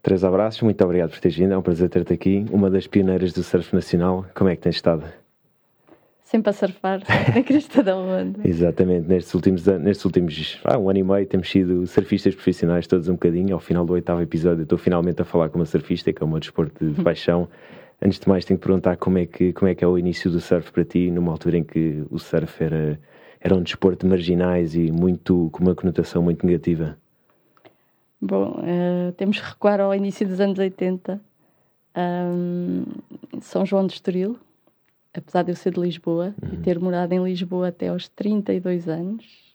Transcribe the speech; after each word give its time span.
Três 0.00 0.22
abraços, 0.24 0.62
muito 0.62 0.82
obrigado 0.84 1.10
por 1.10 1.18
teres 1.18 1.36
vindo, 1.36 1.52
é 1.52 1.58
um 1.58 1.62
prazer 1.62 1.90
ter-te 1.90 2.12
aqui, 2.14 2.46
uma 2.50 2.70
das 2.70 2.86
pioneiras 2.86 3.32
do 3.32 3.42
surf 3.42 3.74
nacional. 3.74 4.24
Como 4.34 4.48
é 4.48 4.56
que 4.56 4.62
tens 4.62 4.76
estado? 4.76 5.23
Sempre 6.24 6.50
a 6.50 6.52
surfar 6.54 7.00
na 7.34 7.42
crista 7.42 7.82
da 7.82 7.94
onda. 7.94 8.40
Exatamente, 8.48 9.06
nestes 9.06 9.34
últimos, 9.34 9.66
nestes 9.66 10.04
últimos 10.04 10.58
ah, 10.64 10.78
um 10.78 10.88
ano 10.88 10.98
e 10.98 11.02
meio 11.02 11.26
temos 11.26 11.50
sido 11.50 11.86
surfistas 11.86 12.34
profissionais 12.34 12.86
todos 12.86 13.08
um 13.08 13.12
bocadinho. 13.12 13.54
Ao 13.54 13.60
final 13.60 13.84
do 13.84 13.92
oitavo 13.92 14.22
episódio 14.22 14.62
estou 14.62 14.78
finalmente 14.78 15.20
a 15.20 15.24
falar 15.24 15.50
com 15.50 15.58
uma 15.58 15.66
surfista, 15.66 16.12
que 16.12 16.22
é 16.22 16.26
o 16.26 16.28
meu 16.28 16.40
desporto 16.40 16.84
de 16.84 17.02
paixão. 17.04 17.46
Antes 18.02 18.18
de 18.18 18.28
mais 18.28 18.44
tenho 18.44 18.58
que 18.58 18.66
perguntar 18.66 18.96
como 18.96 19.18
é 19.18 19.26
que, 19.26 19.52
como 19.52 19.68
é 19.68 19.74
que 19.74 19.84
é 19.84 19.86
o 19.86 19.98
início 19.98 20.30
do 20.30 20.40
surf 20.40 20.72
para 20.72 20.84
ti, 20.84 21.10
numa 21.10 21.30
altura 21.30 21.58
em 21.58 21.64
que 21.64 22.04
o 22.10 22.18
surf 22.18 22.62
era, 22.62 22.98
era 23.38 23.54
um 23.54 23.62
desporto 23.62 24.04
de 24.04 24.10
marginais 24.10 24.74
e 24.74 24.90
muito, 24.90 25.50
com 25.52 25.62
uma 25.62 25.74
conotação 25.74 26.22
muito 26.22 26.44
negativa. 26.44 26.96
Bom, 28.20 28.60
uh, 28.60 29.12
temos 29.12 29.38
que 29.38 29.46
recuar 29.46 29.80
ao 29.80 29.94
início 29.94 30.26
dos 30.26 30.40
anos 30.40 30.58
80. 30.58 31.20
Um, 31.96 32.84
São 33.40 33.64
João 33.66 33.86
de 33.86 33.92
Estoril, 33.92 34.38
apesar 35.14 35.42
de 35.42 35.52
eu 35.52 35.56
ser 35.56 35.72
de 35.72 35.80
Lisboa 35.80 36.34
uhum. 36.42 36.54
e 36.54 36.56
ter 36.58 36.78
morado 36.78 37.14
em 37.14 37.22
Lisboa 37.22 37.68
até 37.68 37.88
aos 37.88 38.08
32 38.08 38.88
anos. 38.88 39.54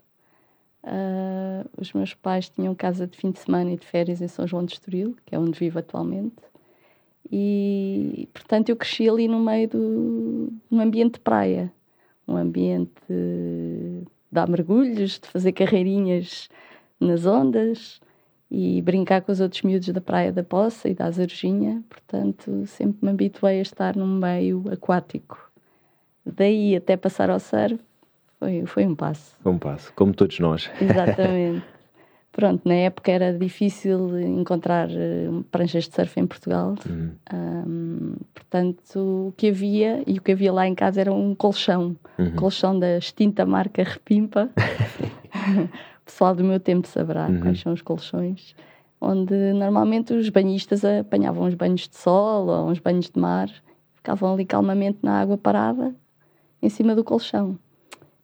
Uh, 0.81 1.69
os 1.77 1.91
meus 1.91 2.13
pais 2.13 2.49
tinham 2.49 2.73
casa 2.73 3.05
de 3.05 3.17
fim 3.17 3.31
de 3.31 3.39
semana 3.39 3.71
e 3.71 3.77
de 3.77 3.85
férias 3.85 4.21
em 4.21 4.27
São 4.27 4.47
João 4.47 4.63
de 4.63 4.73
Estoril, 4.73 5.15
que 5.25 5.35
é 5.35 5.39
onde 5.39 5.59
vivo 5.59 5.77
atualmente. 5.77 6.37
E, 7.31 8.27
portanto, 8.33 8.69
eu 8.69 8.75
cresci 8.75 9.07
ali 9.07 9.27
no 9.27 9.39
meio 9.39 9.67
do 9.67 10.53
um 10.71 10.79
ambiente 10.79 11.15
de 11.15 11.19
praia, 11.19 11.71
um 12.27 12.37
ambiente 12.37 12.93
de 13.07 14.03
dar 14.31 14.47
mergulhos, 14.47 15.19
de 15.19 15.27
fazer 15.27 15.51
carreirinhas 15.51 16.49
nas 16.99 17.25
ondas, 17.25 17.99
e 18.51 18.81
brincar 18.81 19.21
com 19.21 19.31
os 19.31 19.39
outros 19.39 19.61
miúdos 19.61 19.89
da 19.89 20.01
Praia 20.01 20.31
da 20.31 20.43
Poça 20.43 20.89
e 20.89 20.95
da 20.95 21.05
Azarujinha, 21.05 21.83
portanto 21.87 22.65
sempre 22.65 23.05
me 23.05 23.11
habituei 23.11 23.59
a 23.59 23.61
estar 23.61 23.95
num 23.95 24.07
meio 24.07 24.63
aquático. 24.71 25.48
Daí 26.35 26.75
até 26.75 26.97
passar 26.97 27.29
ao 27.29 27.39
surf 27.39 27.79
foi, 28.39 28.65
foi 28.65 28.85
um 28.85 28.95
passo. 28.95 29.35
Foi 29.41 29.51
um 29.51 29.57
passo, 29.57 29.91
como 29.95 30.13
todos 30.13 30.39
nós. 30.39 30.69
Exatamente. 30.81 31.63
Pronto, 32.31 32.61
na 32.63 32.75
época 32.75 33.11
era 33.11 33.37
difícil 33.37 34.17
encontrar 34.21 34.87
uh, 34.89 35.43
pranchas 35.51 35.87
de 35.87 35.95
surf 35.95 36.19
em 36.19 36.27
Portugal. 36.27 36.75
Uhum. 36.87 37.11
Um, 37.33 38.13
portanto, 38.33 39.27
o 39.29 39.33
que 39.35 39.49
havia, 39.49 40.03
e 40.05 40.19
o 40.19 40.21
que 40.21 40.31
havia 40.31 40.53
lá 40.53 40.67
em 40.67 40.75
casa 40.75 41.01
era 41.01 41.11
um 41.11 41.35
colchão. 41.35 41.97
Uhum. 42.17 42.27
Um 42.27 42.35
colchão 42.35 42.79
da 42.79 42.97
extinta 42.97 43.45
marca 43.45 43.83
Repimpa. 43.83 44.49
pessoal 46.09 46.35
do 46.35 46.43
meu 46.43 46.59
tempo 46.59 46.87
saberá 46.87 47.27
uhum. 47.27 47.39
quais 47.39 47.61
são 47.61 47.71
os 47.71 47.81
colchões, 47.81 48.55
onde 48.99 49.53
normalmente 49.53 50.13
os 50.13 50.27
banhistas 50.29 50.83
apanhavam 50.83 51.47
uns 51.47 51.53
banhos 51.53 51.87
de 51.87 51.95
sol 51.95 52.47
ou 52.47 52.69
uns 52.69 52.79
banhos 52.79 53.09
de 53.09 53.19
mar, 53.19 53.49
ficavam 53.93 54.33
ali 54.33 54.45
calmamente 54.45 54.99
na 55.03 55.21
água 55.21 55.37
parada, 55.37 55.93
em 56.61 56.69
cima 56.69 56.95
do 56.95 57.03
colchão. 57.03 57.57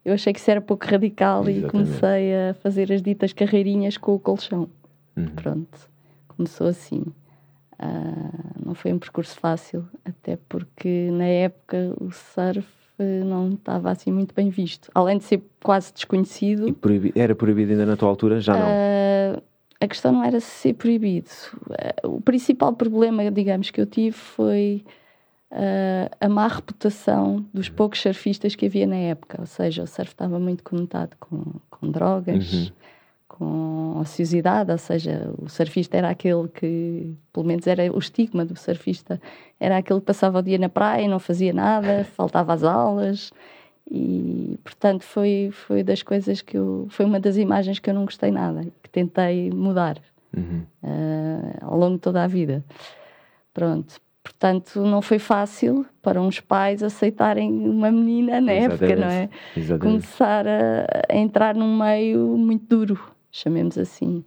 Eu 0.03 0.13
achei 0.13 0.31
que 0.31 0.39
isso 0.39 0.51
era 0.51 0.61
pouco 0.61 0.85
radical 0.85 1.41
Exatamente. 1.47 1.65
e 1.65 1.69
comecei 1.69 2.35
a 2.35 2.53
fazer 2.55 2.91
as 2.91 3.01
ditas 3.01 3.33
carreirinhas 3.33 3.97
com 3.97 4.13
o 4.13 4.19
colchão. 4.19 4.69
Uhum. 5.15 5.27
Pronto, 5.35 5.89
começou 6.27 6.67
assim. 6.67 7.03
Uh, 7.79 8.65
não 8.65 8.75
foi 8.75 8.93
um 8.93 8.99
percurso 8.99 9.37
fácil, 9.39 9.85
até 10.05 10.37
porque 10.47 11.09
na 11.11 11.25
época 11.25 11.93
o 11.99 12.11
surf 12.11 12.67
não 12.97 13.53
estava 13.53 13.91
assim 13.91 14.11
muito 14.11 14.33
bem 14.33 14.49
visto. 14.49 14.89
Além 14.93 15.17
de 15.17 15.25
ser 15.25 15.43
quase 15.61 15.93
desconhecido. 15.93 16.75
Era 17.15 17.35
proibido 17.35 17.71
ainda 17.71 17.85
na 17.85 17.97
tua 17.97 18.07
altura? 18.07 18.39
Já 18.39 18.53
não? 18.53 18.67
Uh, 18.67 19.41
a 19.81 19.87
questão 19.87 20.11
não 20.11 20.23
era 20.23 20.39
ser 20.39 20.73
proibido. 20.73 21.29
Uh, 22.03 22.15
o 22.15 22.21
principal 22.21 22.73
problema, 22.73 23.29
digamos, 23.29 23.69
que 23.69 23.81
eu 23.81 23.85
tive 23.85 24.15
foi 24.15 24.83
uh, 25.51 26.15
a 26.19 26.29
má 26.29 26.47
reputação 26.47 27.45
dos 27.53 27.69
poucos 27.69 28.01
surfistas 28.01 28.55
que 28.55 28.65
havia 28.65 28.87
na 28.87 28.95
época. 28.95 29.37
Ou 29.39 29.45
seja, 29.45 29.83
o 29.83 29.87
surf 29.87 30.11
estava 30.11 30.39
muito 30.39 30.63
conotado 30.63 31.15
com, 31.19 31.59
com 31.69 31.89
drogas. 31.89 32.53
Uhum 32.53 32.71
com 33.37 33.99
ociosidade, 33.99 34.71
ou 34.71 34.77
seja, 34.77 35.29
o 35.37 35.49
surfista 35.49 35.97
era 35.97 36.09
aquele 36.09 36.47
que, 36.47 37.13
pelo 37.33 37.45
menos 37.45 37.67
era 37.67 37.91
o 37.91 37.99
estigma 37.99 38.45
do 38.45 38.57
surfista, 38.57 39.21
era 39.59 39.77
aquele 39.77 39.99
que 39.99 40.05
passava 40.05 40.39
o 40.39 40.41
dia 40.41 40.57
na 40.57 40.69
praia 40.69 41.07
não 41.07 41.19
fazia 41.19 41.51
nada, 41.51 42.05
faltava 42.15 42.53
às 42.53 42.63
aulas 42.63 43.31
e, 43.89 44.57
portanto, 44.63 45.03
foi, 45.03 45.49
foi 45.51 45.83
das 45.83 46.01
coisas 46.01 46.41
que 46.41 46.57
eu, 46.57 46.87
foi 46.89 47.05
uma 47.05 47.19
das 47.19 47.35
imagens 47.35 47.77
que 47.77 47.89
eu 47.89 47.93
não 47.93 48.05
gostei 48.05 48.31
nada, 48.31 48.65
que 48.81 48.89
tentei 48.89 49.51
mudar 49.51 49.97
uhum. 50.35 50.63
uh, 50.81 51.57
ao 51.61 51.77
longo 51.77 51.95
de 51.95 52.01
toda 52.01 52.23
a 52.23 52.27
vida. 52.27 52.63
Pronto, 53.53 53.99
portanto, 54.25 54.81
não 54.81 55.01
foi 55.01 55.19
fácil 55.19 55.85
para 56.01 56.19
uns 56.19 56.39
pais 56.39 56.81
aceitarem 56.81 57.49
uma 57.51 57.91
menina 57.91 58.41
na 58.41 58.53
Exatamente. 58.53 58.83
época, 58.83 58.95
não 58.99 59.07
é? 59.07 59.29
Exatamente. 59.55 59.79
Começar 59.79 60.47
a, 60.47 60.85
a 61.07 61.15
entrar 61.15 61.53
num 61.55 61.77
meio 61.77 62.35
muito 62.35 62.65
duro 62.67 63.15
chamemos 63.35 63.77
assim. 63.77 64.23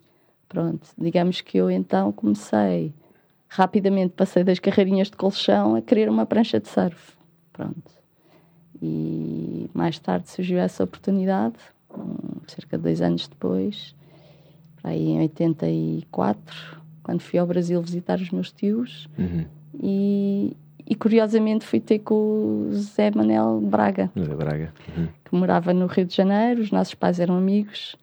Pronto, 0.49 0.89
digamos 0.97 1.41
que 1.41 1.59
eu 1.59 1.71
então 1.71 2.13
comecei, 2.13 2.93
rapidamente 3.49 4.15
passei 4.15 4.45
das 4.45 4.59
carreirinhas 4.59 5.11
de 5.11 5.17
colchão 5.17 5.75
a 5.75 5.83
querer 5.83 6.09
uma 6.09 6.27
prancha 6.27 6.61
de 6.61 6.69
surf. 6.69 7.17
Pronto. 7.53 7.91
E 8.81 9.69
mais 9.75 9.99
tarde 9.99 10.31
surgiu 10.31 10.59
essa 10.59 10.85
oportunidade, 10.85 11.57
um, 11.91 12.41
cerca 12.47 12.77
de 12.77 12.85
dois 12.85 13.03
anos 13.03 13.27
depois, 13.27 13.95
para 14.81 14.93
aí 14.93 15.09
em 15.09 15.21
84, 15.21 16.81
quando 17.03 17.21
fui 17.21 17.39
ao 17.39 17.47
Brasil 17.47 17.83
visitar 17.83 18.21
os 18.21 18.31
meus 18.31 18.53
tios. 18.53 19.09
Uhum. 19.19 19.45
E, 19.81 20.57
e 20.87 20.95
curiosamente 20.95 21.65
fui 21.65 21.81
ter 21.81 22.01
com 22.01 22.15
o 22.15 22.73
Zé 22.73 23.11
Manel 23.11 23.61
Braga, 23.61 24.11
Braga. 24.15 24.73
Uhum. 24.97 25.09
que 25.25 25.35
morava 25.35 25.73
no 25.73 25.87
Rio 25.87 26.05
de 26.05 26.15
Janeiro, 26.17 26.61
os 26.61 26.71
nossos 26.71 26.95
pais 26.95 27.21
eram 27.21 27.37
amigos 27.37 27.97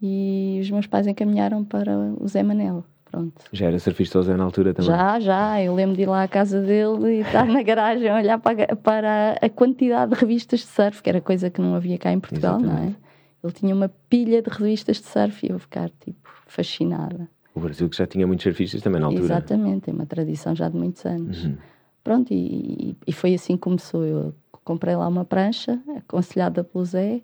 e 0.00 0.58
os 0.62 0.70
meus 0.70 0.86
pais 0.86 1.06
encaminharam 1.06 1.64
para 1.64 1.96
o 1.96 2.26
Zé 2.28 2.42
Manel. 2.42 2.84
Pronto. 3.10 3.42
Já 3.52 3.66
era 3.66 3.78
surfista 3.78 4.18
o 4.18 4.22
Zé 4.22 4.36
na 4.36 4.44
altura 4.44 4.74
também? 4.74 4.90
Já, 4.90 5.18
já. 5.18 5.62
Eu 5.62 5.74
lembro 5.74 5.96
de 5.96 6.02
ir 6.02 6.06
lá 6.06 6.22
à 6.24 6.28
casa 6.28 6.60
dele 6.60 7.16
e 7.16 7.20
estar 7.20 7.46
na 7.46 7.62
garagem 7.62 8.06
a 8.08 8.16
olhar 8.16 8.38
para, 8.38 8.76
para 8.76 9.38
a 9.40 9.48
quantidade 9.48 10.12
de 10.12 10.20
revistas 10.20 10.60
de 10.60 10.66
surf, 10.66 11.02
que 11.02 11.08
era 11.08 11.20
coisa 11.20 11.48
que 11.48 11.58
não 11.60 11.74
havia 11.74 11.96
cá 11.96 12.12
em 12.12 12.20
Portugal, 12.20 12.60
Exatamente. 12.60 12.82
não 12.82 12.90
é? 12.90 12.94
Ele 13.42 13.52
tinha 13.52 13.74
uma 13.74 13.88
pilha 14.10 14.42
de 14.42 14.50
revistas 14.50 14.98
de 14.98 15.06
surf 15.06 15.46
e 15.46 15.50
eu 15.50 15.58
ficar, 15.58 15.90
tipo, 16.00 16.28
fascinada. 16.46 17.28
O 17.58 17.60
Brasil 17.60 17.88
que 17.88 17.96
já 17.96 18.06
tinha 18.06 18.26
muitos 18.26 18.44
surfistas 18.44 18.80
também 18.80 19.00
na 19.00 19.08
altura. 19.08 19.24
Exatamente, 19.24 19.82
tem 19.82 19.94
uma 19.94 20.06
tradição 20.06 20.54
já 20.54 20.68
de 20.68 20.76
muitos 20.76 21.04
anos. 21.04 21.44
Uhum. 21.44 21.56
Pronto, 22.04 22.32
e, 22.32 22.96
e 23.06 23.12
foi 23.12 23.34
assim 23.34 23.54
que 23.54 23.62
começou. 23.62 24.04
Eu 24.04 24.34
comprei 24.64 24.94
lá 24.94 25.08
uma 25.08 25.24
prancha, 25.24 25.80
aconselhada 25.96 26.62
pelo 26.62 26.84
Zé, 26.84 27.20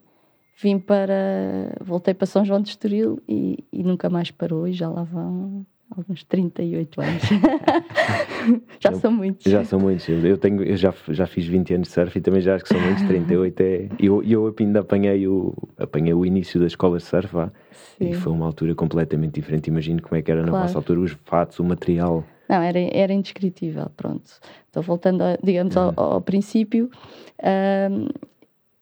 vim 0.61 0.79
para. 0.79 1.77
Voltei 1.81 2.13
para 2.13 2.27
São 2.27 2.45
João 2.45 2.61
de 2.61 2.71
Estoril 2.71 3.23
e, 3.29 3.65
e 3.73 3.83
nunca 3.83 4.11
mais 4.11 4.31
parou, 4.31 4.67
e 4.67 4.73
já 4.73 4.89
lá 4.89 5.05
vão 5.05 5.65
alguns 5.91 6.25
38 6.25 7.01
anos. 7.01 7.23
já 8.81 8.91
eu, 8.91 8.97
são 8.97 9.13
muitos. 9.13 9.51
Já 9.51 9.65
são 9.65 9.79
muitos. 9.79 10.09
Eu, 10.09 10.37
tenho, 10.37 10.63
eu 10.63 10.77
já, 10.77 10.93
já 11.09 11.27
fiz 11.27 11.47
20 11.47 11.75
anos 11.75 11.89
de 11.89 11.95
surf 11.95 12.19
e 12.19 12.21
também 12.21 12.41
já 12.41 12.55
acho 12.55 12.65
que 12.65 12.75
são 12.75 12.81
muitos. 12.81 13.03
38 13.07 13.61
é. 13.61 13.89
Eu, 13.99 14.23
eu 14.23 14.55
ainda 14.59 14.81
apanhei 14.81 15.27
o, 15.29 15.55
apanhei 15.79 16.15
o 16.15 16.25
início 16.25 16.61
da 16.61 16.67
escola 16.67 16.99
de 16.99 17.05
surf 17.05 17.35
lá, 17.35 17.53
e 18.01 18.15
foi 18.15 18.33
uma 18.33 18.47
altura 18.47 18.75
completamente 18.75 19.35
diferente. 19.35 19.69
Imagino 19.69 20.03
como 20.03 20.17
é 20.17 20.23
que 20.23 20.31
era 20.31 20.43
claro. 20.43 20.57
na 20.57 20.63
vossa 20.63 20.79
altura, 20.79 21.01
os 21.01 21.13
fatos, 21.25 21.59
o 21.59 21.65
material. 21.65 22.25
Não, 22.49 22.61
era, 22.61 22.79
era 22.79 23.13
indescritível. 23.13 23.91
Pronto. 23.97 24.31
Então, 24.69 24.83
voltando, 24.83 25.23
a, 25.23 25.39
digamos, 25.43 25.77
ao, 25.77 25.93
ao, 25.97 26.21
princípio. 26.21 26.91
Um, 27.43 28.09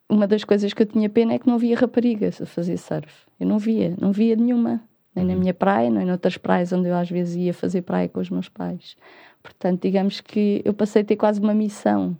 uma 0.08 0.26
das 0.26 0.44
coisas 0.44 0.74
que 0.74 0.82
eu 0.82 0.86
tinha 0.86 1.08
pena 1.08 1.32
é 1.32 1.38
que 1.38 1.46
não 1.46 1.58
via 1.58 1.76
raparigas 1.76 2.40
a 2.42 2.46
fazer 2.46 2.76
surf. 2.76 3.24
Eu 3.40 3.46
não 3.46 3.58
via, 3.58 3.94
não 3.98 4.12
via 4.12 4.36
nenhuma. 4.36 4.82
Nem 5.14 5.24
na 5.24 5.34
uhum. 5.34 5.40
minha 5.40 5.54
praia, 5.54 5.90
nem 5.90 6.06
noutras 6.06 6.36
praias 6.36 6.72
onde 6.72 6.88
eu 6.88 6.96
às 6.96 7.10
vezes 7.10 7.36
ia 7.36 7.52
fazer 7.52 7.82
praia 7.82 8.08
com 8.08 8.20
os 8.20 8.30
meus 8.30 8.48
pais. 8.48 8.96
Portanto, 9.42 9.82
digamos 9.82 10.20
que 10.20 10.62
eu 10.64 10.72
passei 10.72 11.02
a 11.02 11.04
ter 11.04 11.16
quase 11.16 11.40
uma 11.40 11.52
missão, 11.52 12.16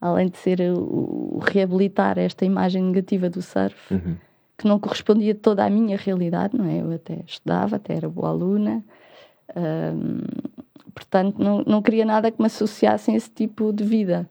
além 0.00 0.28
de 0.28 0.36
ser 0.38 0.60
o, 0.60 1.36
o 1.36 1.38
reabilitar 1.38 2.18
esta 2.18 2.44
imagem 2.44 2.82
negativa 2.82 3.28
do 3.28 3.42
surf, 3.42 3.92
uhum. 3.92 4.16
que 4.56 4.66
não 4.66 4.78
correspondia 4.78 5.34
toda 5.34 5.64
à 5.64 5.70
minha 5.70 5.96
realidade, 5.96 6.56
não 6.56 6.66
é? 6.66 6.80
Eu 6.80 6.92
até 6.92 7.20
estudava, 7.26 7.76
até 7.76 7.94
era 7.94 8.08
boa 8.08 8.28
aluna. 8.28 8.84
Portanto, 10.94 11.38
não, 11.38 11.62
não 11.66 11.82
queria 11.82 12.04
nada 12.04 12.30
que 12.30 12.40
me 12.40 12.46
associasse 12.46 13.10
a 13.10 13.14
esse 13.14 13.30
tipo 13.30 13.72
de 13.72 13.84
vida. 13.84 14.28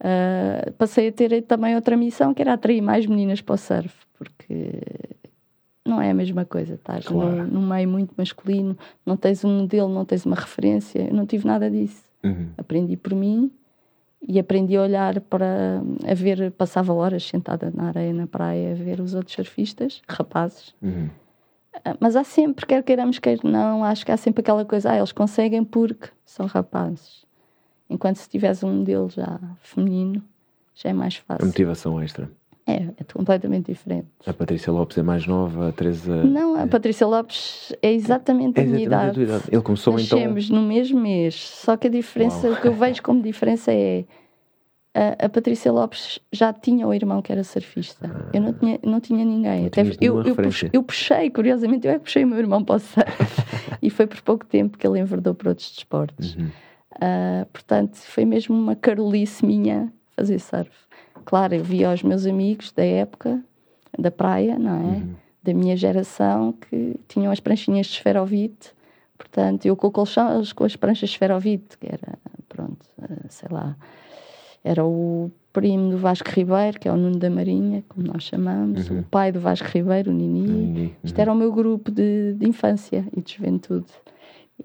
Uh, 0.00 0.72
passei 0.72 1.08
a 1.08 1.12
ter 1.12 1.42
também 1.42 1.74
outra 1.74 1.96
missão 1.96 2.34
que 2.34 2.42
era 2.42 2.52
atrair 2.52 2.82
mais 2.82 3.06
meninas 3.06 3.40
para 3.40 3.54
o 3.54 3.58
surf, 3.58 3.94
porque 4.18 4.80
não 5.84 6.00
é 6.00 6.10
a 6.10 6.14
mesma 6.14 6.44
coisa. 6.44 6.74
Estás 6.74 7.06
claro. 7.06 7.46
num, 7.46 7.66
meio 7.66 7.88
muito 7.88 8.14
masculino, 8.16 8.76
não 9.04 9.16
tens 9.16 9.44
um 9.44 9.60
modelo, 9.60 9.88
não 9.88 10.04
tens 10.04 10.24
uma 10.24 10.36
referência. 10.36 11.08
Eu 11.08 11.14
não 11.14 11.26
tive 11.26 11.46
nada 11.46 11.70
disso. 11.70 12.02
Uhum. 12.22 12.48
Aprendi 12.56 12.96
por 12.96 13.14
mim 13.14 13.52
e 14.26 14.38
aprendi 14.38 14.76
a 14.76 14.82
olhar 14.82 15.20
para 15.20 15.82
a 16.08 16.14
ver, 16.14 16.50
passava 16.52 16.92
horas 16.94 17.24
sentada 17.24 17.70
na 17.74 17.88
areia, 17.88 18.12
na 18.12 18.26
praia, 18.26 18.72
a 18.72 18.74
ver 18.74 19.00
os 19.00 19.14
outros 19.14 19.34
surfistas, 19.34 20.00
rapazes. 20.08 20.74
Uhum. 20.80 21.10
Ah, 21.84 21.96
mas 22.00 22.16
há 22.16 22.24
sempre, 22.24 22.64
quer 22.66 22.82
queiramos, 22.82 23.18
quer 23.18 23.38
não, 23.44 23.84
acho 23.84 24.06
que 24.06 24.12
há 24.12 24.16
sempre 24.16 24.40
aquela 24.40 24.64
coisa, 24.64 24.92
ah, 24.92 24.96
eles 24.96 25.12
conseguem 25.12 25.62
porque 25.62 26.08
são 26.24 26.46
rapazes. 26.46 27.24
Enquanto 27.90 28.16
se 28.16 28.28
tiveres 28.28 28.62
um 28.62 28.72
modelo 28.72 29.10
já 29.10 29.38
feminino, 29.60 30.22
já 30.74 30.88
é 30.88 30.92
mais 30.92 31.16
fácil. 31.16 31.44
A 31.44 31.46
motivação 31.46 32.02
extra. 32.02 32.30
É, 32.66 32.76
é 32.96 33.04
completamente 33.12 33.70
diferente. 33.70 34.08
A 34.26 34.32
Patrícia 34.32 34.72
Lopes 34.72 34.96
é 34.96 35.02
mais 35.02 35.26
nova, 35.26 35.68
a 35.68 35.72
Teresa. 35.72 36.24
Não, 36.24 36.54
a 36.54 36.62
é... 36.62 36.66
Patrícia 36.66 37.06
Lopes 37.06 37.74
é 37.82 37.92
exatamente, 37.92 38.58
é 38.58 38.62
a, 38.62 38.66
minha 38.66 38.84
idade. 38.84 39.20
a 39.20 39.22
idade. 39.22 39.44
Ele 39.52 39.60
começou 39.60 39.92
Nascemos 39.92 40.46
então. 40.46 40.62
no 40.62 40.66
mesmo 40.66 40.98
mês, 40.98 41.34
só 41.34 41.76
que 41.76 41.88
a 41.88 41.90
diferença, 41.90 42.46
Uau. 42.46 42.56
o 42.56 42.60
que 42.60 42.66
eu 42.66 42.72
vejo 42.72 43.02
como 43.02 43.20
diferença 43.22 43.70
é. 43.72 44.04
A, 44.96 45.26
a, 45.26 45.28
Patrícia 45.28 45.72
Lopes 45.72 46.20
já 46.32 46.52
tinha 46.52 46.86
o 46.86 46.94
irmão 46.94 47.20
que 47.20 47.32
era 47.32 47.42
surfista. 47.42 48.08
Ah, 48.08 48.30
eu 48.32 48.40
não 48.40 48.52
tinha, 48.52 48.78
não 48.82 49.00
tinha 49.00 49.24
ninguém. 49.24 49.62
Não 49.62 49.66
Até, 49.66 49.82
eu, 50.00 50.22
eu, 50.22 50.36
puxei, 50.36 50.70
eu, 50.72 50.82
puxei, 50.84 51.30
curiosamente, 51.30 51.86
eu 51.86 51.94
é 51.94 51.98
que 51.98 52.04
puxei 52.04 52.24
o 52.24 52.28
meu 52.28 52.38
irmão 52.38 52.64
para 52.64 52.76
o 52.76 52.78
surf. 52.78 53.42
e 53.82 53.90
foi 53.90 54.06
por 54.06 54.22
pouco 54.22 54.46
tempo 54.46 54.78
que 54.78 54.86
ele 54.86 55.00
enverdou 55.00 55.34
para 55.34 55.48
outros 55.48 55.72
desportos. 55.72 56.36
Uhum. 56.36 56.46
Uh, 56.94 57.44
portanto, 57.52 57.96
foi 57.96 58.24
mesmo 58.24 58.56
uma 58.56 58.76
carolice 58.76 59.44
minha 59.44 59.92
fazer 60.16 60.38
surf. 60.38 60.70
Claro, 61.24 61.54
eu 61.54 61.64
via 61.64 61.92
os 61.92 62.02
meus 62.02 62.26
amigos 62.26 62.72
da 62.72 62.84
época, 62.84 63.42
da 63.98 64.10
praia, 64.10 64.58
não 64.58 64.74
é? 64.74 64.96
Uhum. 64.96 65.14
Da 65.42 65.54
minha 65.54 65.76
geração, 65.76 66.52
que 66.52 66.96
tinham 67.08 67.30
as 67.30 67.40
pranchinhas 67.40 67.86
de 67.86 67.94
esferovite. 67.94 68.72
Portanto, 69.16 69.66
eu 69.66 69.76
com 69.76 69.86
o 69.86 69.90
colchão, 69.90 70.34
eles 70.34 70.52
com 70.52 70.64
as 70.64 70.76
pranchas 70.76 71.10
de 71.10 71.14
esferovite, 71.14 71.78
que 71.78 71.86
era, 71.86 72.18
pronto, 72.48 72.86
ah, 73.02 73.26
sei 73.28 73.48
lá, 73.50 73.76
era 74.62 74.84
o 74.84 75.30
primo 75.52 75.90
do 75.90 75.98
Vasco 75.98 76.28
Ribeiro, 76.30 76.80
que 76.80 76.88
é 76.88 76.92
o 76.92 76.96
Nuno 76.96 77.18
da 77.18 77.30
Marinha, 77.30 77.84
como 77.88 78.06
nós 78.06 78.24
chamamos, 78.24 78.90
uhum. 78.90 79.00
o 79.00 79.02
pai 79.04 79.30
do 79.30 79.38
Vasco 79.38 79.68
Ribeiro, 79.68 80.10
o 80.10 80.14
Nini. 80.14 80.40
Uhum. 80.48 80.90
Isto 81.04 81.18
era 81.18 81.32
o 81.32 81.36
meu 81.36 81.52
grupo 81.52 81.90
de, 81.90 82.34
de 82.34 82.48
infância 82.48 83.06
e 83.16 83.22
de 83.22 83.34
juventude. 83.34 83.86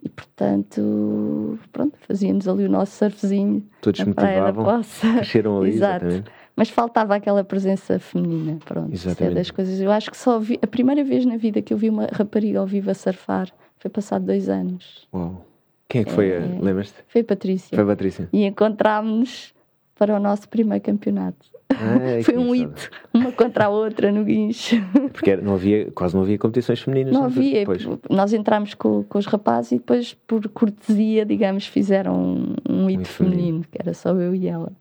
E 0.03 0.07
portanto, 0.09 1.59
pronto, 1.71 1.97
fazíamos 2.07 2.47
ali 2.47 2.65
o 2.65 2.69
nosso 2.69 2.95
surfzinho. 2.95 3.63
Todos 3.81 4.03
motivavam, 4.03 4.63
da 4.63 4.77
Poça. 4.77 5.13
cresceram 5.13 5.59
ali, 5.59 5.71
Exato. 5.75 6.05
exatamente. 6.05 6.31
Mas 6.59 6.69
faltava 6.69 7.15
aquela 7.15 7.41
presença 7.41 7.97
feminina, 7.99 8.59
pronto. 8.65 8.93
Exatamente. 8.93 9.31
É 9.31 9.35
das 9.35 9.49
coisas. 9.49 9.79
Eu 9.79 9.89
acho 9.89 10.11
que 10.11 10.17
só 10.17 10.37
vi, 10.37 10.59
a 10.61 10.67
primeira 10.67 11.05
vez 11.05 11.25
na 11.25 11.37
vida 11.37 11.61
que 11.61 11.73
eu 11.73 11.77
vi 11.77 11.89
uma 11.89 12.09
rapariga 12.11 12.59
ao 12.59 12.67
vivo 12.67 12.91
a 12.91 12.93
surfar 12.93 13.49
foi 13.77 13.89
passado 13.89 14.25
dois 14.25 14.49
anos. 14.49 15.07
Uau. 15.13 15.45
Quem 15.87 16.01
é 16.01 16.03
que 16.03 16.11
foi? 16.11 16.29
É, 16.31 16.39
Lembras-te? 16.39 16.95
Foi 17.07 17.21
a 17.21 17.23
Patrícia. 17.23 17.73
Foi 17.73 17.83
a 17.85 17.87
Patrícia. 17.87 18.27
E 18.33 18.43
encontrámos-nos 18.43 19.53
para 19.99 20.15
o 20.15 20.19
nosso 20.19 20.47
primeiro 20.47 20.81
campeonato. 20.81 21.45
Ah, 21.69 22.23
Foi 22.23 22.37
um 22.37 22.55
hito, 22.55 22.89
uma 23.13 23.33
contra 23.33 23.65
a 23.65 23.69
outra 23.69 24.13
no 24.13 24.23
guincho. 24.23 24.77
Porque 25.11 25.35
não 25.35 25.55
havia, 25.55 25.91
quase 25.91 26.15
não 26.15 26.23
havia 26.23 26.37
competições 26.37 26.79
femininas. 26.79 27.13
Não 27.13 27.25
havia. 27.25 27.59
Depois. 27.59 27.85
Nós 28.09 28.31
entramos 28.31 28.73
com, 28.73 29.03
com, 29.03 29.19
os 29.19 29.25
rapazes 29.25 29.73
e 29.73 29.75
depois, 29.75 30.13
por 30.25 30.47
cortesia, 30.47 31.25
digamos, 31.25 31.67
fizeram 31.67 32.15
um, 32.15 32.55
um 32.67 32.89
hito 32.89 33.09
feminino, 33.09 33.09
feminino, 33.09 33.65
que 33.69 33.77
era 33.77 33.93
só 33.93 34.11
eu 34.11 34.33
e 34.33 34.47
ela. 34.47 34.71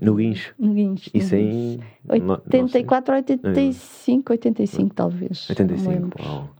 No 0.00 0.14
guincho? 0.14 0.54
No 0.58 0.74
guincho. 0.74 1.10
Isso 1.14 1.34
no 1.34 1.40
em... 1.40 1.80
84, 2.08 3.14
85, 3.14 4.32
85 4.32 4.94
talvez. 4.94 5.48
85, 5.50 6.22
uau. 6.22 6.50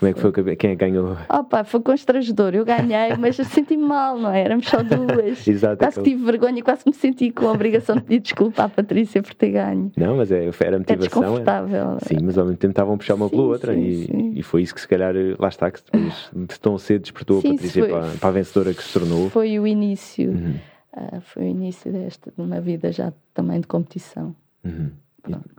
Como 0.00 0.10
é 0.10 0.14
que 0.14 0.20
foi? 0.20 0.56
Quem 0.56 0.70
é 0.70 0.74
ganhou? 0.74 1.14
Opa, 1.28 1.62
foi 1.62 1.80
constrangedor. 1.80 2.54
Eu 2.54 2.64
ganhei, 2.64 3.14
mas 3.18 3.38
eu 3.38 3.44
senti-me 3.44 3.82
mal, 3.82 4.18
não 4.18 4.30
é? 4.30 4.40
Éramos 4.40 4.66
só 4.66 4.82
duas. 4.82 5.44
Exato. 5.46 5.76
Quase 5.76 5.98
que 5.98 6.10
tive 6.10 6.24
vergonha, 6.24 6.62
quase 6.62 6.84
me 6.86 6.94
senti 6.94 7.30
com 7.30 7.46
a 7.46 7.52
obrigação 7.52 7.96
de 7.96 8.02
pedir 8.02 8.20
desculpa 8.20 8.64
à 8.64 8.68
Patrícia 8.68 9.22
por 9.22 9.34
ter 9.34 9.50
ganho. 9.50 9.92
Não, 9.94 10.16
mas 10.16 10.32
é, 10.32 10.48
era 10.60 10.76
a 10.76 10.78
motivação. 10.78 10.88
É 10.88 10.96
desconfortável. 10.96 11.98
É... 12.00 12.08
Sim, 12.08 12.16
mas 12.22 12.38
ao 12.38 12.46
mesmo 12.46 12.56
tempo 12.56 12.72
estavam 12.72 12.94
a 12.94 12.96
puxar 12.96 13.14
uma 13.14 13.28
sim, 13.28 13.30
pela 13.30 13.42
outra 13.42 13.74
sim, 13.74 13.80
e, 13.80 14.06
sim. 14.06 14.32
e 14.36 14.42
foi 14.42 14.62
isso 14.62 14.74
que 14.74 14.80
se 14.80 14.88
calhar, 14.88 15.14
lá 15.38 15.48
está, 15.48 15.70
que 15.70 15.80
depois 15.84 16.30
de 16.34 16.58
tão 16.58 16.78
cedo 16.78 17.02
despertou 17.02 17.40
a 17.40 17.42
Patrícia 17.42 17.82
foi, 17.82 17.90
para, 17.92 18.08
para, 18.18 18.28
a 18.28 18.32
vencedora 18.32 18.72
que 18.72 18.82
se 18.82 18.92
tornou. 18.94 19.28
Foi 19.28 19.58
o 19.58 19.66
início. 19.66 20.30
Uhum. 20.30 20.54
Uh, 20.96 21.20
foi 21.20 21.42
o 21.42 21.46
início 21.46 21.92
desta, 21.92 22.32
de 22.34 22.40
uma 22.40 22.60
vida 22.60 22.90
já 22.90 23.12
também 23.34 23.60
de 23.60 23.66
competição. 23.66 24.34
Uhum. 24.64 24.92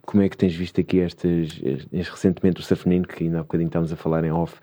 Como 0.04 0.24
é 0.24 0.30
que 0.30 0.38
tens 0.38 0.56
visto 0.56 0.82
aqui 0.82 1.00
estas, 1.00 1.62
recentemente 1.92 2.60
o 2.60 2.64
surf 2.64 2.84
feminino, 2.84 3.08
que 3.08 3.24
ainda 3.24 3.40
há 3.40 3.44
bocadinho 3.44 3.68
estávamos 3.68 3.94
a 3.94 3.96
falar 3.96 4.24
em 4.24 4.32
off, 4.32 4.60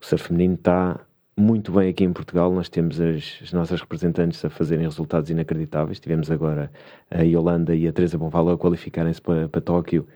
o 0.00 0.04
surf 0.04 0.28
feminino 0.28 0.54
está 0.54 1.00
muito 1.36 1.72
bem 1.72 1.88
aqui 1.88 2.04
em 2.04 2.12
Portugal. 2.12 2.52
Nós 2.52 2.68
temos 2.68 3.00
as, 3.00 3.38
as, 3.42 3.52
nossas 3.52 3.80
representantes 3.80 4.44
a 4.44 4.50
fazerem 4.50 4.84
resultados 4.84 5.30
inacreditáveis. 5.30 5.98
Tivemos 6.00 6.30
agora 6.30 6.70
a 7.10 7.22
Yolanda 7.22 7.74
e 7.74 7.88
a 7.88 7.92
Teresa 7.92 8.18
Bonvalo 8.18 8.50
a 8.50 8.58
qualificarem-se 8.58 9.20
para, 9.20 9.48
para 9.48 9.60
Tóquio. 9.60 10.06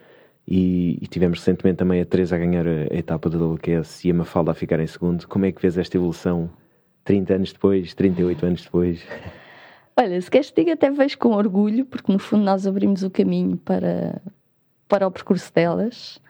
E, 0.47 0.99
e, 1.01 1.07
tivemos 1.07 1.39
recentemente 1.39 1.79
também 1.79 2.03
a 2.03 2.05
Teresa 2.05 2.37
a 2.37 2.39
ganhar 2.39 2.67
a, 2.67 2.93
a 2.93 2.97
etapa 2.97 3.31
do 3.31 3.55
WQS 3.55 4.05
e 4.05 4.11
a 4.11 4.15
Mafalda 4.15 4.51
a 4.51 4.55
ficar 4.55 4.79
em 4.79 4.87
segundo. 4.87 5.27
Como 5.27 5.47
é 5.47 5.53
que 5.53 5.63
vês 5.63 5.79
esta 5.79 5.97
evolução 5.97 6.51
30 7.05 7.35
anos 7.35 7.53
depois, 7.53 7.95
38 7.95 8.47
anos 8.47 8.63
depois? 8.63 9.03
Olha, 9.97 10.21
se 10.21 10.31
queres 10.31 10.51
que 10.51 10.61
diga, 10.61 10.75
até 10.75 10.91
vejo 10.91 11.17
com 11.19 11.31
orgulho, 11.31 11.87
porque 11.87 12.13
no 12.13 12.19
fundo 12.19 12.45
nós 12.45 12.67
abrimos 12.67 13.03
o 13.03 13.11
caminho 13.11 13.57
para, 13.59 14.21
para 14.89 15.07
o 15.07 15.11
percurso 15.11 15.53
delas. 15.53 16.21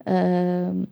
Uh, 0.00 0.86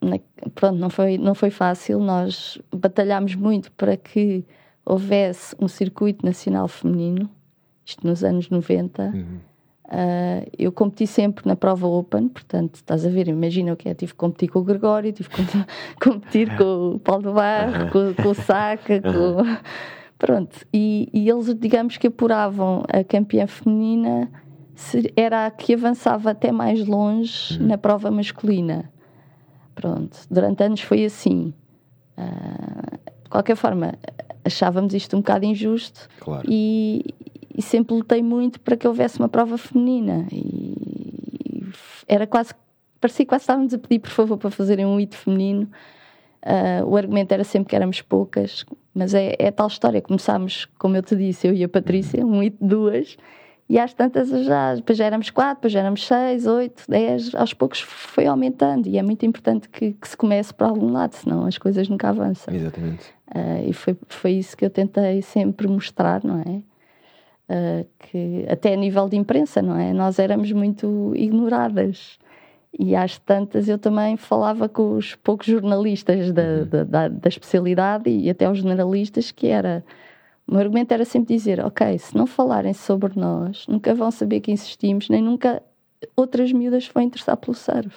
na, 0.00 0.18
pronto, 0.54 0.78
não 0.78 0.90
foi, 0.90 1.16
não 1.16 1.34
foi 1.34 1.50
fácil. 1.50 1.98
Nós 1.98 2.58
batalhámos 2.74 3.34
muito 3.34 3.72
para 3.72 3.96
que 3.96 4.44
houvesse 4.84 5.56
um 5.58 5.66
circuito 5.66 6.24
nacional 6.24 6.68
feminino, 6.68 7.28
isto 7.84 8.06
nos 8.06 8.22
anos 8.22 8.50
90. 8.50 9.02
Uhum. 9.02 9.38
Uh, 9.86 10.50
eu 10.58 10.72
competi 10.72 11.06
sempre 11.06 11.46
na 11.46 11.54
prova 11.54 11.86
Open, 11.86 12.28
portanto, 12.28 12.74
estás 12.74 13.06
a 13.06 13.08
ver, 13.08 13.28
imagina 13.28 13.72
o 13.72 13.76
que 13.76 13.88
é, 13.88 13.94
tive 13.94 14.12
que 14.12 14.18
competir 14.18 14.48
com 14.48 14.58
o 14.58 14.64
Gregório, 14.64 15.12
tive 15.12 15.28
que 15.28 15.42
competir 16.02 16.56
com 16.56 16.96
o 16.96 16.98
Paulo 16.98 17.22
do 17.22 17.32
Barro, 17.32 17.90
com, 17.90 18.12
com, 18.20 18.28
o 18.30 18.34
Saca, 18.34 19.00
com... 19.00 19.36
Pronto, 20.18 20.66
e, 20.72 21.10
e, 21.12 21.28
eles, 21.28 21.54
digamos 21.54 21.98
que 21.98 22.06
apuravam 22.06 22.84
a 22.88 23.04
campeã 23.04 23.46
feminina, 23.46 24.30
era 25.14 25.46
a 25.46 25.50
que 25.50 25.74
avançava 25.74 26.30
até 26.30 26.50
mais 26.50 26.86
longe 26.86 27.58
uhum. 27.58 27.66
na 27.66 27.78
prova 27.78 28.10
masculina. 28.10 28.90
Pronto, 29.74 30.18
durante 30.30 30.62
anos 30.62 30.80
foi 30.80 31.04
assim. 31.04 31.52
Uh, 32.16 32.96
de 33.24 33.28
qualquer 33.28 33.56
forma, 33.56 33.92
achávamos 34.42 34.94
isto 34.94 35.16
um 35.16 35.20
bocado 35.20 35.44
injusto 35.44 36.08
claro. 36.18 36.46
e, 36.48 37.14
e, 37.54 37.60
sempre 37.60 37.94
lutei 37.94 38.22
muito 38.22 38.58
para 38.60 38.74
que 38.74 38.88
houvesse 38.88 39.18
uma 39.18 39.28
prova 39.28 39.58
feminina. 39.58 40.26
E 40.32 41.66
era 42.08 42.26
quase, 42.26 42.54
parecia 42.98 43.26
que 43.26 43.28
quase 43.28 43.42
estávamos 43.42 43.74
a 43.74 43.78
pedir, 43.78 43.98
por 43.98 44.10
favor, 44.10 44.38
para 44.38 44.50
fazerem 44.50 44.86
um 44.86 44.98
hito 44.98 45.16
feminino. 45.16 45.68
Uh, 46.42 46.86
o 46.86 46.96
argumento 46.96 47.32
era 47.32 47.44
sempre 47.44 47.68
que 47.68 47.76
éramos 47.76 48.00
poucas, 48.00 48.64
mas 48.96 49.14
é, 49.14 49.36
é 49.38 49.50
tal 49.50 49.66
história. 49.66 50.00
Começámos, 50.00 50.66
como 50.78 50.96
eu 50.96 51.02
te 51.02 51.14
disse, 51.14 51.46
eu 51.46 51.52
e 51.52 51.62
a 51.62 51.68
Patrícia, 51.68 52.24
um 52.24 52.42
hito 52.42 52.56
duas 52.60 53.16
e 53.68 53.78
às 53.78 53.92
tantas 53.92 54.28
já, 54.44 54.74
depois 54.74 54.96
já 54.96 55.04
éramos 55.04 55.28
quatro, 55.28 55.56
depois 55.56 55.72
já 55.72 55.80
éramos 55.80 56.06
seis, 56.06 56.46
oito, 56.46 56.84
dez, 56.88 57.34
aos 57.34 57.52
poucos 57.52 57.80
foi 57.80 58.26
aumentando 58.26 58.88
e 58.88 58.96
é 58.96 59.02
muito 59.02 59.26
importante 59.26 59.68
que, 59.68 59.92
que 59.92 60.08
se 60.08 60.16
comece 60.16 60.54
por 60.54 60.64
algum 60.64 60.92
lado, 60.92 61.12
senão 61.14 61.44
as 61.44 61.58
coisas 61.58 61.88
nunca 61.88 62.08
avançam. 62.08 62.54
Exatamente. 62.54 63.04
Uh, 63.28 63.68
e 63.68 63.72
foi, 63.72 63.96
foi 64.08 64.32
isso 64.32 64.56
que 64.56 64.64
eu 64.64 64.70
tentei 64.70 65.20
sempre 65.20 65.66
mostrar, 65.66 66.22
não 66.24 66.40
é? 66.40 66.62
Uh, 67.48 67.86
que 67.98 68.46
até 68.48 68.72
a 68.72 68.76
nível 68.76 69.08
de 69.08 69.16
imprensa, 69.16 69.60
não 69.60 69.76
é? 69.76 69.92
Nós 69.92 70.18
éramos 70.18 70.50
muito 70.52 71.12
ignoradas. 71.16 72.18
E 72.78 72.94
às 72.94 73.18
tantas 73.18 73.68
eu 73.68 73.78
também 73.78 74.16
falava 74.16 74.68
com 74.68 74.96
os 74.96 75.14
poucos 75.14 75.46
jornalistas 75.46 76.30
da, 76.32 76.42
uhum. 76.42 76.66
da, 76.66 76.84
da, 76.84 77.08
da 77.08 77.28
especialidade 77.28 78.10
e 78.10 78.28
até 78.28 78.50
os 78.50 78.58
jornalistas 78.58 79.30
que 79.30 79.46
era 79.46 79.82
o 80.46 80.52
meu 80.52 80.60
argumento 80.60 80.92
era 80.92 81.04
sempre 81.04 81.34
dizer: 81.34 81.58
ok, 81.64 81.98
se 81.98 82.16
não 82.16 82.26
falarem 82.26 82.72
sobre 82.72 83.18
nós, 83.18 83.66
nunca 83.66 83.94
vão 83.94 84.10
saber 84.10 84.40
que 84.40 84.52
insistimos, 84.52 85.08
nem 85.08 85.20
nunca 85.22 85.62
outras 86.14 86.52
miúdas 86.52 86.88
vão 86.92 87.02
interessar 87.02 87.36
pelo 87.36 87.54
surf. 87.54 87.96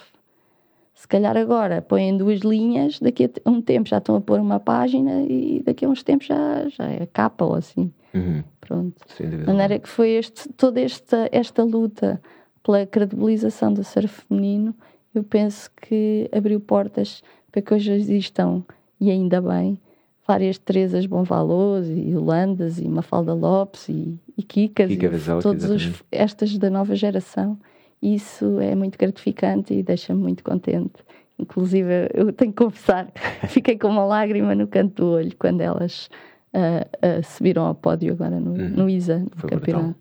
Se 0.94 1.08
calhar 1.08 1.36
agora 1.36 1.80
põem 1.80 2.16
duas 2.16 2.40
linhas, 2.40 2.98
daqui 2.98 3.24
a 3.24 3.50
um 3.50 3.62
tempo 3.62 3.88
já 3.88 3.98
estão 3.98 4.16
a 4.16 4.20
pôr 4.20 4.40
uma 4.40 4.60
página 4.60 5.22
e 5.22 5.62
daqui 5.64 5.84
a 5.84 5.88
uns 5.88 6.02
tempos 6.02 6.26
já, 6.26 6.68
já 6.68 6.88
é 6.90 7.06
capa 7.06 7.44
ou 7.44 7.54
assim. 7.54 7.92
Uhum. 8.12 8.42
Pronto. 8.60 8.96
De 9.18 9.46
maneira 9.46 9.78
que 9.78 9.88
foi 9.88 10.10
este, 10.10 10.48
toda 10.50 10.80
esta, 10.80 11.28
esta 11.32 11.62
luta 11.62 12.20
pela 12.62 12.86
credibilização 12.86 13.72
do 13.72 13.82
surf 13.84 14.22
feminino, 14.26 14.74
eu 15.14 15.24
penso 15.24 15.70
que 15.80 16.28
abriu 16.32 16.60
portas 16.60 17.22
para 17.50 17.60
que 17.62 17.74
hoje 17.74 17.92
existam, 17.92 18.62
e 19.00 19.10
ainda 19.10 19.40
bem, 19.40 19.78
várias 20.26 20.58
Teresas 20.58 21.06
Bonvalos 21.06 21.88
e 21.88 22.14
Holandas 22.14 22.78
e 22.78 22.88
Mafalda 22.88 23.34
Lopes 23.34 23.88
e, 23.88 24.18
e 24.36 24.42
Kikas, 24.42 24.88
Kika 24.88 25.06
e 25.06 25.42
todas 25.42 25.68
os, 25.68 26.04
estas 26.12 26.56
da 26.58 26.70
nova 26.70 26.94
geração. 26.94 27.58
Isso 28.00 28.60
é 28.60 28.74
muito 28.74 28.96
gratificante 28.96 29.74
e 29.74 29.82
deixa-me 29.82 30.22
muito 30.22 30.44
contente. 30.44 31.02
Inclusive, 31.38 32.08
eu 32.14 32.32
tenho 32.32 32.52
que 32.52 32.62
confessar, 32.62 33.10
fiquei 33.48 33.76
com 33.76 33.88
uma 33.88 34.04
lágrima 34.04 34.54
no 34.54 34.66
canto 34.68 35.02
do 35.02 35.10
olho 35.12 35.32
quando 35.38 35.62
elas 35.62 36.08
ah, 36.52 36.86
ah, 37.02 37.22
subiram 37.22 37.64
ao 37.64 37.74
pódio 37.74 38.12
agora 38.12 38.38
no, 38.38 38.52
Uhum. 38.52 38.68
no 38.70 38.88
ISA, 38.90 39.18
no 39.18 39.30
Foi 39.34 39.50
brutal. 39.50 39.94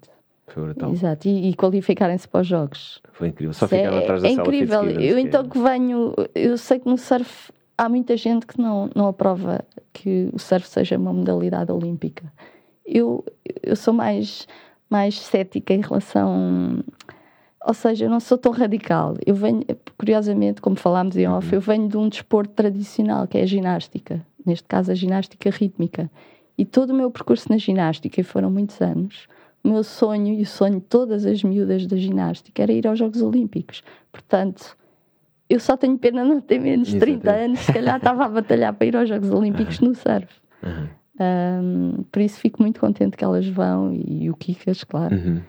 Foi 0.54 0.64
brutal. 0.64 0.92
Exato, 0.92 1.28
e, 1.28 1.50
e 1.50 1.54
qualificarem-se 1.56 2.28
para 2.28 2.42
os 2.42 2.48
jogos. 2.48 3.02
Foi 3.14 3.30
incrível. 3.30 3.54
Só 3.54 3.68
ficaram 3.68 3.98
é, 3.98 4.04
atrás 4.04 4.22
da 4.22 4.28
é 4.30 4.36
sala 4.36 4.48
incrível. 4.48 4.84
Eu 4.86 5.18
é- 5.18 5.22
então 5.22 5.48
que 5.48 5.60
venho, 5.60 6.14
eu 6.36 6.58
sei 6.58 6.80
que 6.80 6.88
no 6.88 6.98
surf 6.98 7.52
há 7.78 7.88
muita 7.88 8.18
gente 8.18 8.46
que 8.46 8.60
não, 8.60 8.90
não 8.94 9.08
aprova 9.08 9.64
que 9.94 10.30
o 10.34 10.40
surf 10.40 10.68
seja 10.68 10.98
uma 10.98 11.14
modalidade 11.14 11.72
olímpica. 11.72 12.32
Eu, 12.86 13.24
eu 13.64 13.76
sou 13.76 13.94
mais, 13.94 14.48
mais 14.90 15.20
cética 15.20 15.74
em 15.74 15.82
relação. 15.82 16.84
Ou 17.66 17.74
seja, 17.74 18.06
eu 18.06 18.10
não 18.10 18.20
sou 18.20 18.38
tão 18.38 18.52
radical. 18.52 19.16
Eu 19.26 19.36
venho, 19.36 19.64
curiosamente, 19.98 20.62
como 20.62 20.76
falámos 20.76 21.16
em 21.16 21.28
off, 21.28 21.54
eu 21.54 21.62
venho 21.62 21.88
de 21.88 21.98
um 21.98 22.10
desporto 22.10 22.54
tradicional, 22.54 23.28
que 23.28 23.38
é 23.38 23.44
a 23.44 23.46
ginástica. 23.46 24.26
Neste 24.46 24.68
caso, 24.68 24.92
a 24.92 24.96
ginástica 24.96 25.50
rítmica. 25.50 26.10
E 26.58 26.66
todo 26.66 26.90
o 26.90 26.94
meu 26.94 27.10
percurso 27.10 27.48
na 27.50 27.58
ginástica, 27.58 28.20
e 28.20 28.24
foram 28.24 28.50
muitos 28.50 28.82
anos, 28.82 29.28
o 29.64 29.70
meu 29.70 29.84
sonho 29.84 30.34
e 30.34 30.42
o 30.42 30.46
sonho 30.46 30.76
de 30.76 30.86
todas 30.86 31.26
as 31.26 31.44
miúdas 31.44 31.86
da 31.86 31.98
ginástica 31.98 32.64
era 32.64 32.72
ir 32.72 32.88
aos 32.88 32.98
Jogos 32.98 33.22
Olímpicos. 33.22 33.84
Portanto, 34.12 34.78
eu 35.50 35.60
só 35.60 35.76
tenho 35.76 35.98
pena 35.98 36.24
de 36.24 36.30
não 36.30 36.42
ter 36.42 36.60
menos 36.60 36.90
de 36.90 37.00
30 37.00 37.12
Exatamente. 37.20 37.46
anos, 37.46 37.60
se 37.60 37.74
calhar 37.74 37.98
estava 37.98 38.26
a 38.26 38.30
batalhar 38.30 38.74
para 38.74 38.88
ir 38.88 38.96
aos 38.96 39.10
Jogos 39.10 39.32
Olímpicos 39.32 39.80
no 39.80 39.94
surf. 39.96 40.28
Uhum. 40.64 40.88
Ahm, 41.20 42.04
por 42.12 42.22
isso 42.22 42.40
fico 42.40 42.62
muito 42.62 42.80
contente 42.80 43.18
que 43.18 43.24
elas 43.24 43.48
vão 43.48 43.92
e, 43.94 44.30
o 44.30 44.36
Kikas, 44.36 44.84
claro. 44.84 45.16
Uhum. 45.16 45.42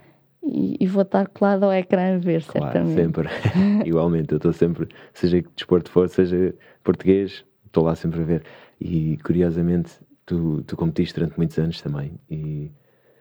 E, 0.43 0.77
e 0.81 0.87
vou 0.87 1.03
estar 1.03 1.29
colado 1.29 1.65
ao 1.65 1.73
ecrã 1.73 2.17
a 2.17 2.19
ver, 2.19 2.43
Claro, 2.43 2.73
certamente. 2.73 2.95
sempre. 2.95 3.29
Igualmente, 3.87 4.33
eu 4.33 4.37
estou 4.37 4.53
sempre, 4.53 4.89
seja 5.13 5.43
que 5.43 5.49
desporto 5.55 5.91
for, 5.91 6.09
seja 6.09 6.55
português, 6.83 7.45
estou 7.67 7.85
lá 7.85 7.95
sempre 7.95 8.21
a 8.21 8.25
ver. 8.25 8.43
E 8.81 9.19
curiosamente, 9.19 9.93
tu, 10.27 10.63
tu 10.67 10.77
competiste 10.77 11.15
durante 11.15 11.37
muitos 11.37 11.59
anos 11.59 11.81
também. 11.81 12.13
E 12.31 12.71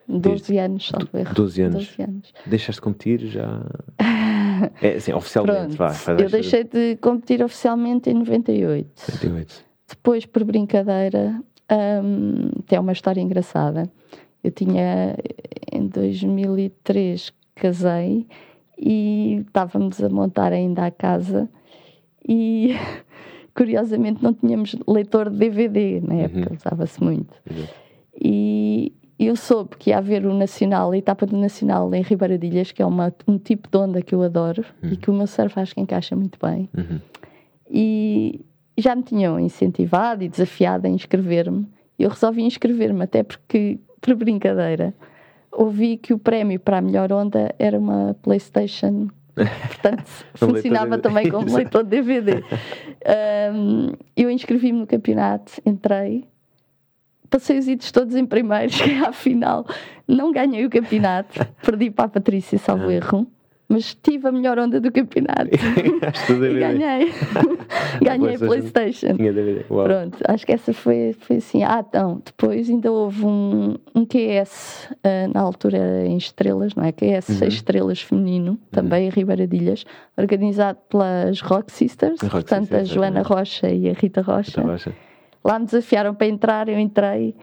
12 0.10 0.58
anos, 0.58 0.92
erro. 1.14 1.34
12 1.36 1.62
anos. 1.62 1.88
12 1.88 2.02
anos. 2.02 2.34
deixaste 2.46 2.80
de 2.80 2.82
competir 2.82 3.20
já. 3.28 3.62
É 4.82 4.96
assim, 4.98 5.14
oficialmente, 5.14 5.78
vá. 5.78 5.94
eu 6.20 6.30
deixei 6.30 6.66
de 6.66 6.98
competir 6.98 7.42
oficialmente 7.42 8.10
em 8.10 8.14
98. 8.14 8.90
78. 8.94 9.66
Depois, 9.88 10.26
por 10.26 10.44
brincadeira, 10.44 11.42
hum, 12.04 12.50
tem 12.68 12.78
uma 12.78 12.92
história 12.92 13.22
engraçada. 13.22 13.90
Eu 14.44 14.52
tinha, 14.52 15.16
em 15.72 15.88
2003, 15.88 17.32
casei 17.56 18.28
e 18.78 19.44
estávamos 19.48 20.04
a 20.04 20.10
montar 20.10 20.52
ainda 20.52 20.86
a 20.86 20.92
casa 20.92 21.50
e, 22.28 22.76
curiosamente, 23.56 24.22
não 24.22 24.34
tínhamos 24.34 24.76
leitor 24.86 25.30
de 25.30 25.38
DVD 25.38 26.02
na 26.02 26.16
época, 26.16 26.50
Uhum. 26.50 26.58
usava-se 26.58 27.02
muito. 27.02 27.34
Exato. 27.50 27.74
E 28.22 28.92
eu 29.28 29.36
soube 29.36 29.76
que 29.78 29.90
ia 29.90 29.98
haver 29.98 30.26
o 30.26 30.34
Nacional, 30.34 30.92
a 30.92 30.98
etapa 30.98 31.26
do 31.26 31.38
Nacional 31.38 31.94
em 31.94 32.02
Ribeiradilhas, 32.02 32.72
que 32.72 32.82
é 32.82 32.86
uma, 32.86 33.14
um 33.28 33.38
tipo 33.38 33.70
de 33.70 33.78
onda 33.78 34.02
que 34.02 34.16
eu 34.16 34.22
adoro 34.24 34.64
e 34.84 34.96
que 34.96 35.10
o 35.10 35.14
meu 35.14 35.28
surf 35.28 35.60
acho 35.60 35.74
que 35.76 35.82
encaixa 35.82 36.16
muito 36.16 36.38
bem 36.42 36.70
Uhum. 36.78 37.00
e 37.70 38.46
já 38.78 38.96
me 38.96 39.04
tinham 39.04 39.38
incentivado 39.40 40.24
e 40.24 40.30
desafiado 40.30 40.88
a 40.88 40.90
inscrever-me. 40.90 41.68
Eu 41.98 42.10
resolvi 42.10 42.44
inscrever-me, 42.44 43.04
até 43.04 43.24
porque, 43.24 43.78
por 44.00 44.16
brincadeira, 44.16 44.94
ouvi 45.52 45.98
que 45.98 46.14
o 46.14 46.18
prémio 46.18 46.58
para 46.60 46.78
a 46.78 46.82
melhor 46.82 47.12
onda 47.12 47.54
era 47.60 47.78
uma 47.78 48.16
PlayStation. 48.22 49.10
Portanto, 49.36 50.06
funcionava 50.36 50.98
também 50.98 51.30
como 51.30 51.46
leitor 51.54 51.84
de 51.84 51.90
DVD. 51.90 52.42
Um, 53.54 53.92
eu 54.16 54.30
inscrevi-me 54.32 54.80
no 54.80 54.88
campeonato, 54.88 55.54
entrei, 55.66 56.26
passei 57.30 57.58
os 57.58 57.68
idos 57.68 57.92
todos 57.92 58.16
em 58.16 58.26
primeiro, 58.26 58.72
cheguei 58.72 58.98
à 59.04 59.12
final, 59.12 59.66
não 60.08 60.32
ganhei 60.32 60.66
o 60.66 60.70
campeonato, 60.70 61.46
perdi 61.64 61.90
para 61.92 62.06
a 62.06 62.10
Patrícia, 62.10 62.58
salvo 62.58 62.88
Ah. 62.90 62.94
erro, 62.94 63.28
mas 63.72 63.94
tive 64.02 64.28
a 64.28 64.32
melhor 64.32 64.58
onda 64.58 64.80
do 64.82 64.92
campeonato. 64.92 65.50
E 66.30 66.60
ganhei. 66.60 67.12
ganhei 68.02 68.36
a 68.36 68.40
PlayStation. 68.40 69.16
Pronto, 69.68 70.18
acho 70.28 70.46
que 70.46 70.52
essa 70.54 70.74
foi, 70.74 71.16
foi 71.20 71.36
assim. 71.38 71.64
Ah, 71.64 71.86
então, 71.88 72.22
depois 72.26 72.68
ainda 72.70 72.92
houve 72.92 73.24
um, 73.26 73.76
um 73.94 74.06
QS, 74.06 74.90
ah, 75.04 75.28
na 75.34 75.42
altura 75.42 76.06
em 76.06 76.18
estrelas, 76.18 76.74
não 76.76 76.84
é? 76.84 76.92
QS 76.92 77.26
6 77.26 77.42
Uhum. 77.42 77.48
estrelas 77.48 78.02
feminino, 78.02 78.60
também 78.72 79.06
em 79.08 79.10
Ribeiradilhas, 79.10 79.86
organizado 80.18 80.80
pelas 80.90 81.40
Rock 81.42 81.72
Sisters, 81.72 82.20
Rock 82.22 82.32
portanto, 82.32 82.62
Sisters, 82.62 82.82
a 82.90 82.94
Joana 82.94 83.20
exatamente. 83.20 83.40
Rocha 83.40 83.70
e 83.70 83.90
a 83.90 83.94
Rita 83.94 84.22
Rocha. 84.22 84.52
Então, 84.62 84.72
acha? 84.72 84.94
Lá 85.50 85.58
me 85.58 85.66
desafiaram 85.66 86.14
para 86.14 86.28
entrar, 86.28 86.70
eu 86.70 86.78
entrei, 86.78 87.36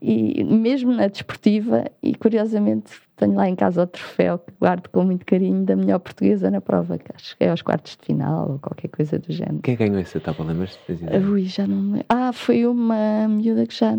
e 0.00 0.42
mesmo 0.42 0.92
na 0.92 1.06
desportiva, 1.06 1.84
e 2.02 2.12
curiosamente 2.12 2.90
tenho 3.14 3.36
lá 3.36 3.48
em 3.48 3.54
casa 3.54 3.84
o 3.84 3.86
troféu 3.86 4.40
que 4.40 4.52
guardo 4.58 4.88
com 4.88 5.04
muito 5.04 5.24
carinho 5.24 5.64
da 5.64 5.76
melhor 5.76 6.00
portuguesa 6.00 6.50
na 6.50 6.60
prova, 6.60 6.98
que 6.98 7.12
acho 7.14 7.36
que 7.36 7.44
é 7.44 7.50
aos 7.50 7.62
quartos 7.62 7.96
de 7.96 8.04
final 8.04 8.50
ou 8.50 8.58
qualquer 8.58 8.88
coisa 8.88 9.16
do 9.16 9.32
género. 9.32 9.60
Quem 9.62 9.76
ganhou 9.76 9.96
essa 9.98 10.18
etapa? 10.18 10.42
Lembras-te? 10.42 10.92
Ui, 11.30 11.44
já 11.44 11.64
não 11.64 11.76
me 11.76 11.92
lembro. 11.92 12.06
Ah, 12.08 12.32
foi 12.32 12.66
uma 12.66 13.28
miúda 13.28 13.64
que 13.64 13.76
já 13.76 13.92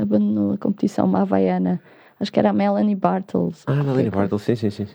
abandonou 0.00 0.54
a 0.54 0.56
competição, 0.56 1.04
uma 1.04 1.20
havaiana. 1.20 1.78
Acho 2.18 2.32
que 2.32 2.38
era 2.38 2.48
a 2.48 2.54
Melanie 2.54 2.94
Bartles. 2.96 3.64
Ah, 3.66 3.84
Melanie 3.84 4.08
Bartle, 4.08 4.38
sim, 4.38 4.54
sim, 4.54 4.70
sim. 4.70 4.86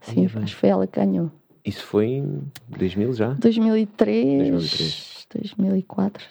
Sim, 0.00 0.26
acho 0.26 0.54
que 0.54 0.60
foi 0.60 0.68
ela 0.68 0.86
que 0.86 1.00
ganhou. 1.00 1.32
Isso 1.64 1.84
foi 1.84 2.06
em 2.06 2.42
2000 2.68 3.12
já? 3.12 3.30
2003, 3.30 4.50
2003. 4.50 5.11
2004, 5.38 6.24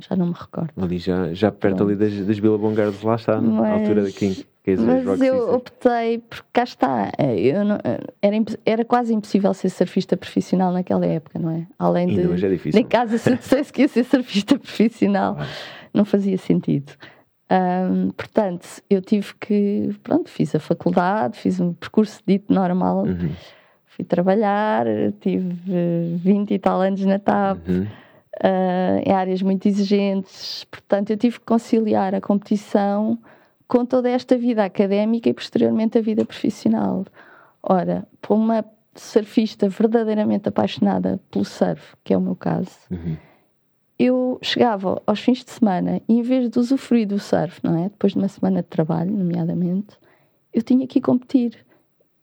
já- 0.00 0.16
não 0.16 0.26
me 0.26 0.34
recordo. 0.38 0.72
Ali 0.76 0.98
já, 0.98 1.32
já 1.34 1.50
perto 1.50 1.82
ali 1.84 1.96
das, 1.96 2.12
das 2.26 2.38
Billabong 2.38 2.74
Girls, 2.74 3.04
lá 3.04 3.14
está, 3.16 3.40
na 3.40 3.48
Mas- 3.60 3.80
altura 3.80 4.02
da 4.04 4.10
King. 4.10 4.46
É 4.64 4.76
Mas 4.76 5.04
Rock 5.04 5.24
eu 5.26 5.34
Sisters. 5.34 5.54
optei, 5.56 6.18
porque 6.20 6.46
cá 6.52 6.62
está, 6.62 7.10
eu 7.36 7.64
não- 7.64 7.78
era, 8.22 8.38
era 8.64 8.84
quase 8.84 9.12
impossível 9.12 9.52
ser 9.54 9.70
surfista 9.70 10.16
profissional 10.16 10.72
naquela 10.72 11.04
época, 11.04 11.36
não 11.38 11.50
é? 11.50 11.66
Além 11.76 12.10
Ainda 12.10 12.22
de. 12.22 12.28
hoje 12.28 12.46
é 12.46 12.48
difícil. 12.48 12.78
Nem 12.80 12.86
casa, 12.88 13.18
se 13.18 13.28
eu 13.30 13.36
dissesse 13.36 13.72
que 13.72 13.82
ia 13.82 13.88
ser 13.88 14.04
surfista 14.04 14.56
profissional, 14.56 15.34
Claro. 15.34 15.50
não 15.92 16.04
fazia 16.04 16.38
sentido. 16.38 16.92
Ahm, 17.50 18.10
portanto, 18.16 18.66
eu 18.88 19.00
tive 19.02 19.34
que. 19.40 19.90
Pronto, 20.04 20.30
fiz 20.30 20.54
a 20.54 20.60
faculdade, 20.60 21.36
fiz 21.38 21.58
um 21.60 21.72
percurso 21.74 22.20
dito 22.26 22.52
normal, 22.54 23.02
Uhum, 23.02 23.30
fui 23.84 24.04
trabalhar, 24.04 24.86
tive 25.20 25.54
eh, 25.68 26.14
20 26.16 26.54
e 26.54 26.58
tal 26.60 26.80
anos 26.80 27.04
na 27.04 27.18
TAP, 27.18 27.58
uhum. 27.68 27.86
Ah, 28.42 29.00
em 29.04 29.12
áreas 29.12 29.40
muito 29.42 29.66
exigentes. 29.68 30.64
Portanto, 30.70 31.10
eu 31.10 31.16
tive 31.16 31.38
que 31.38 31.46
conciliar 31.46 32.14
a 32.14 32.20
competição 32.20 33.18
com 33.68 33.86
toda 33.86 34.10
esta 34.10 34.36
vida 34.36 34.64
académica 34.64 35.28
e 35.28 35.34
posteriormente 35.34 35.96
a 35.96 36.00
vida 36.02 36.24
profissional. 36.24 37.04
Ora, 37.62 38.06
para 38.20 38.34
uma 38.34 38.64
surfista 38.94 39.68
verdadeiramente 39.68 40.48
apaixonada 40.48 41.18
pelo 41.30 41.44
surf, 41.44 41.94
que 42.04 42.12
é 42.12 42.18
o 42.18 42.20
meu 42.20 42.36
caso, 42.36 42.70
Uhum. 42.90 43.16
eu 43.98 44.38
chegava 44.42 45.00
aos 45.06 45.20
fins 45.20 45.42
de 45.44 45.50
semana 45.50 46.02
e 46.08 46.18
em 46.18 46.22
vez 46.22 46.50
de 46.50 46.58
usufruir 46.58 47.06
do 47.06 47.18
surf, 47.18 47.60
não 47.62 47.78
é? 47.78 47.84
Depois 47.88 48.12
de 48.12 48.18
uma 48.18 48.28
semana 48.28 48.60
de 48.60 48.68
trabalho, 48.68 49.10
nomeadamente, 49.10 49.96
eu 50.52 50.62
tinha 50.62 50.86
que 50.86 50.98
ir 50.98 51.02
competir. 51.02 51.64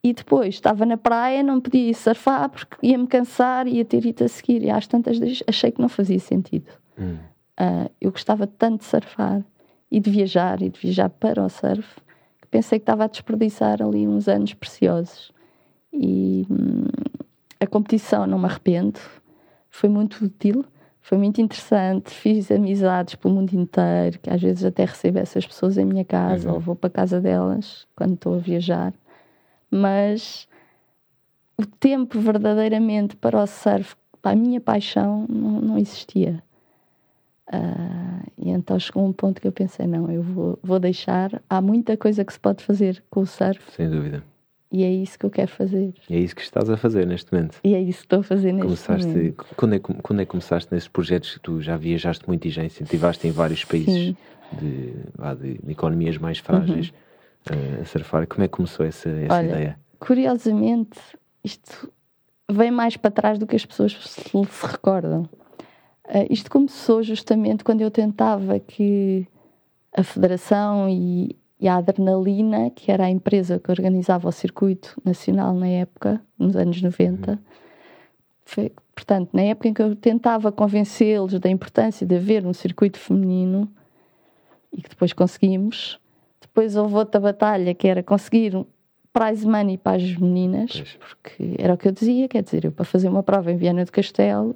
E 0.03 0.13
depois 0.13 0.56
estava 0.56 0.86
na 0.86 0.96
praia, 0.98 1.44
não 1.44 1.60
podia 1.60 1.89
ir 1.89 1.94
surfar 1.94 2.50
porque 2.50 2.75
ia-me 2.88 3.06
cansar 3.08 3.68
e 3.68 3.75
ia 3.77 3.86
ter 3.86 4.06
ido 4.06 4.24
a 4.24 4.27
seguir. 4.27 4.63
E 4.63 4.70
às 4.70 4.88
tantas 4.88 5.18
vezes 5.18 5.44
achei 5.48 5.72
que 5.72 5.82
não 5.82 5.89
fazia 5.89 6.20
sentido. 6.20 6.72
Hum. 6.98 7.18
Ah, 7.58 7.89
eu 8.00 8.12
gostava 8.12 8.48
tanto 8.48 8.79
de 8.79 8.86
surfar 8.86 9.44
e 9.91 10.00
de 10.00 10.10
viajar 10.10 10.62
e 10.62 10.70
de 10.70 10.79
viajar 10.79 11.10
para 11.10 11.44
o 11.44 11.50
surf 11.50 11.96
que 12.41 12.48
pensei 12.48 12.79
que 12.79 12.84
estava 12.84 13.03
a 13.03 13.08
desperdiçar 13.08 13.82
ali 13.82 14.08
uns 14.08 14.27
anos 14.29 14.53
preciosos. 14.53 15.32
E 15.91 16.46
hum, 16.50 16.86
a 17.60 17.68
competição 17.68 18.25
não 18.25 18.39
me 18.39 18.46
arrependo, 18.46 19.00
foi 19.70 19.89
muito 19.89 20.24
útil, 20.24 20.63
foi 21.01 21.18
muito 21.18 21.41
interessante. 21.41 22.12
Fiz 22.12 22.50
amizades 22.51 23.15
pelo 23.15 23.34
mundo 23.34 23.51
inteiro, 23.53 24.20
que 24.22 24.29
às 24.29 24.41
vezes 24.41 24.63
até 24.63 24.86
recebo 24.86 25.20
essas 25.20 25.46
pessoas 25.46 25.77
em 25.77 25.84
minha 25.84 26.06
casa 26.06 26.48
Uhum. 26.48 26.56
ou 26.56 26.60
vou 26.62 26.75
para 26.75 26.88
a 26.88 26.91
casa 26.91 27.20
delas 27.20 27.86
quando 27.96 28.13
estou 28.13 28.36
a 28.36 28.38
viajar. 28.38 28.94
Mas 29.71 30.47
o 31.57 31.65
tempo 31.65 32.19
verdadeiramente 32.19 33.15
para 33.15 33.41
o 33.41 33.47
surf, 33.47 33.95
para 34.21 34.31
a 34.31 34.35
minha 34.35 34.59
paixão, 34.61 35.25
não, 35.29 35.61
não 35.61 35.77
existia. 35.77 36.41
Ah, 37.51 38.21
e 38.38 38.49
então 38.49 38.79
chegou 38.79 39.05
um 39.05 39.11
ponto 39.13 39.41
que 39.41 39.47
eu 39.47 39.51
pensei: 39.51 39.88
não, 39.88 40.09
eu 40.11 40.21
vou, 40.21 40.59
vou 40.61 40.79
deixar. 40.79 41.41
Há 41.49 41.61
muita 41.61 41.97
coisa 41.97 42.23
que 42.23 42.31
se 42.33 42.39
pode 42.39 42.63
fazer 42.63 43.03
com 43.09 43.21
o 43.21 43.25
surf 43.25 43.59
Sem 43.75 43.89
dúvida. 43.89 44.23
e 44.71 44.83
é 44.83 44.91
isso 44.91 45.17
que 45.17 45.25
eu 45.25 45.31
quero 45.31 45.49
fazer. 45.51 45.93
E 46.09 46.15
é 46.15 46.19
isso 46.19 46.35
que 46.35 46.41
estás 46.43 46.69
a 46.69 46.77
fazer 46.77 47.07
neste 47.07 47.33
momento. 47.33 47.59
E 47.63 47.73
é 47.73 47.81
isso 47.81 47.99
que 47.99 48.05
estou 48.05 48.19
a 48.19 48.23
fazer 48.23 48.51
neste 48.51 48.65
Começaste, 48.67 49.07
momento. 49.17 49.45
quando, 49.55 49.73
é, 49.73 49.79
que- 49.79 49.93
quando 49.95 50.19
é 50.21 50.25
que 50.25 50.31
começaste 50.31 50.71
nesses 50.73 50.88
projetos 50.88 51.33
que 51.33 51.39
tu 51.39 51.59
já 51.61 51.75
viajaste 51.75 52.27
muito 52.27 52.47
e 52.47 52.51
já 52.51 52.63
incentivaste 52.63 53.27
em 53.27 53.31
vários 53.31 53.63
países? 53.65 54.15
De, 54.59 54.91
de, 54.91 55.57
de 55.63 55.71
economias 55.71 56.17
mais 56.17 56.38
frágeis 56.39 56.88
uhum. 56.89 56.93
Uh, 57.50 57.81
a 57.81 57.86
surfar. 57.86 58.27
Como 58.27 58.43
é 58.43 58.48
que 58.48 58.55
começou 58.55 58.86
essa, 58.86 59.10
essa 59.10 59.34
Olha, 59.34 59.48
ideia? 59.48 59.79
Curiosamente, 60.00 61.00
isto 61.43 61.91
vem 62.50 62.72
mais 62.72 62.98
para 62.98 63.12
trás 63.12 63.38
do 63.38 63.46
que 63.46 63.55
as 63.55 63.65
pessoas 63.65 63.93
se, 63.93 64.22
se 64.22 64.65
recordam. 64.65 65.29
Uh, 66.05 66.25
isto 66.29 66.50
começou 66.50 67.03
justamente 67.03 67.63
quando 67.63 67.81
eu 67.81 67.91
tentava 67.91 68.60
que 68.60 69.27
a 69.96 70.03
Federação 70.03 70.89
e, 70.89 71.36
e, 71.60 71.67
a 71.67 71.75
Adrenalina, 71.75 72.69
que 72.72 72.91
era 72.91 73.05
a 73.05 73.10
empresa 73.10 73.60
que 73.60 73.69
organizava 73.69 74.27
o 74.27 74.31
circuito 74.31 75.00
nacional 75.03 75.53
na 75.53 75.67
época, 75.67 76.22
nos 76.38 76.55
anos 76.55 76.81
90, 76.81 77.31
uhum. 77.31 77.38
foi, 78.46 78.72
portanto, 78.96 79.29
na 79.34 79.41
época 79.43 79.67
em 79.67 79.74
que 79.74 79.81
eu 79.81 79.96
tentava 79.96 80.51
convencê-los 80.51 81.39
da 81.39 81.50
importância 81.50 82.05
de 82.05 82.15
haver 82.15 82.46
um 82.46 82.53
circuito 82.53 83.00
feminino, 83.00 83.72
e 84.72 84.81
que 84.81 84.89
depois 84.89 85.13
conseguimos, 85.13 86.00
depois 86.60 86.75
houve 86.75 86.96
outra 86.96 87.22
batalha 87.22 87.74
que 87.74 87.88
era 87.88 88.04
conseguir 88.04 88.54
um 88.54 88.66
prize 89.13 89.48
money 89.48 89.78
para 89.78 89.96
as 89.96 90.16
meninas, 90.18 90.72
pois. 90.74 90.98
porque 91.00 91.56
era 91.58 91.74
o 91.74 91.78
que 91.78 91.88
eu 91.88 91.92
dizia, 91.94 92.28
quer 92.28 92.44
dizer, 92.44 92.66
eu 92.66 92.72
para 92.72 92.84
fazer 92.84 93.08
uma 93.08 93.24
prova 93.24 93.50
em 93.50 93.56
Viana 93.56 93.86
do 93.86 93.92
Castelo, 93.92 94.56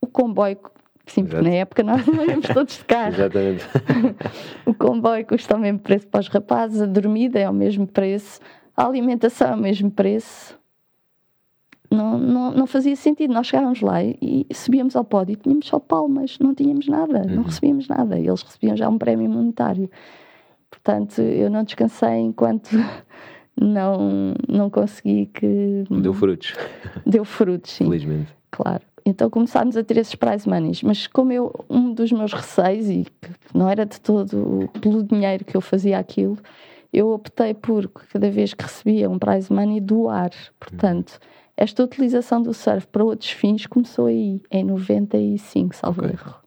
o 0.00 0.06
comboio 0.06 0.58
Sim, 1.06 1.26
porque 1.26 1.42
na 1.42 1.50
época 1.56 1.82
nós 1.82 2.06
não 2.06 2.24
íamos 2.24 2.46
todos 2.48 2.78
de 2.78 2.84
carro. 2.86 3.12
Exatamente. 3.14 3.64
o 4.64 4.72
comboio 4.72 5.26
custa 5.26 5.54
o 5.54 5.58
mesmo 5.58 5.80
preço 5.80 6.06
para 6.06 6.20
os 6.20 6.28
rapazes, 6.28 6.80
a 6.80 6.86
dormida 6.86 7.38
é 7.38 7.50
o 7.50 7.52
mesmo 7.52 7.86
preço, 7.86 8.40
a 8.74 8.86
alimentação 8.86 9.48
é 9.48 9.54
o 9.54 9.58
mesmo 9.58 9.90
preço. 9.90 10.58
Não, 11.90 12.16
não, 12.16 12.50
não 12.52 12.66
fazia 12.66 12.96
sentido. 12.96 13.34
Nós 13.34 13.48
chegávamos 13.48 13.82
lá 13.82 14.02
e, 14.02 14.46
e 14.48 14.54
subíamos 14.54 14.96
ao 14.96 15.04
pódio 15.04 15.34
e 15.34 15.36
tínhamos 15.36 15.66
só 15.66 15.78
palmas, 15.78 16.38
não 16.38 16.54
tínhamos 16.54 16.88
nada, 16.88 17.20
uhum. 17.20 17.34
não 17.34 17.42
recebíamos 17.42 17.86
nada. 17.86 18.18
Eles 18.18 18.40
recebiam 18.40 18.76
já 18.76 18.88
um 18.88 18.96
prémio 18.96 19.28
monetário. 19.28 19.90
Portanto, 20.74 21.20
eu 21.20 21.48
não 21.48 21.62
descansei 21.62 22.18
enquanto 22.18 22.70
não, 23.60 24.34
não 24.48 24.68
consegui 24.68 25.26
que. 25.26 25.84
Deu 25.90 26.12
frutos. 26.12 26.54
Deu 27.06 27.24
frutos, 27.24 27.70
sim. 27.72 27.84
Felizmente. 27.84 28.34
Claro. 28.50 28.82
Então 29.06 29.28
começámos 29.28 29.76
a 29.76 29.84
ter 29.84 29.98
esses 29.98 30.14
prize 30.14 30.48
monies. 30.48 30.82
Mas 30.82 31.06
como 31.06 31.32
eu, 31.32 31.52
um 31.68 31.92
dos 31.92 32.10
meus 32.10 32.32
receios, 32.32 32.88
e 32.88 33.06
não 33.52 33.68
era 33.68 33.84
de 33.84 34.00
todo 34.00 34.68
pelo 34.80 35.02
dinheiro 35.02 35.44
que 35.44 35.56
eu 35.56 35.60
fazia 35.60 35.98
aquilo, 35.98 36.38
eu 36.92 37.10
optei 37.10 37.52
por, 37.52 37.88
cada 37.88 38.30
vez 38.30 38.54
que 38.54 38.64
recebia 38.64 39.10
um 39.10 39.18
prize 39.18 39.52
money, 39.52 39.80
doar. 39.80 40.30
Portanto, 40.58 41.18
esta 41.56 41.84
utilização 41.84 42.42
do 42.42 42.54
surf 42.54 42.86
para 42.86 43.04
outros 43.04 43.30
fins 43.30 43.66
começou 43.66 44.06
aí, 44.06 44.40
em 44.50 44.64
95, 44.64 45.76
salvo 45.76 46.02
okay. 46.02 46.14
erro. 46.14 46.43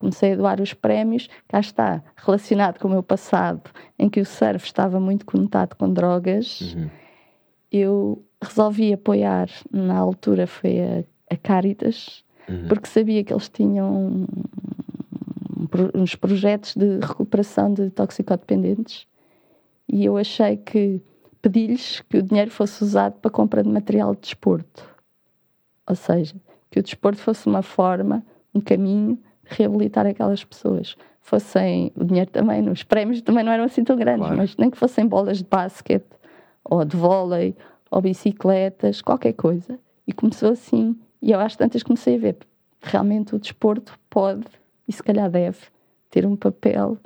Comecei 0.00 0.32
a 0.32 0.36
doar 0.36 0.60
os 0.60 0.74
prémios, 0.74 1.28
cá 1.46 1.60
está, 1.60 2.02
relacionado 2.16 2.80
com 2.80 2.88
o 2.88 2.90
meu 2.90 3.02
passado, 3.02 3.70
em 3.96 4.08
que 4.08 4.20
o 4.20 4.26
surf 4.26 4.64
estava 4.64 4.98
muito 4.98 5.24
conectado 5.24 5.76
com 5.76 5.92
drogas. 5.92 6.74
Uhum. 6.74 6.90
Eu 7.70 8.24
resolvi 8.42 8.92
apoiar, 8.92 9.48
na 9.70 9.96
altura 9.96 10.46
foi 10.46 10.80
a 10.80 11.04
a 11.30 11.36
Caritas, 11.36 12.24
uhum. 12.48 12.66
porque 12.68 12.88
sabia 12.88 13.22
que 13.22 13.32
eles 13.32 13.48
tinham 13.48 14.26
uns 15.94 16.16
projetos 16.16 16.74
de 16.74 16.98
recuperação 16.98 17.72
de 17.72 17.88
toxicodependentes 17.90 19.06
e 19.88 20.04
eu 20.04 20.16
achei 20.16 20.56
que 20.56 21.00
pedi-lhes 21.40 22.00
que 22.00 22.18
o 22.18 22.22
dinheiro 22.22 22.50
fosse 22.50 22.82
usado 22.82 23.14
para 23.20 23.30
compra 23.30 23.62
de 23.62 23.68
material 23.68 24.14
de 24.14 24.22
desporto. 24.22 24.84
Ou 25.86 25.94
seja, 25.94 26.34
que 26.70 26.80
o 26.80 26.82
desporto 26.82 27.20
fosse 27.20 27.46
uma 27.46 27.62
forma, 27.62 28.24
um 28.52 28.60
caminho 28.60 29.18
reabilitar 29.54 30.06
aquelas 30.06 30.44
pessoas. 30.44 30.96
Fossem 31.20 31.92
o 31.94 32.04
dinheiro 32.04 32.30
também, 32.30 32.68
os 32.68 32.82
prémios 32.82 33.20
também 33.22 33.44
não 33.44 33.52
eram 33.52 33.64
assim 33.64 33.84
tão 33.84 33.96
grandes, 33.96 34.22
claro. 34.22 34.36
mas 34.36 34.56
nem 34.56 34.70
que 34.70 34.76
fossem 34.76 35.06
bolas 35.06 35.38
de 35.38 35.44
basquete, 35.44 36.06
ou 36.64 36.84
de 36.84 36.96
vôlei, 36.96 37.54
ou 37.90 38.00
bicicletas, 38.00 39.02
qualquer 39.02 39.32
coisa. 39.34 39.78
E 40.06 40.12
começou 40.12 40.50
assim. 40.50 40.96
E 41.20 41.32
eu 41.32 41.40
às 41.40 41.54
tantas 41.54 41.82
comecei 41.82 42.16
a 42.16 42.18
ver, 42.18 42.36
realmente 42.80 43.34
o 43.34 43.38
desporto 43.38 43.98
pode, 44.08 44.46
e 44.88 44.92
se 44.92 45.02
calhar 45.02 45.30
deve, 45.30 45.58
ter 46.10 46.26
um 46.26 46.34
papel 46.34 46.96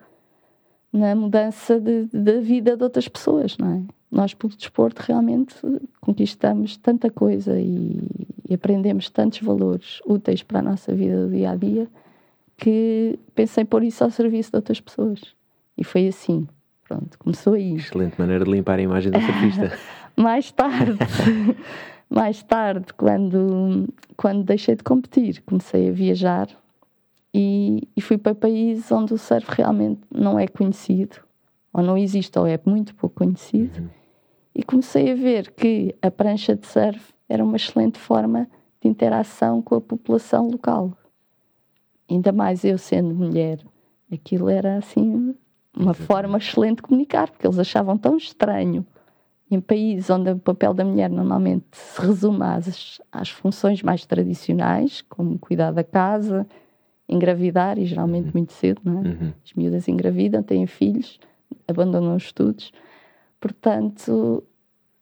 na 0.92 1.14
mudança 1.14 1.80
da 1.80 2.40
vida 2.40 2.76
de 2.76 2.84
outras 2.84 3.08
pessoas, 3.08 3.58
não 3.58 3.70
é? 3.72 3.82
Nós, 4.10 4.32
pelo 4.32 4.54
desporto, 4.54 5.02
realmente 5.02 5.56
conquistamos 6.00 6.76
tanta 6.76 7.10
coisa 7.10 7.58
e, 7.58 8.00
e, 8.48 8.54
aprendemos 8.54 9.10
tantos 9.10 9.40
valores 9.40 10.00
úteis 10.06 10.40
para 10.44 10.60
a 10.60 10.62
nossa 10.62 10.94
vida 10.94 11.26
do 11.26 11.32
dia 11.32 11.50
a 11.50 11.56
dia 11.56 11.88
que 12.56 13.18
pensei 13.34 13.64
pôr 13.64 13.82
isso 13.82 14.04
ao 14.04 14.10
serviço 14.10 14.50
de 14.50 14.56
outras 14.56 14.80
pessoas. 14.80 15.20
E 15.76 15.84
foi 15.84 16.06
assim. 16.08 16.46
Pronto, 16.84 17.18
começou 17.18 17.54
aí. 17.54 17.74
Excelente 17.74 18.18
maneira 18.18 18.44
de 18.44 18.50
limpar 18.50 18.78
a 18.78 18.82
imagem 18.82 19.10
da 19.10 19.20
surfista. 19.20 19.78
Mais 20.16 20.52
tarde. 20.52 20.98
mais 22.08 22.42
tarde, 22.44 22.92
quando, 22.94 23.88
quando 24.16 24.44
deixei 24.44 24.76
de 24.76 24.84
competir, 24.84 25.42
comecei 25.44 25.88
a 25.88 25.92
viajar 25.92 26.48
e, 27.32 27.88
e, 27.96 28.00
fui 28.00 28.16
para 28.16 28.32
países 28.32 28.92
onde 28.92 29.12
o 29.12 29.18
surf 29.18 29.50
realmente 29.50 30.00
não 30.14 30.38
é 30.38 30.46
conhecido, 30.46 31.16
ou 31.72 31.82
não 31.82 31.98
existe, 31.98 32.38
ou 32.38 32.46
é 32.46 32.60
muito 32.64 32.94
pouco 32.94 33.16
conhecido. 33.16 33.80
Uhum. 33.80 33.88
E 34.54 34.62
comecei 34.62 35.10
a 35.10 35.16
ver 35.16 35.50
que 35.50 35.96
a 36.00 36.12
prancha 36.12 36.54
de 36.54 36.64
surf 36.64 37.12
era 37.28 37.42
uma 37.42 37.56
excelente 37.56 37.98
forma 37.98 38.48
de 38.80 38.88
interação 38.88 39.60
com 39.60 39.74
a 39.74 39.80
população 39.80 40.48
local. 40.48 40.96
Ainda 42.14 42.30
mais 42.30 42.64
eu 42.64 42.78
sendo 42.78 43.12
mulher, 43.12 43.58
aquilo 44.12 44.48
era 44.48 44.76
assim 44.76 45.34
uma 45.76 45.92
forma 45.92 46.38
excelente 46.38 46.76
de 46.76 46.82
comunicar, 46.82 47.28
porque 47.28 47.44
eles 47.44 47.58
achavam 47.58 47.98
tão 47.98 48.16
estranho 48.16 48.86
em 49.50 49.60
países 49.60 50.08
onde 50.08 50.30
o 50.30 50.38
papel 50.38 50.72
da 50.72 50.84
mulher 50.84 51.10
normalmente 51.10 51.66
se 51.72 52.00
resume 52.00 52.42
às, 52.44 53.00
às 53.10 53.30
funções 53.30 53.82
mais 53.82 54.06
tradicionais, 54.06 55.02
como 55.02 55.38
cuidar 55.38 55.72
da 55.72 55.82
casa, 55.82 56.46
engravidar, 57.08 57.78
e 57.78 57.84
geralmente 57.84 58.26
uhum. 58.26 58.32
muito 58.34 58.52
cedo, 58.52 58.80
não 58.84 59.00
é? 59.00 59.08
Uhum. 59.08 59.32
As 59.44 59.52
miúdas 59.52 59.88
engravidam, 59.88 60.42
têm 60.42 60.66
filhos, 60.68 61.18
abandonam 61.66 62.14
os 62.14 62.24
estudos. 62.24 62.72
Portanto, 63.40 64.44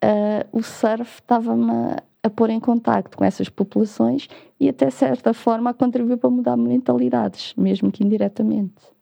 uh, 0.03 0.49
o 0.51 0.63
surf 0.63 1.21
estava-me 1.21 1.97
a, 2.23 2.31
pôr 2.31 2.51
em 2.51 2.61
contacto 2.61 3.17
com 3.17 3.25
essas 3.25 3.49
populações 3.49 4.29
e, 4.59 4.69
até 4.69 4.91
certa 4.91 5.35
forma, 5.35 5.71
a 5.71 5.75
contribuir 5.75 6.17
para 6.17 6.31
mudar 6.31 6.57
mentalidades, 6.57 7.55
mesmo 7.57 7.91
que 7.91 8.05
indiretamente. 8.05 8.93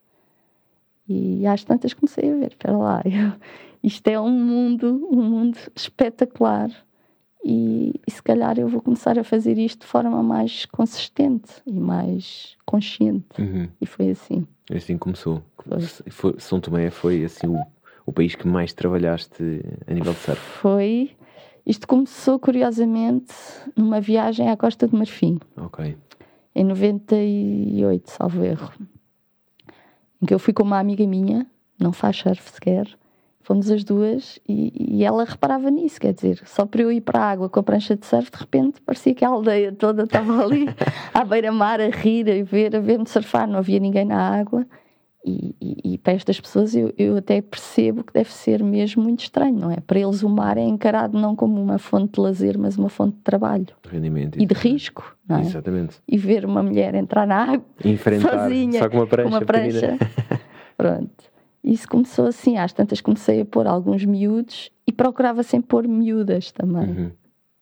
E 1.09 1.47
às 1.47 1.65
tantas 1.65 1.93
comecei 1.93 2.31
a 2.31 2.37
ver, 2.37 2.53
espera 2.53 2.77
lá, 2.77 3.03
eu, 3.05 3.33
isto 3.83 4.07
é 4.09 4.21
um 4.21 4.31
mundo, 4.31 5.09
um 5.11 5.23
mundo 5.23 5.59
espetacular. 5.75 6.71
E, 7.43 7.95
e, 8.07 8.11
se 8.11 8.23
calhar 8.23 8.59
eu 8.59 8.69
vou 8.69 8.83
começar 8.83 9.19
a 9.19 9.25
fazer 9.25 9.57
isto 9.57 9.81
de 9.81 9.87
forma 9.87 10.23
mais 10.23 10.67
consistente 10.67 11.51
e 11.67 11.73
mais 11.73 12.55
consciente. 12.67 13.41
Uhum. 13.41 13.67
E 13.81 13.87
foi 13.87 14.11
assim. 14.11 14.47
Assim 14.71 14.99
começou. 14.99 15.43
Foi. 15.57 15.81
Foi, 16.11 16.35
São 16.39 16.61
Tomé 16.61 16.91
foi 16.91 17.25
assim 17.25 17.47
o, 17.47 17.59
o 18.05 18.13
país 18.13 18.35
que 18.35 18.47
mais 18.47 18.75
trabalhaste 18.75 19.43
a 19.87 19.93
nível 19.93 20.13
de 20.13 20.19
surf? 20.19 20.41
Foi. 20.61 21.11
Isto 21.71 21.87
começou 21.87 22.37
curiosamente 22.37 23.33
numa 23.77 24.01
viagem 24.01 24.51
à 24.51 24.57
Costa 24.57 24.89
de 24.89 24.97
Marfim. 24.97 25.39
Ok. 25.57 25.97
Em 26.53 26.65
98, 26.65 28.11
salvo 28.11 28.43
erro. 28.43 28.73
Em 30.21 30.27
que 30.27 30.35
eu 30.35 30.41
fui 30.41 30.53
com 30.53 30.65
uma 30.65 30.81
amiga 30.81 31.07
minha, 31.07 31.47
não 31.79 31.93
faz 31.93 32.17
surf 32.17 32.51
sequer, 32.51 32.89
Fomos 33.43 33.71
as 33.71 33.85
duas 33.85 34.39
e, 34.47 34.99
e, 34.99 35.05
ela 35.05 35.25
reparava 35.25 35.71
nisso, 35.71 35.99
quer 35.99 36.13
dizer, 36.13 36.43
só 36.45 36.67
para 36.67 36.83
eu 36.83 36.93
ir 36.93 37.01
para 37.01 37.21
a 37.21 37.31
água 37.31 37.49
com 37.49 37.59
a 37.59 37.63
prancha 37.63 37.97
de 37.97 38.05
surf, 38.05 38.31
de 38.31 38.37
repente 38.37 38.81
parecia 38.83 39.15
que 39.15 39.25
a 39.25 39.29
aldeia 39.29 39.73
toda 39.73 40.03
estava 40.03 40.45
ali 40.45 40.67
à 41.15 41.25
beira-mar 41.25 41.81
a 41.81 41.89
rir, 41.89 42.31
a 42.31 42.45
ver, 42.45 42.77
a 42.77 42.81
ver-me 42.81 43.09
surfar, 43.09 43.49
não 43.49 43.59
havia 43.59 43.81
ninguém 43.81 44.05
na 44.05 44.39
água. 44.39 44.67
E, 45.25 45.55
e, 45.61 45.95
e, 45.95 45.99
para 45.99 46.15
estas 46.15 46.41
pessoas 46.41 46.75
eu, 46.75 46.95
eu 46.97 47.19
até 47.19 47.43
percebo 47.43 48.03
que 48.03 48.13
deve 48.13 48.33
ser 48.33 48.63
mesmo 48.63 49.03
muito 49.03 49.21
estranho, 49.21 49.59
não 49.59 49.71
é? 49.71 49.77
Para 49.77 49.99
eles 49.99 50.23
o 50.23 50.29
mar 50.31 50.57
é 50.57 50.63
encarado 50.63 51.19
não 51.19 51.37
como 51.37 51.61
uma 51.61 51.79
fonte 51.79 52.15
de 52.15 52.21
lazer, 52.21 52.59
mas 52.59 52.79
uma 52.79 52.89
fonte 52.89 53.17
de 53.17 53.23
trabalho. 53.23 53.67
Rendimento. 53.87 54.41
E 54.41 54.47
de 54.47 54.55
risco, 54.55 55.15
não 55.29 55.37
é? 55.37 55.41
Exatamente. 55.43 55.99
E 56.09 56.17
ver 56.17 56.47
uma 56.47 56.63
mulher 56.63 56.95
entrar 56.95 57.27
na 57.27 57.43
água 57.43 57.65
Enfrentar, 57.85 58.45
sozinha, 58.45 58.79
só 58.81 58.89
com 58.89 58.97
uma 58.97 59.07
prancha. 59.07 59.29
Com 59.29 59.37
uma 59.37 59.45
prancha. 59.45 59.99
Pronto. 60.77 61.31
Isso 61.63 61.87
começou 61.87 62.27
assim, 62.27 62.57
às 62.57 62.73
tantas 62.73 63.03
comecei 63.03 63.43
a 63.43 63.45
pôr 63.45 63.67
alguns 63.67 64.05
miúdos 64.07 64.71
e 64.87 64.93
procurava 64.93 65.43
sempre 65.43 65.69
pôr 65.69 65.87
miúdas 65.87 66.51
também. 66.51 66.89
Uhum. 66.89 67.11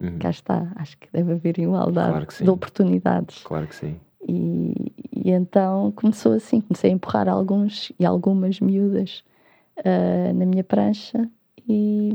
Uhum. 0.01 0.19
Cá 0.21 0.31
está, 0.31 0.73
acho 0.77 0.97
que 0.97 1.09
deve 1.13 1.33
haver 1.33 1.59
igualdade 1.59 2.27
claro 2.27 2.45
de 2.45 2.51
oportunidades. 2.51 3.43
Claro 3.43 3.67
que 3.67 3.75
sim. 3.75 3.97
E, 4.29 4.93
e, 5.13 5.31
então 5.31 5.93
começou 5.93 6.33
assim, 6.33 6.61
comecei 6.61 6.91
a 6.91 6.95
empurrar 6.95 7.29
alguns 7.29 7.91
e 7.99 8.05
algumas 8.05 8.61
miúdas 8.61 9.25
uh, 9.79 10.35
na 10.35 10.45
minha 10.45 10.63
prancha 10.63 11.29
e, 11.69 12.13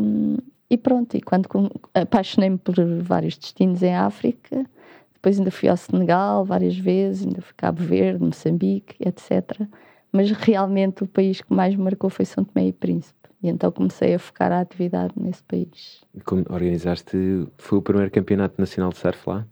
e 0.70 0.78
pronto. 0.78 1.18
E 1.18 1.22
quando 1.22 1.50
apaixonei-me 1.94 2.58
por 2.58 2.76
vários 3.02 3.38
destinos 3.38 3.82
em 3.82 3.96
África, 3.96 4.66
depois 5.14 5.40
ainda 5.40 5.52
fui 5.52 5.70
ao 5.70 5.78
Senegal 5.78 6.46
várias 6.46 6.78
vezes, 6.78 7.26
ainda 7.26 7.42
fui 7.42 7.54
a 7.58 7.62
Cabo 7.62 7.82
Verde, 7.84 8.24
Moçambique, 8.24 8.96
etc 9.00 9.68
mas 10.14 10.30
realmente 10.30 11.04
o 11.04 11.08
país 11.08 11.42
que 11.42 11.52
mais 11.52 11.76
me 11.76 11.84
marcou 11.84 12.10
foi 12.10 12.24
São 12.24 12.44
Tomé 12.44 12.68
e 12.68 12.72
Príncipe. 12.72 13.20
E 13.42 13.50
então 13.50 13.72
comecei 13.72 14.14
a 14.14 14.20
focar 14.20 14.52
a 14.52 14.62
atividade 14.62 15.14
nesse 15.18 15.44
país. 15.44 16.02
Como 16.24 16.46
organizaste, 16.50 17.48
foi 17.58 17.80
o 17.80 17.82
primeiro 17.82 18.12
campeonato 18.12 18.56
nacional 18.58 18.92
de 18.92 19.00
surf 19.00 19.28
lá? 19.28 19.46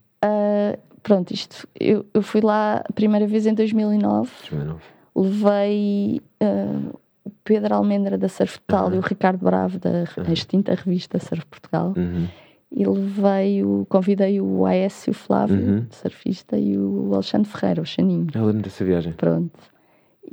Pronto, 1.03 1.33
isto, 1.33 1.67
eu, 1.79 2.05
eu 2.13 2.21
fui 2.21 2.41
lá 2.41 2.83
a 2.87 2.93
primeira 2.93 3.25
vez 3.25 3.45
em 3.45 3.53
2009. 3.53 4.29
2009. 4.49 4.81
Levei 5.15 6.21
uh, 6.41 6.99
o 7.23 7.31
Pedro 7.43 7.75
Almendra 7.75 8.17
da 8.17 8.29
Surf 8.29 8.59
Total 8.61 8.87
uhum. 8.87 8.95
e 8.95 8.97
o 8.99 9.01
Ricardo 9.01 9.43
Bravo 9.43 9.79
da 9.79 9.89
uhum. 9.89 10.31
extinta 10.31 10.73
revista 10.75 11.19
Surf 11.19 11.45
Portugal. 11.47 11.93
Uhum. 11.97 12.27
E 12.71 12.85
levei 12.85 13.63
o, 13.63 13.85
convidei 13.89 14.39
o 14.39 14.65
Aécio 14.65 15.13
Flávio, 15.13 15.57
uhum. 15.57 15.87
surfista, 15.89 16.57
e 16.57 16.77
o 16.77 17.13
Alexandre 17.13 17.49
Ferreira, 17.49 17.81
o 17.81 17.85
Xaninho. 17.85 18.27
Eu 18.33 18.45
lembro 18.45 18.61
dessa 18.61 18.85
viagem. 18.85 19.11
Pronto. 19.11 19.59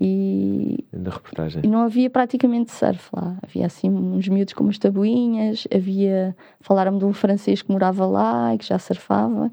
E, 0.01 0.85
da 0.93 1.11
reportagem. 1.11 1.63
e 1.65 1.67
não 1.67 1.81
havia 1.81 2.09
praticamente 2.09 2.71
surf 2.71 3.09
lá. 3.13 3.37
Havia 3.43 3.67
assim 3.67 3.91
uns 3.91 4.29
miúdos 4.29 4.55
com 4.55 4.63
umas 4.63 4.79
tabuinhas, 4.79 5.67
havia. 5.75 6.37
Falaram-me 6.61 7.01
de 7.01 7.05
um 7.05 7.13
francês 7.13 7.63
que 7.63 7.73
morava 7.73 8.07
lá 8.07 8.55
e 8.55 8.59
que 8.59 8.67
já 8.67 8.79
surfava. 8.79 9.51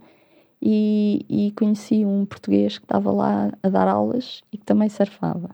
E, 0.62 1.26
e 1.30 1.52
conheci 1.52 2.06
um 2.06 2.26
português 2.26 2.78
que 2.78 2.86
estava 2.86 3.12
lá 3.12 3.52
a 3.62 3.70
dar 3.70 3.88
aulas 3.88 4.41
e 4.52 4.58
que 4.58 4.65
também 4.65 4.89
surfava. 4.89 5.50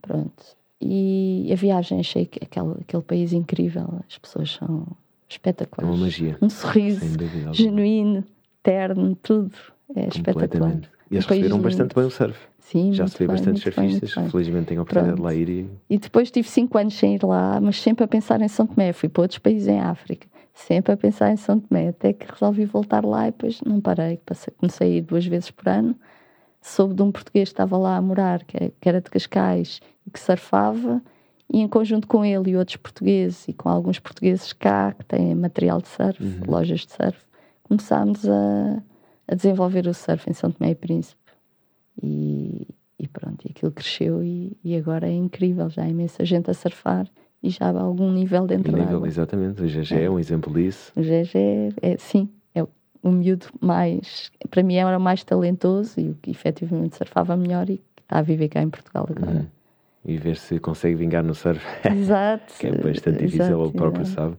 Pronto. 0.00 0.56
E 0.80 1.48
a 1.52 1.56
viagem, 1.56 2.00
achei 2.00 2.24
que 2.26 2.42
aquele, 2.42 2.72
aquele 2.80 3.02
país 3.02 3.32
incrível, 3.32 4.00
as 4.08 4.18
pessoas 4.18 4.52
são 4.52 4.86
espetaculares. 5.28 5.88
É 5.88 5.94
uma 5.94 6.04
magia. 6.04 6.38
Um 6.40 6.48
sorriso 6.48 7.04
genuíno, 7.52 8.24
terno, 8.62 9.16
tudo. 9.22 9.52
É 9.94 10.08
espetacular. 10.08 10.80
E 11.10 11.16
eles 11.16 11.26
receberam 11.26 11.58
bastante 11.58 11.94
bem 11.94 12.04
o 12.04 12.10
surf. 12.10 12.38
Sim, 12.60 12.92
Já 12.92 13.04
recebi 13.04 13.26
bastantes 13.26 13.62
surfistas, 13.62 14.12
felizmente 14.30 14.66
tenho 14.66 14.80
a 14.80 14.82
oportunidade 14.84 15.16
Pronto. 15.16 15.16
de 15.16 15.22
lá 15.22 15.34
ir. 15.34 15.48
E... 15.48 15.70
e 15.90 15.98
depois 15.98 16.30
tive 16.30 16.48
5 16.48 16.78
anos 16.78 16.94
sem 16.94 17.16
ir 17.16 17.24
lá, 17.24 17.60
mas 17.60 17.80
sempre 17.80 18.04
a 18.04 18.08
pensar 18.08 18.40
em 18.40 18.46
São 18.46 18.64
Tomé. 18.64 18.92
Fui 18.92 19.08
para 19.08 19.22
outros 19.22 19.38
países 19.38 19.66
em 19.66 19.80
África, 19.80 20.28
sempre 20.66 20.92
a 20.92 20.96
pensar 20.96 21.32
em 21.32 21.36
São 21.36 21.58
Tomé, 21.58 21.88
até 21.88 22.12
que 22.12 22.30
resolvi 22.30 22.64
voltar 22.64 23.04
lá 23.04 23.28
e 23.28 23.30
depois 23.30 23.60
não 23.62 23.80
parei. 23.80 24.20
Comecei 24.58 24.92
a 24.92 24.96
ir 24.96 25.00
duas 25.02 25.26
vezes 25.26 25.50
por 25.50 25.68
ano. 25.68 25.96
Soube 26.60 26.94
de 26.94 27.02
um 27.02 27.10
português 27.10 27.48
que 27.48 27.54
estava 27.54 27.76
lá 27.78 27.96
a 27.96 28.02
morar, 28.02 28.44
que 28.44 28.88
era 28.88 29.00
de 29.00 29.10
Cascais 29.10 29.80
e 30.06 30.10
que 30.10 30.20
surfava, 30.20 31.02
e 31.48 31.60
em 31.60 31.66
conjunto 31.68 32.06
com 32.06 32.24
ele 32.24 32.50
e 32.50 32.56
outros 32.56 32.76
portugueses, 32.76 33.48
e 33.48 33.52
com 33.52 33.68
alguns 33.68 33.98
portugueses 33.98 34.52
cá, 34.52 34.92
que 34.92 35.04
têm 35.04 35.34
material 35.34 35.80
de 35.80 35.88
surf, 35.88 36.22
uhum. 36.22 36.42
lojas 36.46 36.80
de 36.80 36.92
surf, 36.92 37.18
começámos 37.62 38.28
a, 38.28 38.82
a 39.26 39.34
desenvolver 39.34 39.86
o 39.88 39.94
surf 39.94 40.28
em 40.28 40.34
São 40.34 40.50
Tomé 40.50 40.72
e 40.72 40.74
Príncipe. 40.74 41.18
E, 42.02 42.68
e 42.98 43.08
pronto, 43.08 43.46
e 43.46 43.50
aquilo 43.50 43.72
cresceu 43.72 44.22
e, 44.22 44.56
e, 44.62 44.76
agora 44.76 45.08
é 45.08 45.12
incrível, 45.12 45.68
já 45.70 45.82
há 45.82 45.88
imensa 45.88 46.24
gente 46.24 46.50
a 46.50 46.54
surfar 46.54 47.10
e 47.42 47.50
já 47.50 47.70
há 47.70 47.80
algum 47.80 48.10
nível 48.12 48.46
dentro 48.46 48.72
nível, 48.72 48.86
da 48.86 48.96
água. 48.96 49.08
Exatamente, 49.08 49.62
o 49.62 49.66
GG 49.66 49.94
é. 49.94 50.04
é. 50.04 50.10
um 50.10 50.18
exemplo 50.18 50.52
disso. 50.52 50.92
O 50.96 51.00
GG 51.00 51.74
é, 51.80 51.96
sim, 51.98 52.28
é 52.54 52.62
o 52.62 53.10
miúdo 53.10 53.46
mais, 53.60 54.30
para 54.50 54.62
mim 54.62 54.76
era 54.76 54.96
o 54.96 55.00
mais 55.00 55.24
talentoso 55.24 56.00
e 56.00 56.10
o 56.10 56.14
que 56.20 56.30
efetivamente 56.30 56.96
surfava 56.96 57.36
melhor 57.36 57.68
e 57.70 57.78
que 57.78 58.02
está 58.02 58.18
a 58.18 58.22
viver 58.22 58.48
cá 58.48 58.62
em 58.62 58.68
Portugal 58.70 59.06
agora. 59.08 59.38
Uhum. 59.38 59.46
E 60.04 60.16
ver 60.16 60.36
se 60.36 60.58
consegue 60.58 60.94
vingar 60.94 61.22
no 61.22 61.34
surf. 61.34 61.64
Exato. 61.84 62.54
que 62.58 62.66
é 62.66 62.72
bastante 62.72 63.18
difícil, 63.18 63.44
exato, 63.44 63.62
ele 63.62 63.72
próprio 63.72 64.02
exato. 64.02 64.14
sabe. 64.14 64.36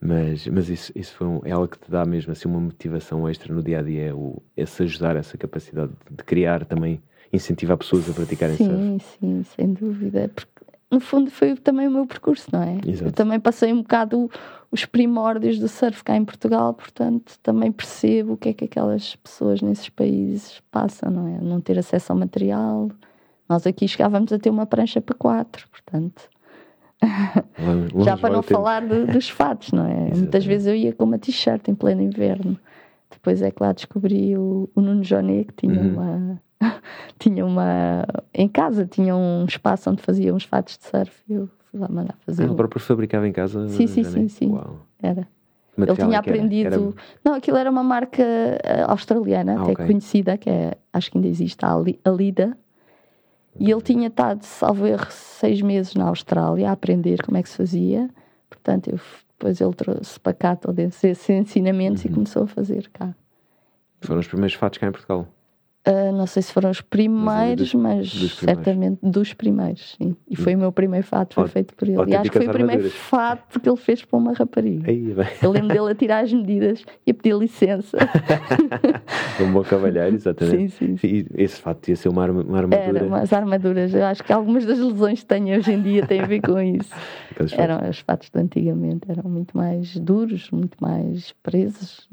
Mas, 0.00 0.46
mas 0.46 0.70
isso, 0.70 0.92
isso 0.94 1.14
foi 1.14 1.26
um, 1.26 1.40
é 1.44 1.50
algo 1.50 1.68
que 1.68 1.78
te 1.78 1.90
dá 1.90 2.06
mesmo 2.06 2.32
assim 2.32 2.48
uma 2.48 2.60
motivação 2.60 3.28
extra 3.28 3.52
no 3.52 3.62
dia 3.62 3.80
a 3.80 3.82
dia, 3.82 4.16
o, 4.16 4.42
esse 4.56 4.82
ajudar, 4.82 5.14
essa 5.14 5.36
capacidade 5.36 5.92
de 6.10 6.24
criar 6.24 6.64
também 6.64 7.02
incentivar 7.32 7.76
pessoas 7.76 8.08
a 8.08 8.12
praticarem 8.12 8.56
sim, 8.56 8.64
surf. 8.64 8.80
Sim, 8.80 8.98
sim, 8.98 9.42
sem 9.42 9.72
dúvida. 9.74 10.30
Porque 10.34 10.59
no 10.90 10.98
fundo 10.98 11.30
foi 11.30 11.54
também 11.54 11.86
o 11.86 11.90
meu 11.90 12.06
percurso, 12.06 12.48
não 12.52 12.62
é? 12.62 12.78
Exato. 12.84 13.08
Eu 13.08 13.12
também 13.12 13.38
passei 13.38 13.72
um 13.72 13.82
bocado 13.82 14.28
os 14.72 14.84
primórdios 14.84 15.58
do 15.58 15.68
surf 15.68 16.02
cá 16.02 16.16
em 16.16 16.24
Portugal, 16.24 16.74
portanto 16.74 17.38
também 17.42 17.70
percebo 17.70 18.32
o 18.32 18.36
que 18.36 18.48
é 18.48 18.52
que 18.52 18.64
aquelas 18.64 19.14
pessoas 19.16 19.62
nesses 19.62 19.88
países 19.88 20.60
passam, 20.70 21.10
não 21.10 21.28
é? 21.28 21.40
Não 21.40 21.60
ter 21.60 21.78
acesso 21.78 22.12
ao 22.12 22.18
material. 22.18 22.90
Nós 23.48 23.66
aqui 23.66 23.86
chegávamos 23.86 24.32
a 24.32 24.38
ter 24.38 24.50
uma 24.50 24.66
prancha 24.66 25.00
para 25.00 25.14
quatro, 25.16 25.68
portanto. 25.68 26.28
Longe, 27.58 28.04
Já 28.04 28.16
para 28.16 28.34
não 28.34 28.42
falar 28.42 28.82
dos 28.86 29.28
fatos, 29.30 29.72
não 29.72 29.86
é? 29.86 29.90
Exatamente. 29.90 30.18
Muitas 30.18 30.44
vezes 30.44 30.66
eu 30.66 30.74
ia 30.74 30.92
com 30.92 31.04
uma 31.04 31.18
t-shirt 31.18 31.68
em 31.68 31.74
pleno 31.74 32.02
inverno. 32.02 32.58
Depois 33.10 33.42
é 33.42 33.50
que 33.50 33.62
lá 33.62 33.72
descobri 33.72 34.36
o, 34.36 34.68
o 34.74 34.80
Nuno 34.80 35.02
Joné, 35.02 35.44
que 35.44 35.54
tinha 35.54 35.80
uhum. 35.80 35.92
uma 35.92 36.42
tinha 37.18 37.44
uma. 37.44 38.04
Em 38.34 38.48
casa 38.48 38.86
tinha 38.86 39.16
um 39.16 39.44
espaço 39.44 39.90
onde 39.90 40.02
fazia 40.02 40.34
uns 40.34 40.44
fatos 40.44 40.78
de 40.78 40.84
surf 40.84 41.22
e 41.28 41.34
eu 41.34 41.48
fui 41.70 41.80
lá 41.80 41.88
mandar 41.88 42.16
fazer. 42.26 42.42
Ah, 42.42 42.46
ele 42.46 42.54
próprio 42.54 42.80
fabricava 42.80 43.26
em 43.26 43.32
casa? 43.32 43.68
Sim, 43.68 43.86
sim, 43.86 44.04
sim, 44.04 44.28
sim. 44.28 44.50
Uau. 44.52 44.86
Era. 45.02 45.26
Ele 45.78 45.96
tinha 45.96 46.18
aprendido. 46.18 46.66
Era? 46.66 46.76
Era... 46.76 46.94
Não, 47.24 47.34
aquilo 47.34 47.56
era 47.56 47.70
uma 47.70 47.82
marca 47.82 48.22
eh, 48.22 48.84
australiana, 48.86 49.52
ah, 49.58 49.62
até 49.62 49.72
okay. 49.72 49.86
conhecida, 49.86 50.36
que 50.36 50.50
é, 50.50 50.76
acho 50.92 51.10
que 51.10 51.16
ainda 51.16 51.28
existe, 51.28 51.64
a 51.64 51.70
Alida. 52.04 52.56
E 53.58 53.70
ele 53.70 53.80
tinha 53.80 54.08
estado, 54.08 54.42
salvo 54.44 54.86
erro, 54.86 55.06
seis 55.10 55.60
meses 55.60 55.94
na 55.94 56.04
Austrália 56.08 56.68
a 56.68 56.72
aprender 56.72 57.22
como 57.22 57.36
é 57.36 57.42
que 57.42 57.48
se 57.48 57.56
fazia. 57.56 58.08
Portanto, 58.48 58.88
eu, 58.88 59.00
depois 59.30 59.60
ele 59.60 59.74
trouxe 59.74 60.20
para 60.20 60.32
cá 60.32 60.56
todos 60.56 60.78
esses 60.78 61.30
ensinamentos 61.30 62.04
uhum. 62.04 62.10
e 62.10 62.14
começou 62.14 62.44
a 62.44 62.46
fazer 62.46 62.88
cá. 62.92 63.14
Foram 64.02 64.20
os 64.20 64.28
primeiros 64.28 64.54
fatos 64.54 64.78
cá 64.78 64.86
em 64.86 64.92
Portugal? 64.92 65.26
Uh, 65.88 66.12
não 66.12 66.26
sei 66.26 66.42
se 66.42 66.52
foram 66.52 66.68
os 66.68 66.82
primeiros, 66.82 67.72
mas, 67.72 68.10
dos, 68.10 68.20
dos 68.20 68.38
certamente 68.40 68.98
dos 69.02 69.32
primeiros, 69.32 69.96
sim. 69.96 70.14
E 70.28 70.36
foi 70.36 70.54
o 70.54 70.58
meu 70.58 70.70
primeiro 70.70 71.06
fato, 71.06 71.34
foi 71.34 71.48
feito 71.48 71.74
por 71.74 71.88
ele. 71.88 72.10
E 72.10 72.14
acho 72.14 72.30
que 72.30 72.36
foi 72.36 72.48
o 72.48 72.52
primeiro 72.52 72.90
fato 72.90 73.58
que 73.58 73.66
ele 73.66 73.78
fez 73.78 74.04
para 74.04 74.18
uma 74.18 74.34
rapariga. 74.34 74.90
Aí, 74.90 75.16
eu 75.42 75.50
lembro 75.50 75.68
dele 75.68 75.90
a 75.90 75.94
tirar 75.94 76.22
as 76.22 76.30
medidas 76.34 76.84
e 77.06 77.10
a 77.10 77.14
pedir 77.14 77.34
licença. 77.34 77.96
um 79.40 79.50
bom 79.52 79.62
cavalheiro, 79.62 80.14
exatamente. 80.14 80.72
Sim, 80.74 80.98
sim. 80.98 81.06
E 81.06 81.26
esse 81.42 81.58
fato 81.58 81.88
ia 81.88 81.96
ser 81.96 82.10
uma, 82.10 82.24
arma, 82.24 82.42
uma 82.42 82.58
armadura. 82.58 82.98
Eram 82.98 83.14
as 83.14 83.32
armaduras. 83.32 83.94
Eu 83.94 84.04
acho 84.04 84.22
que 84.22 84.32
algumas 84.34 84.66
das 84.66 84.78
lesões 84.78 85.20
que 85.20 85.26
tenho 85.26 85.56
hoje 85.56 85.72
em 85.72 85.80
dia 85.80 86.06
têm 86.06 86.20
a 86.20 86.26
ver 86.26 86.42
com 86.42 86.60
isso. 86.60 86.90
eram 87.56 87.88
os 87.88 88.00
fatos 88.00 88.28
de 88.28 88.38
antigamente, 88.38 89.10
eram 89.10 89.30
muito 89.30 89.56
mais 89.56 89.96
duros, 89.96 90.50
muito 90.50 90.76
mais 90.78 91.32
presos 91.42 92.06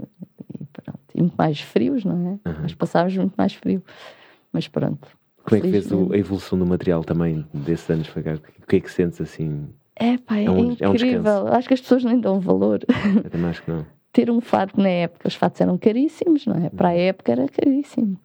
e 1.13 1.21
muito 1.21 1.35
mais 1.35 1.59
frios, 1.59 2.03
não 2.05 2.39
é? 2.45 2.49
Uhum. 2.49 2.61
Nós 2.61 2.73
passávamos 2.73 3.17
muito 3.17 3.35
mais 3.35 3.53
frio. 3.53 3.83
Mas 4.51 4.67
pronto. 4.67 5.07
Como 5.43 5.57
é 5.57 5.61
que 5.61 5.67
vês 5.69 5.91
a 5.91 6.17
evolução 6.17 6.59
do 6.59 6.65
material 6.65 7.03
também 7.03 7.45
desses 7.53 7.89
anos? 7.89 8.09
O 8.09 8.65
que 8.67 8.75
é 8.75 8.79
que 8.79 8.91
sentes 8.91 9.21
assim? 9.21 9.67
É, 9.95 10.17
pá, 10.17 10.37
é, 10.37 10.45
é, 10.45 10.51
um, 10.51 10.71
é 10.71 10.87
incrível. 10.87 11.31
É 11.31 11.43
um 11.43 11.47
acho 11.53 11.67
que 11.67 11.73
as 11.73 11.81
pessoas 11.81 12.03
nem 12.03 12.19
dão 12.19 12.39
valor. 12.39 12.81
Eu 13.23 13.29
também 13.29 13.49
acho 13.49 13.63
que 13.63 13.71
não. 13.71 13.85
Ter 14.11 14.31
um 14.31 14.41
fato 14.41 14.79
na 14.79 14.89
época, 14.89 15.27
os 15.27 15.35
fatos 15.35 15.61
eram 15.61 15.77
caríssimos, 15.77 16.45
não 16.45 16.55
é? 16.55 16.69
Para 16.69 16.89
a 16.89 16.91
uhum. 16.91 16.97
época 16.97 17.31
era 17.31 17.47
caríssimo. 17.47 18.17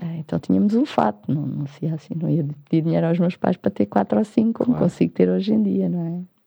É, 0.00 0.18
então 0.18 0.38
tínhamos 0.38 0.74
um 0.74 0.86
fato, 0.86 1.32
não, 1.32 1.42
não 1.44 1.66
se 1.66 1.86
assim, 1.86 2.14
não 2.14 2.30
ia 2.30 2.44
pedir 2.68 2.84
dinheiro 2.84 3.06
aos 3.06 3.18
meus 3.18 3.34
pais 3.34 3.56
para 3.56 3.70
ter 3.70 3.86
quatro 3.86 4.18
ou 4.18 4.24
cinco, 4.24 4.64
como 4.64 4.76
claro. 4.76 4.84
consigo 4.84 5.12
ter 5.12 5.28
hoje 5.28 5.52
em 5.52 5.62
dia, 5.62 5.88
não 5.88 6.06
é? 6.06 6.37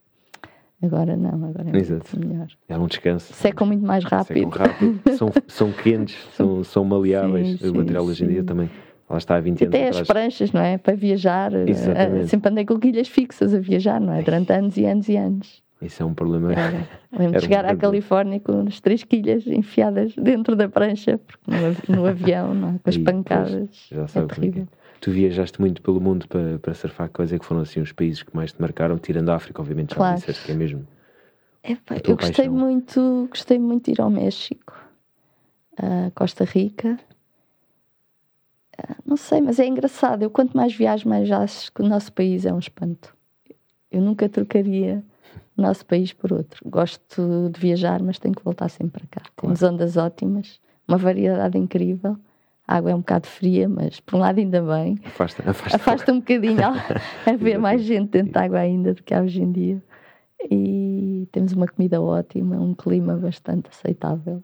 Agora 0.82 1.16
não, 1.16 1.46
agora 1.46 1.70
é 1.72 1.78
Exato. 1.78 2.18
muito 2.18 2.28
melhor. 2.28 2.48
É 2.68 2.78
um 2.78 2.88
descanso. 2.88 3.32
Secam 3.34 3.68
muito 3.68 3.86
mais 3.86 4.04
rápido. 4.04 4.50
Secam 4.50 4.50
rápido, 4.50 5.02
são, 5.16 5.30
são 5.48 5.72
quentes, 5.72 6.18
são, 6.34 6.64
são 6.64 6.84
maleáveis. 6.84 7.60
Sim, 7.60 7.70
o 7.70 7.76
material 7.76 8.04
sim, 8.06 8.10
hoje 8.10 8.24
em 8.26 8.28
dia 8.28 8.44
também. 8.44 8.70
Lá 9.08 9.18
está 9.18 9.36
há 9.36 9.42
20 9.42 9.64
anos 9.66 9.76
Até 9.76 9.88
atrás. 9.88 10.02
as 10.02 10.08
pranchas, 10.08 10.52
não 10.54 10.62
é? 10.62 10.78
Para 10.78 10.96
viajar. 10.96 11.54
Eh, 11.54 11.66
Exatamente. 11.70 12.28
sempre 12.30 12.50
andei 12.50 12.66
com 12.66 12.80
quilhas 12.80 13.08
fixas 13.10 13.54
a 13.54 13.60
viajar, 13.60 14.00
não 14.00 14.14
é? 14.14 14.24
Durante 14.24 14.54
anos 14.54 14.78
e 14.78 14.86
anos 14.86 15.10
e 15.10 15.18
anos. 15.18 15.62
Isso 15.82 16.02
é 16.02 16.06
um 16.06 16.14
problema. 16.14 16.50
Lembro 17.12 17.40
de 17.40 17.42
chegar 17.42 17.66
um 17.66 17.70
à 17.70 17.76
Califórnia 17.76 18.40
com 18.40 18.62
as 18.68 18.80
três 18.80 19.04
quilhas 19.04 19.46
enfiadas 19.48 20.16
dentro 20.16 20.56
da 20.56 20.70
prancha, 20.70 21.20
porque 21.20 21.52
no, 21.92 21.98
no 21.98 22.06
avião, 22.06 22.54
não 22.54 22.70
é? 22.70 22.72
com 22.84 22.90
as 22.90 22.98
pancadas. 22.98 23.88
já 23.92 24.02
é, 24.02 24.20
é 24.20 24.26
terrível. 24.26 24.68
Tu 25.02 25.10
viajaste 25.10 25.60
muito 25.60 25.82
pelo 25.82 26.00
mundo 26.00 26.28
para, 26.28 26.60
para 26.60 26.76
surfar. 26.76 27.10
Quais 27.10 27.34
é 27.34 27.40
que 27.40 27.44
foram 27.44 27.62
assim 27.62 27.82
os 27.82 27.92
países 27.92 28.22
que 28.22 28.36
mais 28.36 28.52
te 28.54 28.62
marcaram? 28.62 29.00
Tirando 29.00 29.30
a 29.30 29.36
África, 29.36 29.60
obviamente, 29.60 29.96
já 29.96 29.96
claro. 29.96 30.16
disseste 30.16 30.46
que 30.46 30.52
é 30.52 30.56
mesmo. 30.56 30.88
Epa, 31.64 31.96
eu 32.04 32.16
gostei 32.16 32.48
muito, 32.48 33.28
gostei 33.30 33.58
muito 33.58 33.86
de 33.86 33.92
ir 33.92 34.02
ao 34.02 34.12
México, 34.12 34.80
a 35.76 36.12
Costa 36.14 36.44
Rica. 36.44 37.00
não 39.04 39.18
sei, 39.18 39.42
mas 39.42 39.60
é 39.60 39.66
engraçado. 39.66 40.22
Eu 40.22 40.30
quanto 40.30 40.56
mais 40.56 40.74
viajo, 40.74 41.10
mais 41.10 41.30
acho 41.32 41.72
que 41.74 41.82
o 41.82 41.88
nosso 41.88 42.14
país 42.14 42.46
é 42.46 42.54
um 42.54 42.60
espanto. 42.60 43.16
Eu 43.92 44.02
nunca 44.02 44.30
trocaria 44.30 45.04
o 45.58 45.62
nosso 45.62 45.84
país 45.84 46.14
por 46.14 46.32
outro. 46.32 46.62
Gosto 46.64 47.50
de 47.50 47.60
viajar, 47.60 48.04
mas 48.04 48.20
tenho 48.20 48.36
que 48.36 48.44
voltar 48.44 48.70
sempre 48.70 49.02
para 49.02 49.22
cá. 49.22 49.30
Claro. 49.36 49.58
Temos 49.58 49.64
ondas 49.64 49.98
ótimas, 49.98 50.62
uma 50.88 50.98
variedade 50.98 51.58
incrível 51.58 52.20
a 52.72 52.78
água 52.78 52.92
é 52.92 52.96
um 52.96 53.00
bocado 53.00 53.28
fria, 53.28 53.68
mas 53.68 54.00
por 54.00 54.16
um 54.16 54.20
lado 54.20 54.40
ainda 54.40 54.62
bem. 54.62 54.98
Afasta, 55.04 55.44
afasta. 55.50 55.76
afasta 55.76 56.14
um 56.14 56.20
bocadinho 56.20 56.62
a 56.64 57.36
ver 57.38 57.58
mais 57.58 57.82
gente 57.82 58.12
dentro 58.12 58.32
da 58.32 58.44
água 58.44 58.60
ainda 58.60 58.94
do 58.94 59.04
que 59.04 59.14
há 59.14 59.22
hoje 59.22 59.42
em 59.42 59.52
dia. 59.52 59.84
E 60.50 61.28
temos 61.34 61.52
uma 61.52 61.68
comida 61.68 62.02
ótima, 62.02 62.56
um 62.56 62.74
clima 62.74 63.18
bastante 63.18 63.70
aceitável. 63.70 64.42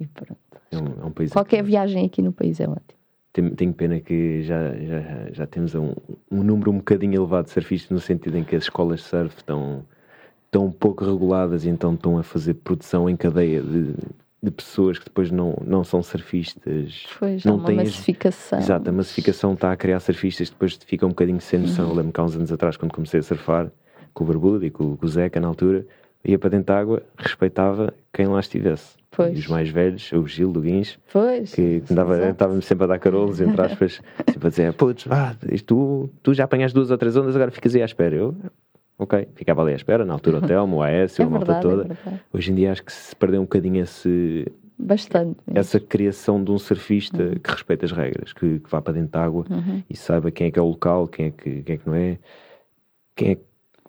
E 0.00 0.06
pronto. 0.06 0.38
É 0.70 0.78
um, 0.78 1.04
é 1.04 1.06
um 1.06 1.28
Qualquer 1.28 1.62
viagem 1.62 2.06
aqui 2.06 2.22
no 2.22 2.32
país 2.32 2.58
é 2.58 2.66
ótimo. 2.66 3.54
tenho 3.54 3.74
pena 3.74 4.00
que 4.00 4.42
já, 4.42 4.74
já, 4.74 5.30
já 5.32 5.46
temos 5.46 5.74
um, 5.74 5.92
um 6.30 6.42
número 6.42 6.70
um 6.70 6.78
bocadinho 6.78 7.16
elevado 7.16 7.44
de 7.44 7.50
surfistas, 7.50 7.90
no 7.90 8.00
sentido 8.00 8.38
em 8.38 8.44
que 8.44 8.56
as 8.56 8.62
escolas 8.62 9.00
de 9.00 9.06
surf 9.06 9.36
estão, 9.36 9.84
um 10.56 10.70
pouco 10.70 11.04
reguladas 11.04 11.66
e 11.66 11.68
então 11.68 11.92
estão 11.92 12.16
a 12.16 12.22
fazer 12.22 12.54
produção 12.54 13.10
em 13.10 13.16
cadeia 13.16 13.62
de, 13.62 13.94
de 14.42 14.50
pessoas 14.50 14.98
que 14.98 15.04
depois 15.04 15.30
não, 15.30 15.56
não 15.64 15.84
são 15.84 16.02
surfistas. 16.02 17.06
Pois, 17.18 17.44
não 17.44 17.62
têm 17.62 17.76
massificação. 17.76 18.58
As... 18.58 18.64
Exato, 18.64 18.90
a 18.90 18.92
massificação 18.92 19.54
está 19.54 19.70
a 19.70 19.76
criar 19.76 20.00
surfistas 20.00 20.48
que 20.48 20.54
depois 20.54 20.78
ficam 20.84 21.08
um 21.08 21.12
bocadinho 21.12 21.40
sem 21.40 21.60
noção. 21.60 21.88
Uhum. 21.90 21.94
Lembro 21.94 22.12
que 22.12 22.20
há 22.20 22.24
uns 22.24 22.34
anos 22.34 22.50
atrás, 22.50 22.76
quando 22.76 22.92
comecei 22.92 23.20
a 23.20 23.22
surfar, 23.22 23.70
com 24.12 24.24
o 24.24 24.26
Barbudo 24.26 24.66
e 24.66 24.70
com, 24.70 24.96
com 24.96 25.06
o 25.06 25.08
Zeca 25.08 25.38
na 25.38 25.46
altura, 25.46 25.86
ia 26.24 26.38
para 26.38 26.50
dentro 26.50 26.66
da 26.66 26.78
água, 26.78 27.02
respeitava 27.16 27.94
quem 28.12 28.26
lá 28.26 28.40
estivesse. 28.40 28.96
Pois. 29.10 29.36
E 29.36 29.40
os 29.40 29.46
mais 29.46 29.68
velhos, 29.68 30.10
o 30.12 30.26
Gil 30.26 30.50
do 30.50 30.60
Guins, 30.60 30.98
pois, 31.12 31.54
que 31.54 31.82
estava-me 31.84 32.62
sempre 32.62 32.84
a 32.84 32.86
dar 32.86 32.98
carolos, 32.98 33.42
entre 33.42 33.60
aspas, 33.60 34.00
sempre 34.26 34.46
a 34.46 34.50
dizer: 34.50 34.72
Putz, 34.72 35.04
vá, 35.04 35.36
tu, 35.66 36.08
tu 36.22 36.32
já 36.32 36.44
apanhas 36.44 36.72
duas 36.72 36.90
ou 36.90 36.96
três 36.96 37.14
ondas, 37.14 37.36
agora 37.36 37.50
ficas 37.50 37.74
aí 37.74 37.82
à 37.82 37.84
espera. 37.84 38.16
Eu, 38.16 38.34
ok, 38.98 39.28
ficava 39.34 39.62
ali 39.62 39.72
à 39.72 39.76
espera, 39.76 40.04
na 40.04 40.14
altura 40.14 40.38
o 40.38 40.40
Telmo, 40.46 40.76
o 40.78 40.82
AS, 40.82 41.18
é 41.18 41.22
a 41.22 41.28
malta 41.28 41.60
toda. 41.60 41.92
É 42.06 42.18
Hoje 42.32 42.52
em 42.52 42.54
dia 42.54 42.72
acho 42.72 42.84
que 42.84 42.92
se 42.92 43.14
perdeu 43.16 43.40
um 43.40 43.44
bocadinho 43.44 43.82
esse. 43.82 44.46
Bastante. 44.78 45.38
Mesmo. 45.46 45.60
Essa 45.60 45.78
criação 45.78 46.42
de 46.42 46.50
um 46.50 46.58
surfista 46.58 47.22
uhum. 47.22 47.34
que 47.34 47.50
respeita 47.50 47.84
as 47.84 47.92
regras, 47.92 48.32
que, 48.32 48.58
que 48.58 48.70
vá 48.70 48.80
para 48.80 48.94
dentro 48.94 49.10
da 49.10 49.24
água 49.24 49.44
uhum. 49.48 49.82
e 49.88 49.96
saiba 49.96 50.30
quem 50.30 50.48
é 50.48 50.50
que 50.50 50.58
é 50.58 50.62
o 50.62 50.68
local, 50.68 51.06
quem 51.06 51.26
é 51.26 51.30
que, 51.30 51.62
quem 51.62 51.74
é 51.74 51.78
que 51.78 51.86
não 51.86 51.94
é, 51.94 52.18
quem 53.14 53.30
é 53.30 53.34
que 53.36 53.42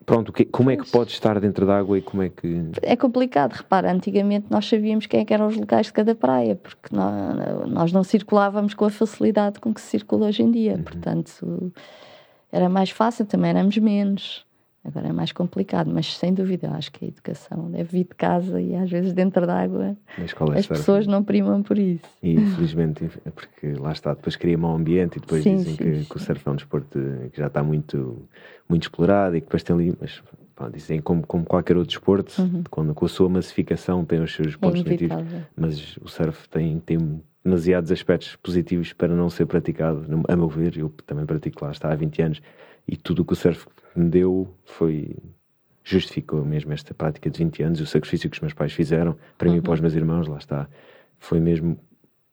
Pronto, 0.05 0.33
como 0.51 0.69
é 0.69 0.75
que 0.75 0.89
pode 0.89 1.11
estar 1.11 1.39
dentro 1.39 1.65
d'água 1.65 1.97
e 1.97 2.01
como 2.01 2.23
é 2.23 2.29
que. 2.29 2.71
É 2.81 2.95
complicado, 2.95 3.53
repara, 3.53 3.91
antigamente 3.91 4.47
nós 4.49 4.67
sabíamos 4.67 5.05
quem 5.05 5.21
é 5.21 5.25
que 5.25 5.33
eram 5.33 5.47
os 5.47 5.55
locais 5.55 5.87
de 5.87 5.93
cada 5.93 6.13
praia, 6.13 6.55
porque 6.55 6.93
nós, 6.93 7.69
nós 7.69 7.93
não 7.93 8.03
circulávamos 8.03 8.73
com 8.73 8.85
a 8.85 8.89
facilidade 8.89 9.59
com 9.59 9.73
que 9.73 9.79
se 9.79 9.87
circula 9.87 10.27
hoje 10.27 10.43
em 10.43 10.51
dia, 10.51 10.73
uhum. 10.73 10.83
portanto 10.83 11.73
era 12.51 12.67
mais 12.67 12.89
fácil, 12.89 13.25
também 13.25 13.51
éramos 13.51 13.77
menos. 13.77 14.45
Agora 14.85 15.07
é 15.07 15.13
mais 15.13 15.31
complicado, 15.31 15.89
mas 15.93 16.13
sem 16.17 16.33
dúvida, 16.33 16.69
acho 16.71 16.91
que 16.91 17.05
a 17.05 17.07
educação 17.07 17.71
deve 17.71 17.89
vir 17.99 18.03
de 18.03 18.15
casa 18.15 18.59
e 18.59 18.75
às 18.75 18.91
vezes 18.91 19.13
dentro 19.13 19.47
d'água 19.47 19.95
as 20.57 20.67
pessoas 20.67 21.07
não 21.07 21.23
primam 21.23 21.63
por 21.63 21.77
isso. 21.77 22.03
E 22.21 22.33
infelizmente, 22.33 23.09
porque 23.33 23.73
lá 23.79 23.93
está, 23.93 24.13
depois 24.13 24.35
cria 24.35 24.57
mau 24.57 24.75
ambiente 24.75 25.17
e 25.17 25.19
depois 25.21 25.41
sim, 25.41 25.55
dizem 25.55 25.71
sim, 25.71 25.77
que, 25.77 25.95
sim. 25.99 26.03
que, 26.03 26.17
o 26.17 26.19
surf 26.19 26.45
é 26.45 26.51
um 26.51 26.55
desporto 26.55 26.99
que 27.31 27.37
já 27.37 27.47
está 27.47 27.63
muito, 27.63 28.27
muito 28.67 28.83
explorado 28.83 29.37
e 29.37 29.39
que 29.39 29.45
depois 29.45 29.63
tem 29.63 29.73
ali, 29.73 29.97
mas 30.01 30.21
pá, 30.53 30.67
dizem 30.67 30.99
como, 30.99 31.25
como 31.25 31.45
qualquer 31.45 31.77
outro 31.77 31.89
desporto, 31.89 32.41
uhum. 32.41 32.63
quando, 32.69 32.93
com 32.93 33.05
a 33.05 33.09
sua 33.09 33.29
massificação 33.29 34.03
tem 34.03 34.21
os 34.21 34.35
seus 34.35 34.57
pontos 34.57 34.81
é 34.81 34.83
negativos, 34.83 35.23
mas 35.55 35.97
o 35.97 36.09
surf 36.09 36.49
tem, 36.49 36.77
tem 36.79 37.21
demasiados 37.41 37.89
aspectos 37.89 38.35
positivos 38.35 38.91
para 38.91 39.15
não 39.15 39.29
ser 39.29 39.45
praticado, 39.45 40.05
a 40.27 40.35
meu 40.35 40.49
ver, 40.49 40.77
eu 40.77 40.89
também 41.05 41.25
pratico 41.25 41.63
lá, 41.63 41.71
está 41.71 41.89
há 41.89 41.95
20 41.95 42.21
anos 42.21 42.41
e 42.85 42.97
tudo 42.97 43.21
o 43.21 43.25
que 43.25 43.31
o 43.31 43.35
surf 43.35 43.65
me 43.95 44.09
deu 44.09 44.47
foi 44.65 45.15
justificou 45.83 46.45
mesmo 46.45 46.71
esta 46.71 46.93
prática 46.93 47.29
de 47.29 47.37
20 47.43 47.63
anos 47.63 47.81
o 47.81 47.85
sacrifício 47.85 48.29
que 48.29 48.37
os 48.37 48.41
meus 48.41 48.53
pais 48.53 48.71
fizeram 48.71 49.17
para 49.37 49.47
uhum. 49.47 49.55
mim 49.55 49.59
e 49.59 49.61
para 49.61 49.73
os 49.73 49.79
meus 49.81 49.93
irmãos, 49.93 50.27
lá 50.27 50.37
está. 50.37 50.67
Foi 51.19 51.39
mesmo, 51.39 51.77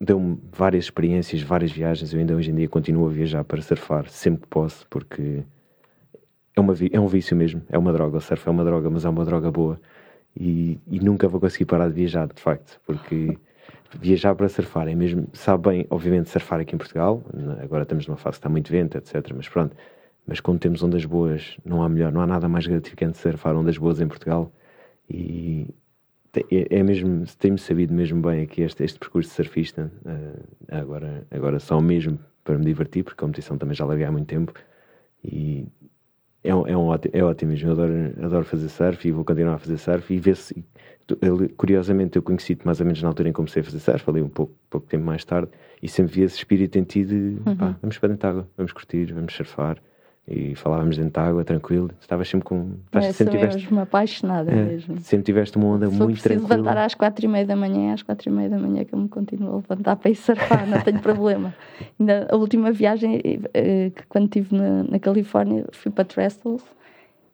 deu-me 0.00 0.38
várias 0.52 0.84
experiências, 0.84 1.42
várias 1.42 1.72
viagens. 1.72 2.12
Eu 2.12 2.20
ainda 2.20 2.34
hoje 2.34 2.50
em 2.50 2.54
dia 2.54 2.68
continuo 2.68 3.06
a 3.06 3.10
viajar 3.10 3.44
para 3.44 3.60
surfar 3.60 4.08
sempre 4.08 4.42
que 4.42 4.48
posso, 4.48 4.86
porque 4.88 5.42
é, 6.56 6.60
uma, 6.60 6.74
é 6.92 7.00
um 7.00 7.08
vício 7.08 7.36
mesmo, 7.36 7.62
é 7.68 7.76
uma 7.76 7.92
droga. 7.92 8.18
O 8.18 8.20
surf 8.20 8.46
é 8.46 8.50
uma 8.50 8.64
droga, 8.64 8.88
mas 8.88 9.04
é 9.04 9.08
uma 9.08 9.24
droga 9.24 9.50
boa. 9.50 9.80
E, 10.36 10.78
e 10.86 11.00
nunca 11.00 11.26
vou 11.26 11.40
conseguir 11.40 11.64
parar 11.64 11.88
de 11.88 11.94
viajar, 11.94 12.28
de 12.28 12.40
facto, 12.40 12.80
porque 12.86 13.36
viajar 14.00 14.34
para 14.36 14.48
surfar 14.48 14.86
é 14.86 14.94
mesmo, 14.94 15.28
sabe 15.32 15.68
bem, 15.68 15.86
obviamente, 15.90 16.30
surfar 16.30 16.60
aqui 16.60 16.74
em 16.74 16.78
Portugal. 16.78 17.22
Agora 17.60 17.82
estamos 17.82 18.06
numa 18.06 18.16
fase 18.16 18.34
que 18.34 18.38
está 18.38 18.48
muito 18.48 18.70
vento, 18.70 18.96
etc. 18.96 19.32
Mas 19.34 19.48
pronto 19.48 19.74
mas 20.30 20.38
quando 20.38 20.60
temos 20.60 20.80
ondas 20.80 21.04
boas, 21.04 21.56
não 21.64 21.82
há 21.82 21.88
melhor, 21.88 22.12
não 22.12 22.20
há 22.20 22.26
nada 22.26 22.48
mais 22.48 22.64
gratificante 22.64 23.14
de 23.14 23.18
surfar 23.18 23.56
ondas 23.56 23.76
boas 23.76 24.00
em 24.00 24.06
Portugal. 24.06 24.52
E 25.10 25.66
é, 26.32 26.78
é 26.78 26.82
mesmo, 26.84 27.24
tenho 27.36 27.58
sabido 27.58 27.92
mesmo 27.92 28.22
bem 28.22 28.42
aqui 28.42 28.62
este, 28.62 28.84
este 28.84 28.96
percurso 28.96 29.28
de 29.28 29.34
surfista, 29.34 29.90
uh, 30.06 30.46
agora, 30.68 31.26
agora 31.32 31.58
só 31.58 31.80
mesmo 31.80 32.16
para 32.44 32.56
me 32.56 32.64
divertir, 32.64 33.02
porque 33.02 33.18
a 33.18 33.26
competição 33.26 33.58
também 33.58 33.74
já 33.74 33.84
larguei 33.84 34.06
há 34.06 34.12
muito 34.12 34.28
tempo. 34.28 34.54
E 35.24 35.66
é, 36.44 36.54
um, 36.54 36.64
é, 36.64 36.76
um, 36.76 36.94
é 37.12 37.24
ótimo 37.24 37.50
mesmo. 37.50 37.68
Eu 37.68 37.72
adoro, 37.72 37.92
adoro 38.22 38.44
fazer 38.44 38.68
surf 38.68 39.08
e 39.08 39.10
vou 39.10 39.24
continuar 39.24 39.54
a 39.54 39.58
fazer 39.58 39.78
surf. 39.78 40.14
E 40.14 40.16
ver 40.20 40.36
se, 40.36 40.64
curiosamente, 41.56 42.14
eu 42.14 42.22
conheci-te 42.22 42.64
mais 42.64 42.78
ou 42.78 42.86
menos 42.86 43.02
na 43.02 43.08
altura 43.08 43.30
em 43.30 43.32
que 43.32 43.36
comecei 43.36 43.62
a 43.62 43.64
fazer 43.64 43.80
surf, 43.80 44.08
ali 44.08 44.22
um 44.22 44.28
pouco, 44.28 44.54
pouco 44.70 44.86
tempo 44.86 45.04
mais 45.04 45.24
tarde, 45.24 45.50
e 45.82 45.88
sempre 45.88 46.12
vi 46.12 46.22
esse 46.22 46.36
espírito 46.36 46.78
em 46.78 46.84
ti 46.84 47.04
de 47.04 47.36
uhum. 47.44 47.56
pá, 47.56 47.76
vamos 47.82 47.98
para 47.98 48.10
dentro 48.10 48.28
de 48.28 48.30
água, 48.30 48.48
vamos 48.56 48.72
curtir, 48.72 49.12
vamos 49.12 49.34
surfar 49.34 49.82
e 50.28 50.54
falávamos 50.54 50.96
dentro 50.96 51.12
de 51.12 51.28
água, 51.28 51.44
tranquilo. 51.44 51.90
Estavas 52.00 52.28
sempre 52.28 52.46
com. 52.46 52.74
É, 52.92 53.12
sempre 53.12 53.38
tiveste 53.38 53.68
uma 53.72 53.82
apaixonada 53.82 54.50
é, 54.52 54.54
mesmo. 54.54 54.98
Sempre 55.00 55.24
tiveste 55.24 55.56
uma 55.56 55.66
onda 55.66 55.90
muito 55.90 56.22
tranquila. 56.22 56.46
Se 56.46 56.54
levantar 56.54 56.78
às 56.78 56.94
quatro 56.94 57.24
e 57.24 57.28
meia 57.28 57.44
da 57.44 57.56
manhã, 57.56 57.94
às 57.94 58.02
quatro 58.02 58.30
e 58.30 58.32
meia 58.32 58.48
da 58.48 58.58
manhã 58.58 58.84
que 58.84 58.94
eu 58.94 58.98
me 58.98 59.08
continuo 59.08 59.54
a 59.54 59.56
levantar 59.56 59.96
para 59.96 60.10
ir 60.10 60.14
surfar, 60.14 60.68
não 60.68 60.80
tenho 60.82 61.00
problema. 61.00 61.52
Ainda 61.98 62.28
a 62.30 62.36
última 62.36 62.70
viagem, 62.70 63.20
eh, 63.52 63.90
que 63.90 64.06
quando 64.08 64.26
estive 64.26 64.56
na, 64.56 64.84
na 64.84 64.98
Califórnia, 65.00 65.64
fui 65.72 65.90
para 65.90 66.04
Trestles 66.04 66.62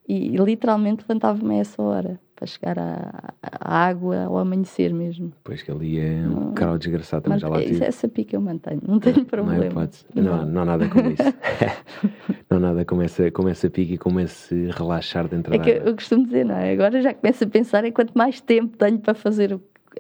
e, 0.08 0.34
e 0.34 0.36
literalmente 0.36 1.04
levantava-me 1.06 1.56
a 1.56 1.58
essa 1.58 1.82
hora 1.82 2.18
para 2.36 2.46
chegar 2.46 2.78
à, 2.78 3.34
à, 3.42 3.86
água 3.86 4.24
ao 4.24 4.38
amanhecer 4.38 4.92
mesmo. 4.92 5.32
Pois 5.42 5.62
que 5.62 5.70
ali 5.70 5.98
é 5.98 6.26
um 6.28 6.52
carro 6.52 6.78
desgraçado 6.78 7.24
também 7.24 7.38
já 7.38 7.48
lá 7.48 7.62
tive. 7.62 7.82
Essa 7.82 8.06
pica 8.06 8.36
eu 8.36 8.40
mantenho, 8.40 8.80
não 8.86 9.00
tenho 9.00 9.24
problema. 9.24 9.88
Não, 10.14 10.22
não, 10.22 10.36
não, 10.36 10.46
não 10.46 10.62
há 10.62 10.64
nada 10.64 10.88
como 10.88 11.10
isso. 11.10 11.22
não 12.58 12.68
nada 12.68 12.84
como 12.84 13.02
essa, 13.02 13.30
como 13.30 13.48
essa 13.48 13.68
pica 13.70 13.94
e 13.94 13.98
como 13.98 14.20
esse 14.20 14.70
relaxar 14.70 15.28
dentro 15.28 15.54
é 15.54 15.58
da 15.58 15.64
que 15.64 15.72
água. 15.72 15.88
Eu 15.88 15.94
costumo 15.94 16.24
dizer, 16.24 16.44
não 16.44 16.56
é? 16.56 16.72
Agora 16.72 17.00
já 17.00 17.14
começo 17.14 17.44
a 17.44 17.46
pensar 17.46 17.84
em 17.84 17.92
quanto 17.92 18.16
mais 18.16 18.40
tempo 18.40 18.76
tenho 18.76 18.98
para 18.98 19.14
fazer 19.14 19.58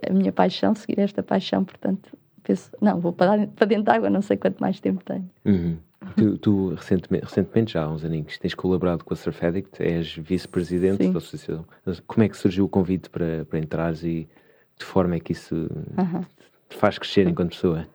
a 0.08 0.12
minha 0.12 0.32
paixão, 0.32 0.74
seguir 0.74 1.00
esta 1.00 1.22
paixão, 1.22 1.64
portanto 1.64 2.10
penso, 2.46 2.70
não, 2.80 3.00
vou 3.00 3.12
para, 3.12 3.46
para 3.48 3.66
dentro 3.66 3.84
da 3.84 3.94
água, 3.94 4.08
não 4.08 4.22
sei 4.22 4.36
quanto 4.36 4.60
mais 4.60 4.78
tempo 4.78 5.02
tenho. 5.04 5.28
Uhum. 5.44 5.76
Tu, 6.16 6.38
tu, 6.38 6.68
recentemente, 6.74 7.24
recentemente, 7.24 7.72
já 7.72 7.82
há 7.82 7.90
uns 7.90 8.04
aninhos, 8.04 8.38
tens 8.38 8.54
colaborado 8.54 9.04
com 9.04 9.12
a 9.12 9.16
Surf 9.16 9.44
Addict, 9.44 9.82
és 9.82 10.14
vice-presidente 10.14 11.08
da 11.08 11.18
associação. 11.18 11.64
Como 12.06 12.24
é 12.24 12.28
que 12.28 12.36
surgiu 12.36 12.64
o 12.64 12.68
convite 12.68 13.10
para, 13.10 13.44
para 13.46 13.58
entrares 13.58 14.04
e 14.04 14.28
de 14.78 14.84
forma 14.84 15.16
é 15.16 15.20
que 15.20 15.32
isso 15.32 15.54
uhum. 15.54 16.22
te 16.68 16.76
faz 16.76 16.98
crescer 16.98 17.26
enquanto 17.26 17.50
pessoa? 17.50 17.86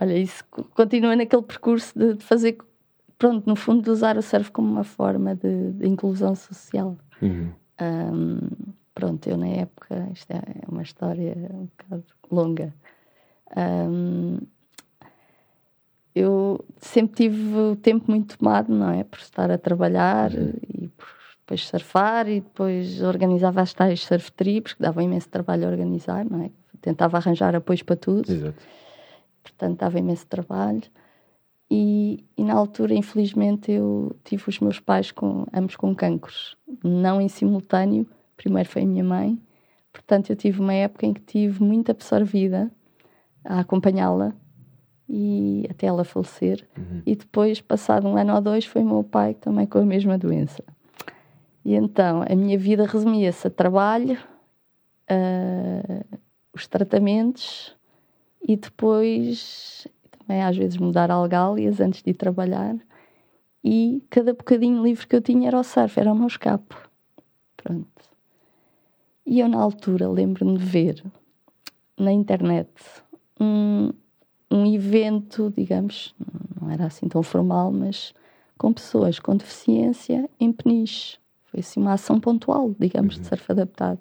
Olha, 0.00 0.16
isso 0.16 0.44
continua 0.74 1.14
naquele 1.16 1.42
percurso 1.42 1.98
de, 1.98 2.14
de, 2.14 2.24
fazer, 2.24 2.56
pronto, 3.18 3.46
no 3.46 3.56
fundo, 3.56 3.82
de 3.82 3.90
usar 3.90 4.16
o 4.16 4.22
surf 4.22 4.50
como 4.50 4.70
uma 4.70 4.84
forma 4.84 5.34
de, 5.34 5.72
de 5.72 5.88
inclusão 5.88 6.34
social. 6.34 6.96
Uhum. 7.20 7.50
Um, 7.80 8.38
pronto, 8.94 9.28
eu 9.28 9.36
na 9.36 9.48
época, 9.48 10.08
isto 10.12 10.30
é 10.30 10.42
uma 10.68 10.82
história 10.82 11.36
um 11.52 11.66
bocado 11.66 12.04
longa. 12.30 12.74
Um, 13.56 14.38
eu 16.14 16.64
sempre 16.78 17.28
tive 17.28 17.54
o 17.58 17.76
tempo 17.76 18.10
muito 18.10 18.38
tomado, 18.38 18.74
não 18.74 18.90
é? 18.90 19.04
Por 19.04 19.18
estar 19.18 19.50
a 19.50 19.58
trabalhar 19.58 20.32
uhum. 20.32 20.54
e 20.66 20.88
por 20.88 21.06
depois 21.40 21.66
surfar 21.68 22.28
e 22.28 22.40
depois 22.40 23.02
organizava 23.02 23.60
as 23.60 23.72
tais 23.72 24.00
surf 24.04 24.32
trips, 24.32 24.72
que 24.72 24.82
dava 24.82 25.02
imenso 25.02 25.28
trabalho 25.28 25.66
a 25.66 25.70
organizar, 25.70 26.24
não 26.24 26.42
é? 26.42 26.50
Tentava 26.80 27.18
arranjar 27.18 27.54
apoios 27.54 27.82
para 27.82 27.96
tudo. 27.96 28.32
Exato. 28.32 28.56
Portanto, 29.42 29.78
dava 29.78 29.98
imenso 29.98 30.26
trabalho. 30.26 30.82
E, 31.70 32.24
e, 32.36 32.44
na 32.44 32.54
altura, 32.54 32.94
infelizmente, 32.94 33.72
eu 33.72 34.14
tive 34.22 34.44
os 34.48 34.60
meus 34.60 34.78
pais 34.78 35.10
com, 35.10 35.46
ambos 35.52 35.74
com 35.74 35.94
cancros. 35.94 36.56
Não 36.84 37.20
em 37.20 37.28
simultâneo. 37.28 38.06
Primeiro 38.36 38.68
foi 38.68 38.82
a 38.82 38.86
minha 38.86 39.02
mãe. 39.02 39.38
Portanto, 39.92 40.30
eu 40.30 40.36
tive 40.36 40.60
uma 40.60 40.74
época 40.74 41.06
em 41.06 41.12
que 41.12 41.20
tive 41.22 41.62
muito 41.62 41.90
absorvida 41.90 42.70
a 43.44 43.60
acompanhá-la 43.60 44.34
e 45.08 45.66
até 45.70 45.86
ela 45.86 46.04
falecer. 46.04 46.66
Uhum. 46.76 47.02
E 47.04 47.16
depois, 47.16 47.60
passado 47.60 48.06
um 48.06 48.16
ano 48.16 48.34
ou 48.34 48.40
dois, 48.40 48.64
foi 48.64 48.84
meu 48.84 49.02
pai 49.02 49.34
também 49.34 49.66
com 49.66 49.78
a 49.78 49.84
mesma 49.86 50.18
doença. 50.18 50.62
E 51.64 51.74
então 51.74 52.22
a 52.28 52.34
minha 52.36 52.56
vida 52.56 52.86
resumia-se 52.86 53.48
a 53.48 53.50
trabalho, 53.50 54.18
os 56.52 56.66
tratamentos 56.66 57.74
e 58.40 58.56
depois 58.56 59.86
também 60.26 60.42
às 60.42 60.56
vezes 60.56 60.76
mudar 60.76 61.10
algálias 61.10 61.80
antes 61.80 62.02
de 62.02 62.10
ir 62.10 62.14
trabalhar. 62.14 62.76
E 63.62 64.02
cada 64.10 64.32
bocadinho 64.34 64.82
livre 64.82 65.06
que 65.06 65.16
eu 65.16 65.20
tinha 65.20 65.48
era 65.48 65.58
o 65.58 65.62
surf, 65.62 65.98
era 65.98 66.12
o 66.12 66.16
meu 66.16 66.26
escape. 66.26 66.74
Pronto. 67.56 67.86
E 69.24 69.40
eu, 69.40 69.48
na 69.48 69.58
altura, 69.58 70.08
lembro-me 70.08 70.58
de 70.58 70.64
ver 70.64 71.04
na 71.98 72.12
internet 72.12 72.70
um, 73.40 73.90
um 74.50 74.66
evento, 74.66 75.52
digamos, 75.56 76.14
não 76.60 76.70
era 76.70 76.86
assim 76.86 77.08
tão 77.08 77.22
formal, 77.22 77.72
mas 77.72 78.14
com 78.56 78.72
pessoas 78.72 79.18
com 79.18 79.36
deficiência 79.36 80.28
em 80.38 80.52
Peniche. 80.52 81.18
Foi 81.46 81.60
assim 81.60 81.80
uma 81.80 81.94
ação 81.94 82.20
pontual, 82.20 82.74
digamos, 82.78 83.16
uhum. 83.16 83.22
de 83.22 83.28
surf 83.28 83.50
adaptado. 83.50 84.00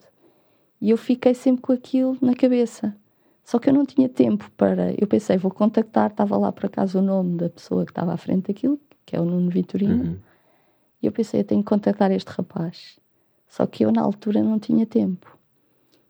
E 0.81 0.89
eu 0.89 0.97
fiquei 0.97 1.33
sempre 1.33 1.61
com 1.61 1.73
aquilo 1.73 2.17
na 2.21 2.35
cabeça. 2.35 2.95
Só 3.45 3.59
que 3.59 3.69
eu 3.69 3.73
não 3.73 3.85
tinha 3.85 4.09
tempo 4.09 4.49
para. 4.57 4.91
Eu 4.99 5.05
pensei, 5.05 5.37
vou 5.37 5.51
contactar, 5.51 6.09
estava 6.09 6.35
lá 6.35 6.51
por 6.51 6.65
acaso 6.65 6.97
o 6.97 7.01
nome 7.01 7.37
da 7.37 7.47
pessoa 7.47 7.85
que 7.85 7.91
estava 7.91 8.11
à 8.11 8.17
frente 8.17 8.47
daquilo, 8.47 8.79
que 9.05 9.15
é 9.15 9.21
o 9.21 9.23
Nuno 9.23 9.51
Vitorino. 9.51 10.03
Uhum. 10.03 10.17
E 10.99 11.05
eu 11.05 11.11
pensei, 11.11 11.41
eu 11.41 11.43
tenho 11.43 11.61
que 11.61 11.69
contactar 11.69 12.11
este 12.11 12.27
rapaz. 12.29 12.99
Só 13.47 13.67
que 13.67 13.85
eu, 13.85 13.91
na 13.91 14.01
altura, 14.01 14.41
não 14.41 14.57
tinha 14.57 14.83
tempo. 14.87 15.37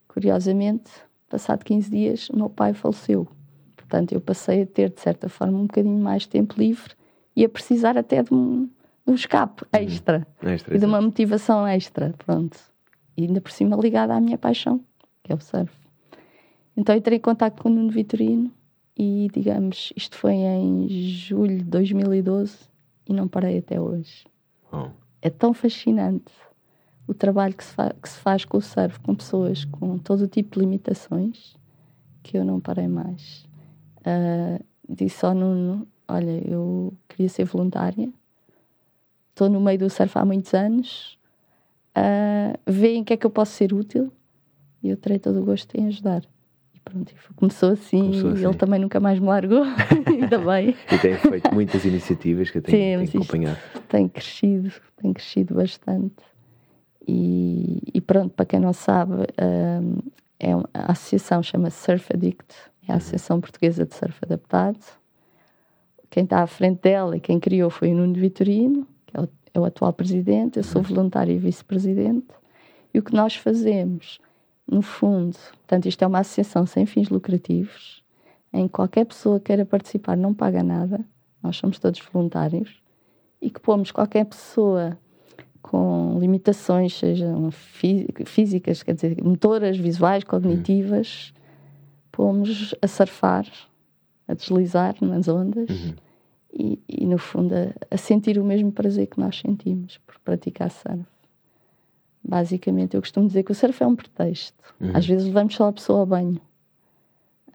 Curiosamente, 0.07 0.89
passado 1.29 1.65
15 1.65 1.91
dias, 1.91 2.29
o 2.29 2.37
meu 2.37 2.49
pai 2.49 2.73
faleceu. 2.73 3.27
Portanto, 3.75 4.13
eu 4.13 4.21
passei 4.21 4.61
a 4.61 4.65
ter, 4.65 4.89
de 4.89 5.01
certa 5.01 5.27
forma, 5.27 5.57
um 5.57 5.67
bocadinho 5.67 6.01
mais 6.01 6.25
tempo 6.25 6.55
livre 6.57 6.93
e 7.35 7.43
a 7.43 7.49
precisar 7.49 7.97
até 7.97 8.23
de 8.23 8.33
um, 8.33 8.63
de 9.05 9.11
um 9.11 9.13
escape 9.13 9.63
uhum. 9.63 9.81
extra. 9.81 10.25
Uhum. 10.41 10.49
extra 10.51 10.73
e 10.73 10.79
de 10.79 10.85
uma 10.85 11.01
motivação 11.01 11.67
extra. 11.67 12.15
Pronto. 12.25 12.57
E 13.17 13.25
ainda 13.25 13.41
por 13.41 13.51
cima 13.51 13.75
ligada 13.75 14.15
à 14.15 14.21
minha 14.21 14.37
paixão, 14.37 14.79
que 15.21 15.33
é 15.33 15.35
o 15.35 15.41
surf. 15.41 15.84
Então 16.77 16.95
entrei 16.95 17.17
em 17.17 17.21
contato 17.21 17.61
com 17.61 17.69
o 17.69 17.71
Nuno 17.71 17.89
Vitorino 17.89 18.51
e, 18.97 19.29
digamos, 19.33 19.93
isto 19.95 20.17
foi 20.17 20.33
em 20.33 20.87
julho 20.89 21.57
de 21.57 21.63
2012 21.65 22.57
e 23.07 23.13
não 23.13 23.27
parei 23.27 23.59
até 23.59 23.79
hoje. 23.79 24.25
Oh. 24.71 24.89
É 25.21 25.29
tão 25.29 25.53
fascinante 25.53 26.31
o 27.07 27.13
trabalho 27.13 27.53
que 27.53 27.63
se, 27.63 27.75
que 28.01 28.09
se, 28.09 28.17
faz 28.19 28.45
com 28.45 28.57
o 28.57 28.61
surf, 28.61 28.99
com 28.99 29.15
pessoas 29.15 29.63
com 29.65 29.97
todo 29.97 30.21
o 30.21 30.27
tipo 30.27 30.55
de 30.55 30.61
limitações, 30.61 31.55
que 32.23 32.37
eu 32.37 32.43
não 32.43 32.59
parei 32.59 32.87
mais. 32.87 33.45
Uh, 33.99 34.63
disse 34.89 35.25
ao 35.25 35.33
Nuno: 35.33 35.87
Olha, 36.07 36.41
eu 36.47 36.93
queria 37.07 37.29
ser 37.29 37.45
voluntária, 37.45 38.09
estou 39.29 39.49
no 39.49 39.61
meio 39.61 39.79
do 39.79 39.89
surf 39.89 40.17
há 40.17 40.25
muitos 40.25 40.53
anos, 40.53 41.17
uh, 41.97 42.59
veem 42.65 43.03
que 43.03 43.13
é 43.13 43.17
que 43.17 43.25
eu 43.25 43.31
posso 43.31 43.53
ser 43.53 43.73
útil 43.73 44.11
e 44.81 44.89
eu 44.89 44.97
terei 44.97 45.19
todo 45.19 45.41
o 45.41 45.45
gosto 45.45 45.75
em 45.75 45.87
ajudar 45.87 46.23
começou 47.35 47.71
assim, 47.71 47.99
começou 47.99 48.31
assim. 48.31 48.41
e 48.41 48.45
ele 48.45 48.55
também 48.55 48.79
nunca 48.79 48.99
mais 48.99 49.19
me 49.19 49.27
largou, 49.27 49.63
ainda 50.05 50.37
bem. 50.39 50.75
E 50.91 50.97
tem 50.97 51.15
feito 51.17 51.53
muitas 51.53 51.85
iniciativas 51.85 52.49
que 52.49 52.59
eu 52.59 52.61
tenho, 52.61 53.05
tenho 53.05 53.23
acompanhado. 53.23 53.57
Tem 53.87 54.07
crescido, 54.07 54.71
tem 54.97 55.13
crescido 55.13 55.55
bastante. 55.55 56.23
E, 57.07 57.81
e 57.93 58.01
pronto, 58.01 58.33
para 58.33 58.45
quem 58.45 58.59
não 58.59 58.73
sabe, 58.73 59.13
um, 59.13 59.97
é 60.39 60.51
a 60.73 60.91
associação 60.91 61.41
chama-se 61.41 61.83
Surf 61.83 62.11
Addict, 62.13 62.55
é 62.87 62.91
a 62.91 62.93
uhum. 62.93 62.97
Associação 62.97 63.41
Portuguesa 63.41 63.85
de 63.85 63.95
Surf 63.95 64.17
Adaptado. 64.23 64.79
Quem 66.09 66.23
está 66.23 66.41
à 66.41 66.47
frente 66.47 66.81
dela 66.81 67.17
e 67.17 67.19
quem 67.19 67.39
criou 67.39 67.69
foi 67.69 67.91
o 67.91 67.95
Nuno 67.95 68.13
Vitorino, 68.13 68.87
que 69.05 69.17
é 69.17 69.21
o, 69.21 69.29
é 69.53 69.59
o 69.59 69.65
atual 69.65 69.93
presidente, 69.93 70.57
eu 70.57 70.63
sou 70.63 70.81
uhum. 70.81 70.87
voluntária 70.87 71.31
e 71.31 71.37
vice-presidente. 71.37 72.27
E 72.93 72.99
o 72.99 73.03
que 73.03 73.13
nós 73.13 73.35
fazemos 73.35 74.19
no 74.67 74.81
fundo, 74.81 75.37
portanto, 75.51 75.87
isto 75.87 76.03
é 76.03 76.07
uma 76.07 76.19
associação 76.19 76.65
sem 76.65 76.85
fins 76.85 77.09
lucrativos, 77.09 78.03
em 78.51 78.67
que 78.67 78.73
qualquer 78.73 79.05
pessoa 79.05 79.39
queira 79.39 79.65
participar 79.65 80.17
não 80.17 80.33
paga 80.33 80.63
nada, 80.63 81.05
nós 81.41 81.57
somos 81.57 81.77
todos 81.77 82.01
voluntários, 82.11 82.81
e 83.41 83.49
que 83.49 83.59
pomos 83.59 83.91
qualquer 83.91 84.25
pessoa 84.25 84.97
com 85.61 86.17
limitações, 86.19 86.97
sejam 86.97 87.49
físicas, 87.51 88.83
quer 88.83 88.93
dizer, 88.93 89.23
motoras, 89.23 89.77
visuais, 89.77 90.23
cognitivas, 90.23 91.33
uhum. 91.35 91.41
pomos 92.11 92.75
a 92.81 92.87
surfar, 92.87 93.47
a 94.27 94.33
deslizar 94.35 94.95
nas 95.01 95.27
ondas 95.27 95.69
uhum. 95.69 95.93
e, 96.53 96.79
e, 96.87 97.05
no 97.07 97.17
fundo, 97.17 97.53
a, 97.55 97.73
a 97.89 97.97
sentir 97.97 98.37
o 98.37 98.43
mesmo 98.43 98.71
prazer 98.71 99.07
que 99.07 99.19
nós 99.19 99.39
sentimos 99.39 99.97
por 100.05 100.19
praticar 100.19 100.69
surf. 100.69 101.03
Basicamente, 102.27 102.95
eu 102.95 103.01
costumo 103.01 103.27
dizer 103.27 103.43
que 103.43 103.51
o 103.51 103.55
surf 103.55 103.83
é 103.83 103.85
um 103.85 103.95
pretexto. 103.95 104.57
Uhum. 104.81 104.91
Às 104.95 105.05
vezes 105.05 105.27
levamos 105.27 105.53
só 105.53 105.67
a 105.67 105.73
pessoa 105.73 105.99
ao 105.99 106.05
banho. 106.07 106.41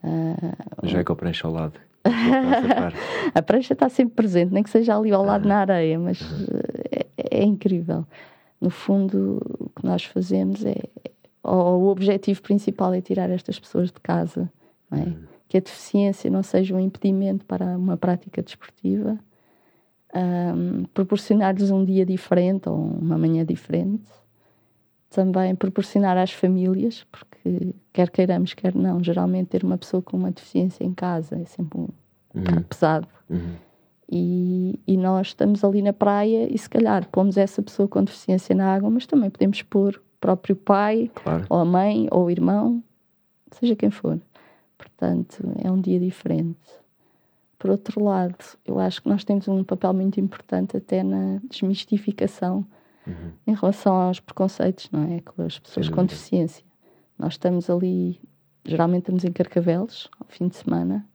Uh, 0.01 0.87
Já 0.87 0.99
é 0.99 1.03
com 1.03 1.11
a 1.11 1.15
prancha 1.15 1.45
ao 1.45 1.53
lado. 1.53 1.73
a 3.35 3.41
prancha 3.41 3.73
está 3.73 3.89
sempre 3.89 4.15
presente, 4.15 4.53
nem 4.53 4.63
que 4.63 4.69
seja 4.69 4.97
ali 4.97 5.11
ao 5.11 5.25
lado 5.25 5.43
uhum. 5.43 5.49
na 5.49 5.57
areia, 5.57 5.99
mas 5.99 6.21
uhum. 6.21 6.47
é, 6.89 7.05
é, 7.17 7.43
incrível. 7.43 8.05
No 8.61 8.69
fundo, 8.69 9.41
o 9.59 9.69
que 9.77 9.85
nós 9.85 10.05
fazemos 10.05 10.63
é. 10.63 10.75
O 11.43 11.87
objetivo 11.87 12.39
principal 12.41 12.93
é 12.93 13.01
tirar 13.01 13.29
estas 13.29 13.59
pessoas 13.59 13.87
de 13.91 13.99
casa. 13.99 14.49
É? 14.91 14.95
Uhum. 14.95 15.23
Que 15.49 15.57
a 15.57 15.59
deficiência 15.59 16.29
não 16.29 16.43
seja 16.43 16.75
um 16.75 16.79
impedimento 16.79 17.45
para 17.45 17.65
uma 17.77 17.97
prática 17.97 18.41
desportiva. 18.41 19.19
Um, 20.13 20.83
proporcionar-lhes 20.93 21.71
um 21.71 21.83
dia 21.83 22.05
diferente 22.05 22.69
ou 22.69 22.75
uma 22.75 23.17
manhã 23.17 23.45
diferente 23.45 24.20
também 25.11 25.53
proporcionar 25.53 26.17
às 26.17 26.31
famílias, 26.31 27.05
porque 27.11 27.75
quer 27.91 28.09
queiramos, 28.09 28.53
quer 28.53 28.73
não, 28.73 29.03
geralmente 29.03 29.49
ter 29.49 29.63
uma 29.63 29.77
pessoa 29.77 30.01
com 30.01 30.17
uma 30.17 30.31
deficiência 30.31 30.83
em 30.83 30.93
casa 30.93 31.35
é 31.35 31.45
sempre 31.45 31.79
um 31.79 31.87
uhum. 32.33 32.63
pesado. 32.67 33.07
Uhum. 33.29 33.55
E, 34.09 34.79
e, 34.87 34.97
nós 34.97 35.27
estamos 35.27 35.63
ali 35.63 35.81
na 35.81 35.93
praia 35.93 36.53
e 36.53 36.57
se 36.57 36.69
calhar 36.69 37.07
pomos 37.09 37.37
essa 37.37 37.61
pessoa 37.61 37.87
com 37.87 38.03
deficiência 38.03 38.55
na 38.55 38.73
água, 38.73 38.89
mas 38.89 39.05
também 39.05 39.29
podemos 39.29 39.61
pôr 39.61 39.95
o 39.95 40.19
próprio 40.19 40.55
pai, 40.55 41.09
claro. 41.13 41.45
ou 41.49 41.59
a 41.59 41.65
mãe, 41.65 42.07
ou 42.11 42.25
o 42.25 42.31
irmão, 42.31 42.83
seja 43.51 43.75
quem 43.75 43.89
for. 43.89 44.19
Portanto, 44.77 45.43
é 45.63 45.71
um 45.71 45.79
dia 45.79 45.99
diferente. 45.99 46.59
Por 47.57 47.69
outro 47.69 48.03
lado, 48.03 48.35
eu 48.65 48.79
acho 48.79 49.01
que 49.01 49.07
nós 49.07 49.23
temos 49.23 49.47
um 49.47 49.63
papel 49.63 49.93
muito 49.93 50.19
importante 50.19 50.75
até 50.75 51.03
na 51.03 51.39
desmistificação 51.49 52.65
uhum. 53.05 53.31
em 53.47 53.53
relação 53.53 53.93
aos 53.93 54.19
preconceitos, 54.19 54.89
não 54.91 55.03
é? 55.03 55.21
Com 55.21 55.43
as 55.43 55.59
pessoas 55.59 55.89
com 55.89 56.05
deficiência. 56.05 56.63
Nós 57.17 57.33
estamos 57.33 57.69
ali, 57.69 58.19
geralmente 58.65 59.03
estamos 59.03 59.23
em 59.23 59.31
Carcavelos, 59.31 60.09
ao 60.19 60.25
fim 60.27 60.47
de 60.47 60.55
semana, 60.55 61.07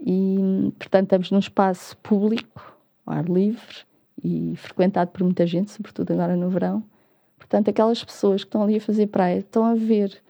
e, 0.00 0.72
portanto, 0.78 1.04
estamos 1.04 1.30
num 1.30 1.38
espaço 1.38 1.96
público, 1.98 2.76
ao 3.04 3.14
ar 3.14 3.24
livre 3.24 3.78
e 4.22 4.54
frequentado 4.56 5.10
por 5.10 5.22
muita 5.22 5.46
gente, 5.46 5.70
sobretudo 5.70 6.12
agora 6.12 6.36
no 6.36 6.48
verão. 6.48 6.82
Portanto, 7.36 7.68
aquelas 7.68 8.04
pessoas 8.04 8.42
que 8.42 8.48
estão 8.48 8.62
ali 8.62 8.76
a 8.76 8.80
fazer 8.80 9.06
praia 9.06 9.38
estão 9.38 9.64
a 9.64 9.74
ver 9.74 10.22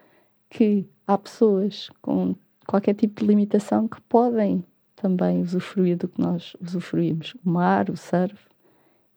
que 0.48 0.87
há 1.06 1.18
pessoas 1.18 1.90
com 2.00 2.34
qualquer 2.66 2.94
tipo 2.94 3.20
de 3.20 3.26
limitação 3.26 3.88
que 3.88 4.00
podem 4.02 4.64
também 4.94 5.40
usufruir 5.40 5.96
do 5.96 6.08
que 6.08 6.20
nós 6.20 6.54
usufruímos. 6.61 7.34
O 7.44 7.50
mar, 7.50 7.90
o 7.90 7.96
surf, 7.96 8.47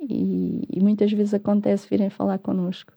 e, 0.01 0.67
e, 0.69 0.79
muitas 0.81 1.11
vezes 1.11 1.33
acontece 1.33 1.87
virem 1.87 2.09
falar 2.09 2.39
connosco 2.39 2.91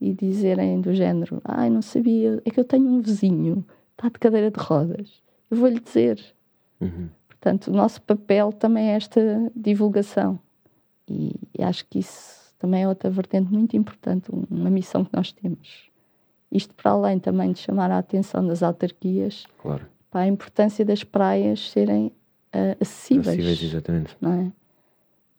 e 0.00 0.12
dizerem 0.12 0.80
do 0.80 0.92
género: 0.92 1.40
Ai, 1.44 1.70
não 1.70 1.80
sabia, 1.80 2.42
é 2.44 2.50
que 2.50 2.60
eu 2.60 2.64
tenho 2.64 2.86
um 2.86 3.00
vizinho, 3.00 3.64
está 3.92 4.08
de 4.08 4.18
cadeira 4.18 4.50
de 4.50 4.60
rodas. 4.60 5.22
Eu 5.50 5.56
vou-lhe 5.56 5.80
dizer. 5.80 6.20
Uhum. 6.80 7.08
Portanto, 7.28 7.68
o 7.68 7.72
nosso 7.72 8.02
papel 8.02 8.52
também 8.52 8.90
é 8.90 8.96
esta 8.96 9.50
divulgação. 9.54 10.38
E, 11.08 11.34
e, 11.58 11.62
acho 11.62 11.86
que 11.86 11.98
isso 11.98 12.54
também 12.58 12.82
é 12.82 12.88
outra 12.88 13.10
vertente 13.10 13.52
muito 13.52 13.76
importante, 13.76 14.30
uma 14.50 14.70
missão 14.70 15.04
que 15.04 15.14
nós 15.14 15.32
temos. 15.32 15.90
Isto 16.50 16.74
para 16.74 16.90
além 16.90 17.18
também 17.18 17.50
de 17.52 17.58
chamar 17.58 17.90
a 17.90 17.98
atenção 17.98 18.46
das 18.46 18.62
autarquias 18.62 19.44
claro. 19.58 19.86
para 20.10 20.20
a 20.20 20.26
importância 20.28 20.84
das 20.84 21.02
praias 21.02 21.70
serem 21.70 22.06
uh, 22.06 22.76
acessíveis. 22.80 23.28
Acessíveis, 23.28 23.62
exatamente. 23.62 24.16
Não 24.20 24.32
é? 24.32 24.52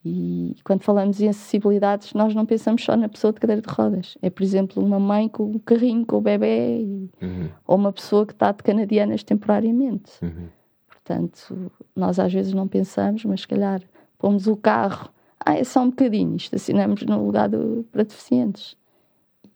E 0.06 0.58
quando 0.66 0.84
falamos 0.84 1.22
em 1.22 1.30
acessibilidades, 1.30 2.14
nós 2.14 2.36
não 2.36 2.46
pensamos 2.46 2.84
só 2.84 2.98
na 2.98 3.08
pessoa 3.08 3.32
de 3.32 3.40
cadeira 3.40 3.62
de 3.62 3.70
rodas. 3.70 4.18
É, 4.22 4.30
por 4.30 4.44
exemplo, 4.44 4.84
uma 4.84 5.00
mãe 5.00 5.30
com 5.30 5.44
um 5.46 5.60
carrinho 5.60 6.06
com 6.06 6.18
o 6.18 6.22
bebê 6.22 6.82
e, 6.82 7.10
uhum. 7.22 7.50
ou 7.66 7.78
uma 7.78 7.94
pessoa 7.94 8.26
que 8.26 8.34
está 8.34 8.52
de 8.52 8.62
canadianas 8.64 9.24
temporariamente. 9.24 10.12
Uhum. 10.22 10.48
Portanto, 10.88 11.72
nós 11.96 12.20
às 12.20 12.34
vezes 12.34 12.54
não 12.54 12.68
pensamos, 12.68 13.24
mas 13.24 13.42
se 13.42 13.48
calhar 13.48 13.82
pomos 14.18 14.46
o 14.48 14.58
carro, 14.58 15.10
ah, 15.46 15.58
é 15.58 15.64
só 15.64 15.82
um 15.82 15.90
bocadinho, 15.90 16.36
estacionamos 16.36 17.04
no 17.04 17.26
lugar 17.26 17.48
do, 17.50 17.86
para 17.92 18.04
deficientes. 18.04 18.76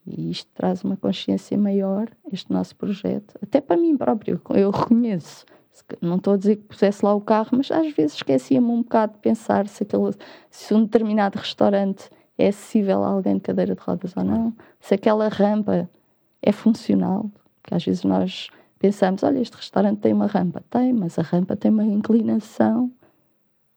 E 0.06 0.32
isto 0.32 0.50
traz 0.54 0.84
uma 0.84 0.96
consciência 0.96 1.58
maior, 1.58 2.10
este 2.32 2.52
nosso 2.52 2.74
projeto, 2.76 3.38
até 3.42 3.60
para 3.60 3.76
mim 3.76 3.98
próprio, 3.98 4.42
eu 4.52 4.72
reconheço 4.72 5.46
não 6.02 6.18
estou 6.18 6.34
a 6.34 6.38
dizer 6.38 6.58
que 6.58 6.64
pusesse 6.64 7.04
lá 7.04 7.14
o 7.14 7.22
carro, 7.22 7.50
mas 7.52 7.72
às 7.72 7.92
vezes 7.94 8.16
esquecia-me 8.16 8.68
um 8.68 8.82
bocado 8.82 9.14
de 9.14 9.20
pensar 9.20 9.68
se, 9.68 9.84
aquele, 9.84 10.14
se 10.50 10.74
um 10.74 10.84
determinado 10.84 11.38
restaurante 11.38 12.10
é 12.38 12.50
acessível 12.50 13.04
a 13.04 13.10
alguém 13.10 13.36
de 13.36 13.42
cadeira 13.42 13.76
de 13.76 13.82
rodas 13.82 14.16
ou 14.16 14.24
não, 14.24 14.54
se 14.80 14.94
aquela 14.94 15.28
rampa 15.28 15.90
é 16.42 16.52
funcional, 16.52 17.30
porque 17.62 17.76
às 17.76 17.84
vezes 17.84 18.04
nós 18.04 18.50
pensamos, 18.80 19.24
olha, 19.24 19.40
este 19.40 19.56
restaurante 19.56 20.00
tem 20.00 20.14
uma 20.14 20.28
rampa, 20.28 20.64
tem, 20.70 20.94
mas 20.94 21.18
a 21.18 21.24
rampa 21.24 21.56
tem 21.56 21.72
uma 21.72 21.84
inclinação, 21.84 22.92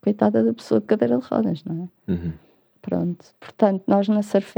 coitada 0.00 0.44
da 0.44 0.52
pessoa 0.52 0.80
de 0.80 0.86
cadeira 0.86 1.18
de 1.18 1.26
rodas, 1.26 1.64
não 1.64 1.90
é? 2.06 2.12
Uhum. 2.12 2.32
Pronto, 2.82 3.24
portanto, 3.38 3.82
nós 3.86 4.08
na 4.08 4.22
Surf 4.22 4.54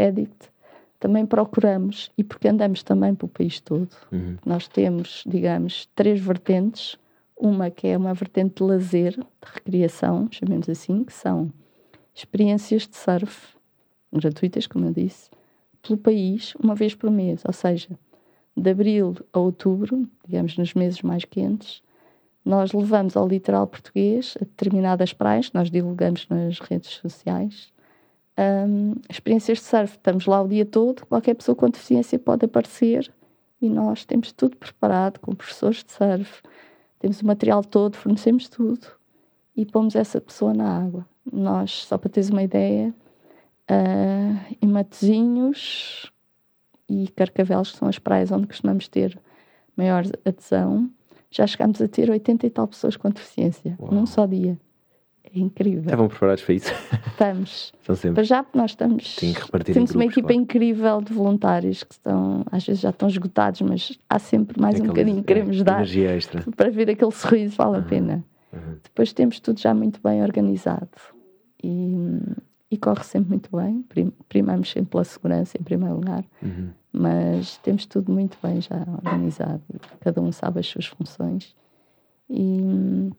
também 0.98 1.26
procuramos, 1.26 2.12
e 2.16 2.22
porque 2.22 2.46
andamos 2.46 2.84
também 2.84 3.12
pelo 3.14 3.28
país 3.28 3.58
todo, 3.58 3.90
uhum. 4.12 4.36
nós 4.46 4.68
temos, 4.68 5.24
digamos, 5.26 5.88
três 5.96 6.20
vertentes 6.20 6.96
uma 7.42 7.72
que 7.72 7.88
é 7.88 7.98
uma 7.98 8.14
vertente 8.14 8.54
de 8.54 8.62
lazer, 8.62 9.16
de 9.16 9.26
recriação, 9.52 10.28
chamemos 10.30 10.68
assim, 10.68 11.02
que 11.02 11.12
são 11.12 11.52
experiências 12.14 12.86
de 12.86 12.96
surf, 12.96 13.56
gratuitas, 14.12 14.68
como 14.68 14.86
eu 14.86 14.92
disse, 14.92 15.28
pelo 15.82 15.98
país, 15.98 16.54
uma 16.54 16.76
vez 16.76 16.94
por 16.94 17.10
mês. 17.10 17.42
Ou 17.44 17.52
seja, 17.52 17.88
de 18.56 18.70
abril 18.70 19.16
a 19.32 19.40
outubro, 19.40 20.08
digamos 20.24 20.56
nos 20.56 20.72
meses 20.74 21.02
mais 21.02 21.24
quentes, 21.24 21.82
nós 22.44 22.72
levamos 22.72 23.16
ao 23.16 23.26
litoral 23.26 23.66
português 23.66 24.36
a 24.40 24.44
determinadas 24.44 25.12
praias, 25.12 25.50
nós 25.52 25.68
divulgamos 25.68 26.28
nas 26.28 26.60
redes 26.60 26.90
sociais, 26.90 27.72
um, 28.38 28.94
experiências 29.10 29.58
de 29.58 29.64
surf. 29.64 29.96
Estamos 29.96 30.26
lá 30.26 30.40
o 30.40 30.48
dia 30.48 30.64
todo, 30.64 31.04
qualquer 31.06 31.34
pessoa 31.34 31.56
com 31.56 31.68
deficiência 31.68 32.20
pode 32.20 32.44
aparecer 32.44 33.12
e 33.60 33.68
nós 33.68 34.04
temos 34.04 34.30
tudo 34.30 34.56
preparado 34.56 35.18
com 35.18 35.34
professores 35.34 35.82
de 35.82 35.90
surf, 35.90 36.40
temos 37.02 37.20
o 37.20 37.26
material 37.26 37.64
todo, 37.64 37.96
fornecemos 37.96 38.48
tudo 38.48 38.86
e 39.56 39.66
pomos 39.66 39.96
essa 39.96 40.20
pessoa 40.20 40.54
na 40.54 40.78
água. 40.78 41.04
Nós, 41.30 41.84
só 41.84 41.98
para 41.98 42.08
teres 42.08 42.30
uma 42.30 42.44
ideia, 42.44 42.94
uh, 43.68 44.56
em 44.62 44.68
Matezinhos 44.68 46.12
e 46.88 47.08
Carcavelos, 47.08 47.72
que 47.72 47.78
são 47.78 47.88
as 47.88 47.98
praias 47.98 48.30
onde 48.30 48.46
costumamos 48.46 48.86
ter 48.86 49.18
maior 49.76 50.04
adesão, 50.24 50.88
já 51.28 51.44
chegámos 51.44 51.82
a 51.82 51.88
ter 51.88 52.08
80 52.08 52.46
e 52.46 52.50
tal 52.50 52.68
pessoas 52.68 52.96
com 52.96 53.10
deficiência, 53.10 53.76
Uau. 53.80 53.92
num 53.92 54.06
só 54.06 54.24
dia. 54.24 54.56
É 55.24 55.38
incrível. 55.38 55.82
Estavam 55.82 56.08
preparados 56.08 56.42
para 56.42 56.54
isso? 56.54 56.72
Estamos. 57.06 57.72
São 57.82 57.94
sempre. 57.94 58.16
Para 58.16 58.24
já, 58.24 58.44
nós 58.52 58.72
estamos. 58.72 59.16
Tem 59.16 59.32
que 59.32 59.40
repartir 59.40 59.74
temos 59.74 59.90
grupos, 59.90 59.94
uma 59.94 60.12
equipa 60.12 60.28
claro. 60.28 60.42
incrível 60.42 61.00
de 61.00 61.12
voluntários 61.12 61.82
que 61.84 61.94
estão, 61.94 62.44
às 62.50 62.66
vezes 62.66 62.82
já 62.82 62.90
estão 62.90 63.08
esgotados, 63.08 63.60
mas 63.62 63.98
há 64.08 64.18
sempre 64.18 64.60
mais 64.60 64.78
um 64.80 64.86
bocadinho 64.86 65.18
que 65.18 65.28
queremos 65.28 65.60
é, 65.60 65.64
dar. 65.64 65.76
Energia 65.76 66.16
extra. 66.16 66.42
Para 66.56 66.70
ver 66.70 66.90
aquele 66.90 67.12
sorriso, 67.12 67.56
vale 67.56 67.76
uhum. 67.76 67.82
a 67.82 67.82
pena. 67.82 68.24
Uhum. 68.52 68.76
Depois 68.82 69.12
temos 69.12 69.40
tudo 69.40 69.58
já 69.58 69.72
muito 69.72 70.00
bem 70.02 70.22
organizado 70.22 70.90
e, 71.62 72.20
e 72.70 72.76
corre 72.76 73.04
sempre 73.04 73.30
muito 73.30 73.56
bem. 73.56 73.84
Primamos 74.28 74.70
sempre 74.70 74.90
pela 74.90 75.04
segurança 75.04 75.56
em 75.58 75.62
primeiro 75.62 75.94
lugar, 75.94 76.24
uhum. 76.42 76.70
mas 76.92 77.56
temos 77.58 77.86
tudo 77.86 78.12
muito 78.12 78.36
bem 78.42 78.60
já 78.60 78.84
organizado. 79.02 79.62
Cada 80.00 80.20
um 80.20 80.32
sabe 80.32 80.60
as 80.60 80.66
suas 80.66 80.86
funções. 80.86 81.54
E, 82.28 83.10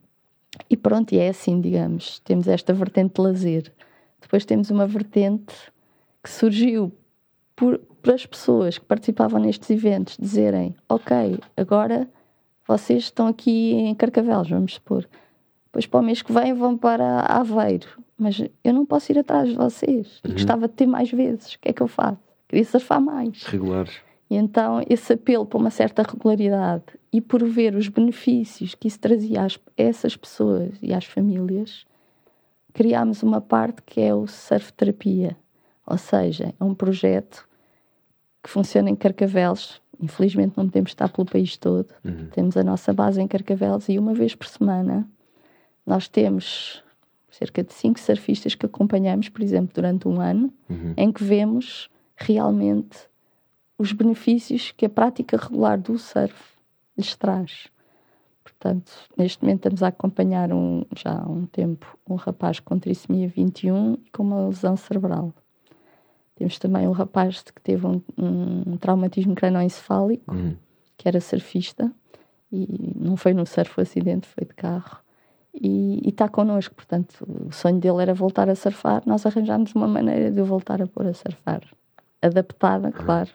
e 0.70 0.78
pronto, 0.78 1.14
e 1.14 1.20
é 1.20 1.30
assim, 1.30 1.60
digamos. 1.60 2.20
Temos 2.20 2.48
esta 2.48 2.74
vertente 2.74 3.16
de 3.16 3.22
lazer. 3.22 3.74
Depois 4.22 4.46
temos 4.46 4.70
uma 4.70 4.88
vertente 4.88 5.54
que 6.24 6.30
surgiu 6.30 6.92
por, 7.56 7.78
por 8.02 8.14
as 8.14 8.26
pessoas 8.26 8.78
que 8.78 8.86
participavam 8.86 9.40
nestes 9.40 9.70
eventos 9.70 10.18
dizerem: 10.20 10.76
Ok, 10.88 11.40
agora 11.58 12.08
vocês 12.68 13.04
estão 13.04 13.28
aqui 13.28 13.74
em 13.74 13.96
Carcavelos, 13.96 14.50
vamos 14.50 14.76
supor. 14.76 15.08
Depois 15.66 15.88
para 15.88 16.00
o 16.00 16.04
mês 16.04 16.22
que 16.22 16.32
vem 16.32 16.54
vão 16.54 16.78
para 16.78 17.22
Aveiro. 17.22 17.88
Mas 18.18 18.42
eu 18.64 18.74
não 18.74 18.86
posso 18.86 19.12
ir 19.12 19.20
atrás 19.20 19.50
de 19.50 19.56
vocês. 19.56 20.22
Uhum. 20.24 20.34
Gostava 20.34 20.68
de 20.68 20.74
ter 20.76 20.86
mais 20.86 21.12
vezes. 21.12 21.56
O 21.56 21.60
que 21.60 21.70
é 21.70 21.74
que 21.74 21.82
eu 21.82 21.88
faço? 21.88 22.20
Queria 22.48 22.64
surfar 22.64 23.02
mais. 23.02 23.44
Regulares. 23.44 24.00
E 24.30 24.36
então 24.36 24.82
esse 24.90 25.14
apelo 25.14 25.46
para 25.46 25.60
uma 25.60 25.70
certa 25.70 26.04
regularidade 26.04 26.86
e 27.12 27.22
por 27.22 27.44
ver 27.44 27.76
os 27.76 27.88
benefícios 27.88 28.74
que 28.74 28.88
isso 28.88 29.00
trazia 29.00 29.46
a 29.46 29.48
essas 29.78 30.16
pessoas 30.16 30.72
e 30.82 30.94
às 30.94 31.06
famílias, 31.06 31.86
criámos 32.74 33.22
uma 33.22 33.40
parte 33.40 33.82
que 33.84 34.02
é 34.02 34.14
o 34.14 34.26
surf 34.28 34.74
terapia. 34.74 35.38
Ou 35.86 35.98
seja, 35.98 36.54
é 36.60 36.64
um 36.64 36.74
projeto 36.74 37.48
que 38.42 38.50
funciona 38.50 38.90
em 38.90 38.96
Carcavelos. 38.96 39.82
Infelizmente 40.02 40.54
não 40.58 40.66
podemos 40.66 40.92
estar 40.92 41.10
pelo 41.10 41.26
país 41.26 41.56
todo. 41.56 41.88
Uhum. 42.04 42.28
Temos 42.32 42.58
a 42.58 42.64
nossa 42.64 42.94
base 42.94 43.22
em 43.22 43.28
Carcavelos 43.28 43.88
e 43.90 44.00
uma 44.00 44.14
vez 44.14 44.34
por 44.34 44.48
semana 44.48 45.08
nós 45.86 46.08
temos 46.08 46.84
cerca 47.30 47.64
de 47.64 47.74
cinco 47.74 48.00
surfistas 48.00 48.56
que 48.56 48.66
acompanhamos, 48.66 49.30
por 49.30 49.42
exemplo, 49.42 49.72
durante 49.74 50.08
um 50.08 50.22
ano, 50.22 50.54
uhum. 50.70 50.94
em 50.96 51.12
que 51.12 51.24
vemos 51.24 51.90
realmente 52.16 52.98
os 53.78 53.92
benefícios 53.92 54.72
que 54.72 54.86
a 54.86 54.90
prática 54.90 55.38
regular 55.38 55.80
do 55.80 55.98
surf 55.98 56.36
lhes 56.98 57.16
traz. 57.16 57.68
Portanto, 58.44 58.92
neste 59.18 59.42
momento 59.42 59.60
estamos 59.60 59.84
a 59.84 59.88
acompanhar 59.88 60.52
um, 60.52 60.84
já 60.96 61.22
há 61.22 61.30
um 61.30 61.46
tempo 61.46 61.98
um 62.10 62.16
rapaz 62.16 62.60
com 62.60 62.78
trissomia 62.78 63.28
21 63.28 63.94
e 64.06 64.10
com 64.12 64.24
uma 64.24 64.48
lesão 64.48 64.76
cerebral. 64.76 65.34
Temos 66.36 66.58
também 66.60 66.88
um 66.88 66.92
rapaz 66.92 67.42
que 67.42 67.62
teve 67.62 67.86
um, 67.86 68.02
um 68.18 68.78
traumatismo 68.78 69.36
cranoencefálico, 69.36 70.34
uhum. 70.34 70.56
que 70.98 71.08
era 71.08 71.22
surfista, 71.22 71.92
e 72.52 72.94
não 72.96 73.16
foi 73.16 73.34
no 73.34 73.46
surf 73.46 73.80
o 73.80 73.82
acidente, 73.82 74.28
foi 74.28 74.46
de 74.46 74.54
carro. 74.54 75.00
E, 75.54 76.02
e 76.04 76.10
está 76.10 76.28
connosco, 76.28 76.74
portanto, 76.74 77.26
o 77.48 77.52
sonho 77.52 77.80
dele 77.80 78.02
era 78.02 78.14
voltar 78.14 78.50
a 78.50 78.56
surfar. 78.56 79.04
Nós 79.06 79.26
arranjámos 79.26 79.74
uma 79.76 79.88
maneira 79.88 80.32
de 80.32 80.42
o 80.42 80.46
voltar 80.46 80.82
a 80.82 80.88
pôr 80.88 81.06
a 81.06 81.14
surfar, 81.14 81.62
adaptada, 82.22 82.92
claro, 82.92 83.30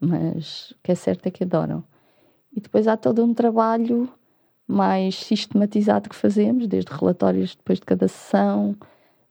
mas 0.00 0.70
o 0.72 0.76
que 0.82 0.92
é 0.92 0.94
certo 0.94 1.26
é 1.26 1.30
que 1.30 1.44
adoram. 1.44 1.82
E 2.54 2.60
depois 2.60 2.86
há 2.86 2.96
todo 2.96 3.24
um 3.24 3.34
trabalho 3.34 4.08
mais 4.66 5.16
sistematizado 5.16 6.08
que 6.08 6.16
fazemos, 6.16 6.66
desde 6.66 6.92
relatórios 6.92 7.56
depois 7.56 7.78
de 7.78 7.86
cada 7.86 8.06
sessão. 8.06 8.76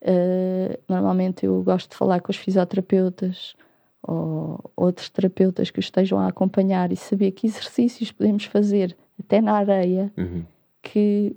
Uh, 0.01 0.78
normalmente 0.88 1.45
eu 1.45 1.61
gosto 1.63 1.91
de 1.91 1.95
falar 1.95 2.22
com 2.22 2.32
os 2.32 2.38
fisioterapeutas 2.38 3.55
ou 4.01 4.72
outros 4.76 5.09
terapeutas 5.09 5.70
que 5.70 5.80
os 5.80 5.86
estejam 5.86 6.20
a 6.20 6.28
acompanhar 6.28 6.91
e 6.91 6.95
saber 6.95 7.32
que 7.32 7.45
exercícios 7.45 8.11
podemos 8.11 8.45
fazer 8.45 8.95
até 9.20 9.41
na 9.41 9.53
areia 9.53 10.11
uhum. 10.18 10.43
que 10.82 11.36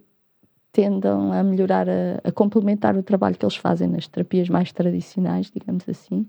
tendam 0.73 1.33
a 1.33 1.43
melhorar, 1.43 1.89
a, 1.89 2.21
a, 2.23 2.33
complementar 2.33 2.97
o 2.97 3.03
trabalho 3.03 3.37
que 3.37 3.45
eles 3.45 3.57
fazem 3.57 3.89
nas 3.89 4.07
terapias 4.07 4.49
mais 4.49 4.73
tradicionais, 4.73 5.51
digamos 5.51 5.89
assim. 5.89 6.27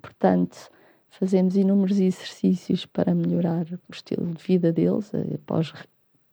Portanto, 0.00 0.70
fazemos 1.10 1.56
inúmeros 1.56 1.98
exercícios 1.98 2.86
para 2.86 3.14
melhorar 3.14 3.66
o 3.66 3.92
estilo 3.92 4.26
de 4.26 4.42
vida 4.42 4.72
deles, 4.72 5.12
após 5.34 5.72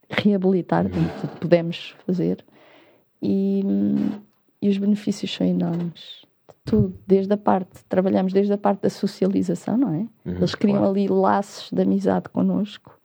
reabilitar, 0.09 0.85
uhum. 0.85 1.27
podemos 1.41 1.95
fazer. 2.05 2.45
E, 3.21 3.61
e 4.61 4.69
os 4.69 4.77
benefícios 4.77 5.33
são 5.33 5.45
enormes. 5.45 6.25
Tudo, 6.63 6.93
desde 7.05 7.33
a 7.33 7.37
parte, 7.37 7.83
trabalhamos 7.89 8.33
desde 8.33 8.53
a 8.53 8.57
parte 8.57 8.81
da 8.81 8.89
socialização, 8.89 9.77
não 9.77 9.93
é? 9.93 9.99
Uhum, 10.25 10.35
Eles 10.35 10.53
criam 10.53 10.79
claro. 10.79 10.91
ali 10.91 11.07
laços 11.07 11.71
de 11.71 11.81
amizade 11.81 12.29
connosco 12.29 12.97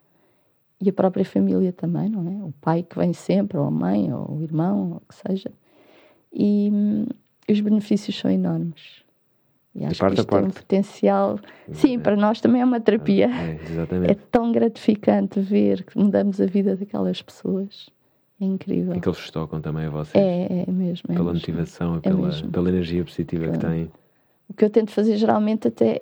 e 0.79 0.89
a 0.89 0.93
própria 0.93 1.23
família 1.23 1.71
também, 1.71 2.09
não 2.09 2.27
é? 2.27 2.43
O 2.43 2.53
pai 2.59 2.83
que 2.83 2.97
vem 2.97 3.13
sempre, 3.13 3.57
ou 3.57 3.65
a 3.65 3.71
mãe, 3.71 4.13
ou 4.13 4.37
o 4.37 4.41
irmão, 4.41 4.91
ou 4.91 4.97
o 4.97 5.01
que 5.01 5.15
seja. 5.15 5.51
E, 6.31 6.69
e 7.47 7.53
os 7.53 7.61
benefícios 7.61 8.17
são 8.19 8.29
enormes. 8.29 9.02
E 9.75 9.85
acho 9.85 9.99
que 9.99 10.13
isto 10.13 10.25
tem 10.27 10.39
um 10.43 10.49
potencial. 10.51 11.39
Sim, 11.71 11.95
É. 11.95 11.99
para 11.99 12.15
nós 12.15 12.39
também 12.39 12.61
é 12.61 12.65
uma 12.65 12.79
terapia. 12.79 13.25
É, 13.27 13.51
É 13.51 13.59
exatamente. 13.71 14.15
tão 14.31 14.51
gratificante 14.51 15.39
ver 15.39 15.83
que 15.83 15.97
mudamos 15.97 16.39
a 16.39 16.45
vida 16.45 16.75
daquelas 16.75 17.21
pessoas. 17.21 17.89
É 18.39 18.45
incrível. 18.45 18.95
E 18.95 18.99
que 18.99 19.07
eles 19.07 19.31
tocam 19.31 19.59
também 19.61 19.85
a 19.85 19.89
vocês. 19.89 20.23
É, 20.23 20.65
é 20.67 20.71
mesmo. 20.71 21.05
é 21.11 21.13
pela 21.13 21.33
mesmo. 21.33 21.47
motivação 21.51 21.95
e 21.95 21.97
É 21.97 22.01
pela, 22.01 22.31
pela 22.51 22.69
energia 22.69 23.03
positiva 23.03 23.47
que 23.49 23.57
têm. 23.57 23.91
O 24.49 24.53
que 24.53 24.63
eu 24.65 24.69
tento 24.69 24.91
fazer 24.91 25.17
geralmente 25.17 25.67
até. 25.67 26.01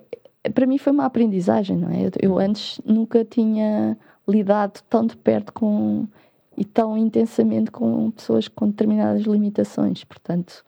Para 0.52 0.66
mim 0.66 0.76
foi 0.76 0.92
uma 0.92 1.06
aprendizagem, 1.06 1.76
não 1.76 1.88
é? 1.90 2.06
Eu, 2.06 2.10
eu 2.20 2.38
antes 2.38 2.80
nunca 2.84 3.24
tinha 3.24 3.96
lidado 4.28 4.80
tão 4.90 5.06
de 5.06 5.16
perto 5.16 5.52
com. 5.52 6.06
e 6.58 6.64
tão 6.64 6.98
intensamente 6.98 7.70
com 7.70 8.10
pessoas 8.10 8.48
com 8.48 8.66
determinadas 8.68 9.22
limitações. 9.22 10.04
Portanto, 10.04 10.64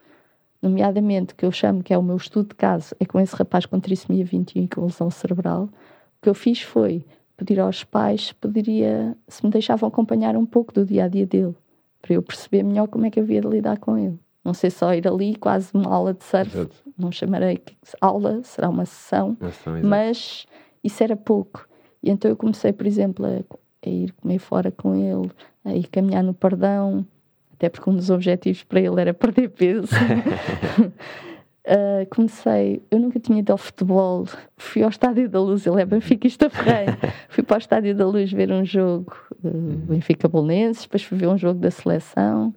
nomeadamente, 0.64 1.34
que 1.34 1.44
eu 1.44 1.52
chamo 1.52 1.82
que 1.82 1.92
é 1.92 1.98
o 1.98 2.02
meu 2.02 2.16
estudo 2.16 2.48
de 2.48 2.54
caso, 2.54 2.94
é 2.98 3.04
com 3.04 3.20
esse 3.20 3.36
rapaz 3.36 3.66
com 3.66 3.78
trissomia 3.78 4.24
21 4.24 4.62
e 4.64 4.68
com 4.68 4.84
lesão 4.84 5.10
cerebral. 5.10 5.64
O 5.64 6.22
que 6.22 6.28
eu 6.28 6.34
fiz 6.34 6.62
foi 6.62 7.04
pedir 7.36 7.60
aos 7.60 7.84
pais 7.84 8.28
se 8.28 8.34
poderia, 8.34 9.16
se 9.28 9.44
me 9.44 9.50
deixavam 9.50 9.88
acompanhar 9.88 10.36
um 10.36 10.46
pouco 10.46 10.72
do 10.72 10.84
dia 10.84 11.04
a 11.04 11.08
dia 11.08 11.26
dele, 11.26 11.54
para 12.00 12.14
eu 12.14 12.22
perceber 12.22 12.62
melhor 12.62 12.88
como 12.88 13.04
é 13.04 13.10
que 13.10 13.20
havia 13.20 13.40
de 13.40 13.48
lidar 13.48 13.78
com 13.78 13.98
ele. 13.98 14.18
Não 14.42 14.54
sei 14.54 14.70
só 14.70 14.94
ir 14.94 15.06
ali, 15.06 15.36
quase 15.36 15.70
uma 15.74 15.90
aula 15.90 16.14
de 16.14 16.24
surf, 16.24 16.56
Exato. 16.56 16.74
não 16.98 17.12
chamarei 17.12 17.60
aula, 18.00 18.42
será 18.42 18.68
uma 18.68 18.84
sessão, 18.84 19.36
Uma 19.40 19.50
sessão, 19.50 19.80
mas 19.82 20.46
isso 20.82 21.02
era 21.02 21.16
pouco. 21.16 21.66
E 22.02 22.10
então 22.10 22.30
eu 22.30 22.36
comecei, 22.36 22.72
por 22.72 22.86
exemplo, 22.86 23.24
a, 23.26 23.86
a 23.86 23.90
ir 23.90 24.12
comer 24.12 24.38
fora 24.38 24.70
com 24.70 24.94
ele, 24.94 25.30
a 25.64 25.74
ir 25.74 25.86
caminhar 25.88 26.22
no 26.22 26.34
Pardão, 26.34 27.06
até 27.54 27.68
porque 27.68 27.88
um 27.88 27.96
dos 27.96 28.10
objetivos 28.10 28.62
para 28.64 28.80
ele 28.80 29.00
era 29.00 29.14
perder 29.14 29.48
peso. 29.50 29.88
Uh, 31.66 32.04
comecei, 32.14 32.82
eu 32.90 32.98
nunca 32.98 33.18
tinha 33.18 33.38
ido 33.38 33.50
ao 33.50 33.56
futebol, 33.56 34.26
fui 34.54 34.82
ao 34.82 34.90
Estádio 34.90 35.30
da 35.30 35.40
Luz, 35.40 35.66
ele 35.66 35.80
é 35.80 35.86
Benfica 35.86 36.28
Ferreira, 36.50 36.98
fui 37.30 37.42
para 37.42 37.54
o 37.54 37.58
Estádio 37.58 37.94
da 37.94 38.06
Luz 38.06 38.30
ver 38.30 38.52
um 38.52 38.66
jogo 38.66 39.16
uh, 39.42 39.76
Benfica 39.88 40.28
Bolonenses, 40.28 40.82
depois 40.82 41.02
fui 41.04 41.16
ver 41.16 41.26
um 41.26 41.38
jogo 41.38 41.58
da 41.58 41.70
seleção. 41.70 42.54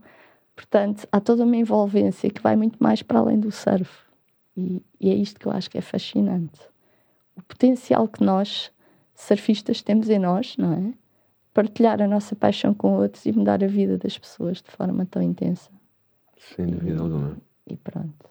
Portanto, 0.54 1.08
há 1.10 1.22
toda 1.22 1.46
uma 1.46 1.56
envolvência 1.56 2.30
que 2.30 2.42
vai 2.42 2.58
muito 2.58 2.84
mais 2.84 3.02
para 3.02 3.20
além 3.20 3.40
do 3.40 3.50
surf. 3.50 3.90
E, 4.58 4.84
e 5.00 5.10
é 5.10 5.14
isto 5.14 5.40
que 5.40 5.46
eu 5.46 5.54
acho 5.54 5.70
que 5.70 5.78
é 5.78 5.82
fascinante. 5.82 6.60
O 7.38 7.42
potencial 7.44 8.10
que 8.10 8.22
nós, 8.22 8.74
surfistas, 9.16 9.82
temos 9.82 10.10
em 10.10 10.20
nós, 10.20 10.58
não 10.58 10.74
é? 10.74 10.94
Partilhar 11.58 12.00
a 12.04 12.08
nossa 12.08 12.36
paixão 12.36 12.72
com 12.72 12.98
outros 13.00 13.26
e 13.26 13.32
mudar 13.32 13.64
a 13.64 13.68
vida 13.68 13.98
das 13.98 14.16
pessoas 14.16 14.62
de 14.62 14.70
forma 14.70 15.08
tão 15.08 15.24
intensa. 15.24 15.72
Sem 16.38 16.68
dúvida 16.68 17.02
alguma. 17.02 17.36
E 17.66 17.76
pronto. 17.76 18.30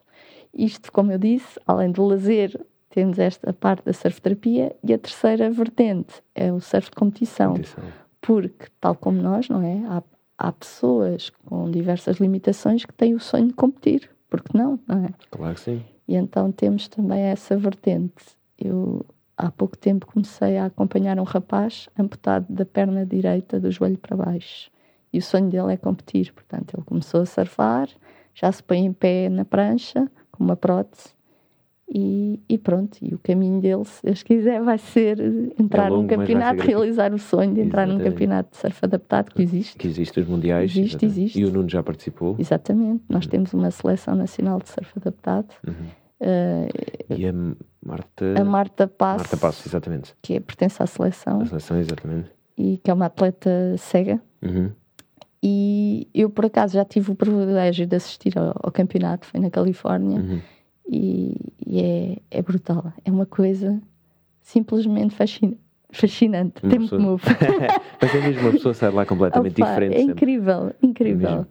Isto, 0.54 0.92
como 0.92 1.10
eu 1.10 1.18
disse, 1.18 1.58
além 1.66 1.90
do 1.90 2.04
lazer, 2.04 2.64
temos 2.88 3.18
esta 3.18 3.52
parte 3.52 3.84
da 3.84 3.92
surfterapia 3.92 4.76
e 4.80 4.94
a 4.94 4.98
terceira 4.98 5.50
vertente 5.50 6.22
é 6.36 6.52
o 6.52 6.60
surf 6.60 6.88
de 6.88 6.94
competição. 6.94 7.54
Competição. 7.54 7.84
Porque, 8.20 8.66
tal 8.80 8.94
como 8.94 9.20
nós, 9.20 9.48
não 9.48 9.60
é? 9.60 9.84
Há, 9.88 10.04
há 10.38 10.52
pessoas 10.52 11.30
com 11.46 11.68
diversas 11.68 12.18
limitações 12.18 12.84
que 12.84 12.94
têm 12.94 13.16
o 13.16 13.18
sonho 13.18 13.48
de 13.48 13.54
competir. 13.54 14.08
Porque 14.30 14.56
não, 14.56 14.78
não 14.86 15.04
é? 15.04 15.08
Claro 15.32 15.54
que 15.56 15.60
sim. 15.62 15.84
E 16.06 16.14
então 16.14 16.52
temos 16.52 16.86
também 16.86 17.22
essa 17.22 17.56
vertente. 17.56 18.36
Eu 18.56 19.04
há 19.36 19.50
pouco 19.50 19.76
tempo 19.76 20.06
comecei 20.06 20.56
a 20.56 20.66
acompanhar 20.66 21.18
um 21.18 21.24
rapaz 21.24 21.88
amputado 21.98 22.46
da 22.48 22.64
perna 22.64 23.04
direita 23.04 23.60
do 23.60 23.70
joelho 23.70 23.98
para 23.98 24.16
baixo. 24.16 24.70
E 25.12 25.18
o 25.18 25.22
sonho 25.22 25.48
dele 25.48 25.72
é 25.72 25.76
competir. 25.76 26.32
Portanto, 26.32 26.74
ele 26.74 26.84
começou 26.84 27.20
a 27.20 27.26
surfar, 27.26 27.88
já 28.34 28.50
se 28.50 28.62
põe 28.62 28.78
em 28.84 28.92
pé 28.92 29.28
na 29.28 29.44
prancha, 29.44 30.10
com 30.30 30.44
uma 30.44 30.56
prótese, 30.56 31.16
e, 31.88 32.40
e 32.48 32.58
pronto. 32.58 32.98
E 33.00 33.14
o 33.14 33.18
caminho 33.18 33.60
dele, 33.60 33.84
se 33.84 34.02
Deus 34.02 34.22
quiser, 34.22 34.60
vai 34.60 34.78
ser 34.78 35.18
entrar 35.58 35.86
É 35.86 35.88
longo, 35.90 36.02
num 36.02 36.08
campeonato, 36.08 36.62
realizar 36.62 37.14
o 37.14 37.18
sonho 37.18 37.54
de 37.54 37.60
entrar 37.60 37.86
num 37.86 37.94
Exatamente. 37.94 38.12
campeonato 38.12 38.50
de 38.50 38.56
surf 38.56 38.78
adaptado 38.82 39.32
que 39.32 39.42
existe. 39.42 39.76
Que 39.76 39.86
existe 39.86 40.20
os 40.20 40.26
mundiais. 40.26 40.70
Existe, 40.70 40.96
exatamente. 40.96 41.20
existe. 41.20 41.40
E 41.40 41.44
o 41.44 41.52
Nuno 41.52 41.68
já 41.68 41.82
participou. 41.82 42.36
Exatamente. 42.38 43.04
Nós 43.08 43.26
temos 43.26 43.54
uma 43.54 43.70
seleção 43.70 44.16
nacional 44.16 44.58
de 44.58 44.68
surf 44.68 44.92
adaptado. 44.96 45.54
Uhum. 45.66 45.74
Eh, 46.20 46.68
E 47.10 47.26
a 47.26 47.32
Marta. 47.84 48.34
a 48.40 48.44
Marta 48.44 48.86
Passo, 48.88 49.18
Marta 49.18 49.36
Passo, 49.36 49.68
exatamente. 49.68 50.14
que 50.22 50.34
é- 50.34 50.40
pertence 50.40 50.82
à 50.82 50.86
seleção 50.86 51.44
seleção, 51.46 51.78
exatamente. 51.78 52.30
e 52.56 52.78
que 52.78 52.90
é 52.90 52.94
uma 52.94 53.06
atleta 53.06 53.50
cega. 53.78 54.20
Uhum. 54.42 54.70
E 55.42 56.08
eu, 56.14 56.30
por 56.30 56.46
acaso, 56.46 56.74
já 56.74 56.84
tive 56.84 57.10
o 57.12 57.14
privilégio 57.14 57.86
de 57.86 57.94
assistir 57.96 58.36
ao, 58.38 58.54
ao 58.62 58.72
campeonato, 58.72 59.26
foi 59.26 59.38
na 59.38 59.50
Califórnia, 59.50 60.18
Uhum. 60.18 60.40
e, 60.88 61.36
e 61.64 61.80
é, 61.80 62.16
é 62.38 62.42
brutal. 62.42 62.92
É 63.04 63.10
uma 63.10 63.26
coisa 63.26 63.80
simplesmente 64.42 65.14
fascina- 65.14 65.56
fascinante. 65.90 66.62
Uma 66.62 66.70
Tem-me 66.70 66.84
pessoa- 66.88 67.00
move. 67.00 67.22
Mas 68.00 68.14
é 68.14 68.20
mesmo 68.22 68.40
uma 68.42 68.52
pessoa 68.52 68.74
sai 68.74 68.90
lá 68.90 69.04
completamente 69.04 69.60
Opa, 69.60 69.68
diferente. 69.68 69.94
É 69.94 69.98
sempre. 69.98 70.12
incrível, 70.12 70.72
incrível. 70.82 71.30
mesmo. 71.30 71.46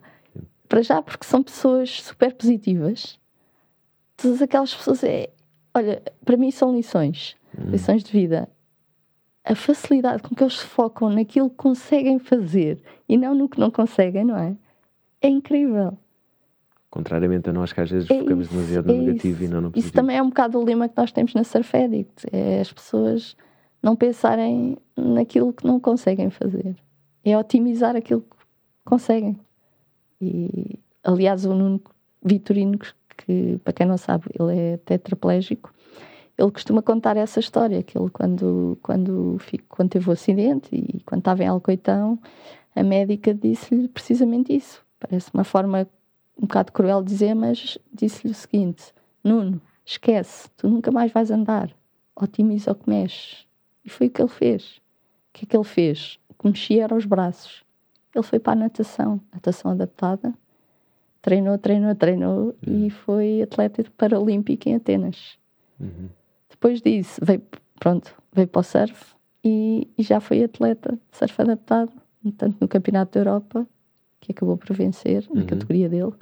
Para 0.67 0.81
já, 0.81 1.01
porque 1.01 1.25
são 1.25 1.43
pessoas 1.43 2.01
super 2.01 2.33
positivas. 2.33 3.19
Todas 4.17 4.41
aquelas 4.41 4.73
pessoas, 4.73 5.03
é, 5.03 5.29
olha, 5.73 6.01
para 6.23 6.37
mim 6.37 6.51
são 6.51 6.73
lições, 6.75 7.35
Uhum. 7.57 7.69
lições 7.71 8.03
de 8.03 8.11
vida. 8.11 8.49
A 9.43 9.53
facilidade 9.55 10.23
com 10.23 10.33
que 10.35 10.43
eles 10.43 10.57
se 10.59 10.65
focam 10.65 11.09
naquilo 11.09 11.49
que 11.49 11.55
conseguem 11.55 12.17
fazer 12.19 12.81
e 13.07 13.17
não 13.17 13.35
no 13.35 13.47
que 13.47 13.59
não 13.59 13.69
conseguem, 13.69 14.25
não 14.25 14.35
é? 14.37 14.55
É 15.21 15.27
incrível. 15.29 15.97
Contrariamente 16.89 17.49
a 17.49 17.53
nós 17.53 17.71
que 17.73 17.81
às 17.81 17.89
vezes 17.91 18.09
É 18.09 18.19
focamos 18.19 18.45
isso, 18.47 18.55
demasiado 18.55 18.89
é 18.89 18.93
no 18.95 19.03
negativo 19.03 19.35
isso. 19.35 19.43
e 19.43 19.47
não 19.53 19.61
no 19.61 19.71
positivo. 19.71 19.85
Isso 19.87 19.93
também 19.93 20.17
é 20.17 20.21
um 20.23 20.29
bocado 20.29 20.59
o 20.59 20.63
lema 20.63 20.87
que 20.89 20.97
nós 20.97 21.11
temos 21.11 21.33
na 21.33 21.43
Surf 21.43 21.75
Addict. 21.77 22.25
É 22.31 22.61
as 22.61 22.71
pessoas 22.71 23.35
não 23.83 23.95
pensarem 23.95 24.77
naquilo 24.97 25.53
que 25.53 25.67
não 25.67 25.79
conseguem 25.79 26.29
fazer. 26.29 26.75
É 27.23 27.37
otimizar 27.37 27.95
aquilo 27.95 28.21
que 28.21 28.35
conseguem. 28.85 29.37
E, 30.21 30.79
aliás, 31.03 31.45
o 31.45 31.53
Nuno 31.53 31.81
Vitorino, 32.23 32.79
que 33.17 33.59
para 33.63 33.73
quem 33.73 33.85
não 33.85 33.97
sabe, 33.97 34.25
ele 34.39 34.57
é 34.57 34.77
tetraplégico, 34.77 35.73
ele 36.37 36.51
costuma 36.51 36.81
contar 36.81 37.15
essa 37.17 37.39
história, 37.39 37.81
que 37.81 37.97
ele 37.97 38.09
quando, 38.09 38.77
quando, 38.81 39.37
quando 39.69 39.89
teve 39.89 40.09
o 40.09 40.13
acidente 40.13 40.69
e 40.75 41.01
quando 41.05 41.19
estava 41.19 41.43
em 41.43 41.47
Alcoitão, 41.47 42.19
a 42.75 42.83
médica 42.83 43.33
disse-lhe 43.33 43.87
precisamente 43.87 44.53
isso. 44.53 44.85
Parece 44.99 45.29
uma 45.33 45.43
forma 45.43 45.87
um 46.37 46.41
bocado 46.41 46.71
cruel 46.71 47.01
de 47.01 47.09
dizer, 47.09 47.33
mas 47.33 47.77
disse-lhe 47.93 48.31
o 48.31 48.35
seguinte: 48.35 48.93
Nuno, 49.23 49.61
esquece, 49.85 50.49
tu 50.57 50.67
nunca 50.69 50.91
mais 50.91 51.11
vais 51.11 51.31
andar, 51.31 51.71
otimiza 52.15 52.71
o 52.71 52.75
que 52.75 52.89
mexes. 52.89 53.45
E 53.83 53.89
foi 53.89 54.07
o 54.07 54.09
que 54.09 54.21
ele 54.21 54.29
fez. 54.29 54.77
O 55.29 55.33
que 55.33 55.45
é 55.45 55.47
que 55.47 55.55
ele 55.55 55.63
fez? 55.63 56.19
O 56.27 56.33
que 56.33 56.47
mexia 56.47 56.83
eram 56.83 56.97
os 56.97 57.05
braços. 57.05 57.63
Ele 58.13 58.23
foi 58.23 58.39
para 58.39 58.53
a 58.53 58.55
natação, 58.55 59.21
natação 59.31 59.71
adaptada, 59.71 60.33
treinou, 61.25 61.57
treinou, 61.57 61.95
treinou 61.95 62.55
e 62.67 62.91
foi 62.91 63.41
atleta 63.41 63.83
paralímpico 63.97 64.69
em 64.69 64.75
Atenas. 64.75 65.39
Uhum. 65.79 66.07
Depois 66.47 66.81
disso, 66.81 67.19
veio, 67.23 67.41
pronto, 67.79 68.15
veio 68.31 68.47
para 68.47 68.59
o 68.59 68.63
surf 68.63 69.15
e, 69.43 69.89
e 69.97 70.03
já 70.03 70.19
foi 70.19 70.43
atleta 70.43 70.93
de 70.93 71.17
surf 71.17 71.41
adaptado, 71.41 71.91
tanto 72.37 72.55
no 72.61 72.67
Campeonato 72.67 73.13
da 73.13 73.21
Europa, 73.21 73.67
que 74.21 74.31
acabou 74.31 74.55
por 74.55 74.71
vencer 74.75 75.25
na 75.33 75.41
Uhum. 75.41 75.47
categoria 75.47 75.89
dele, 75.89 76.13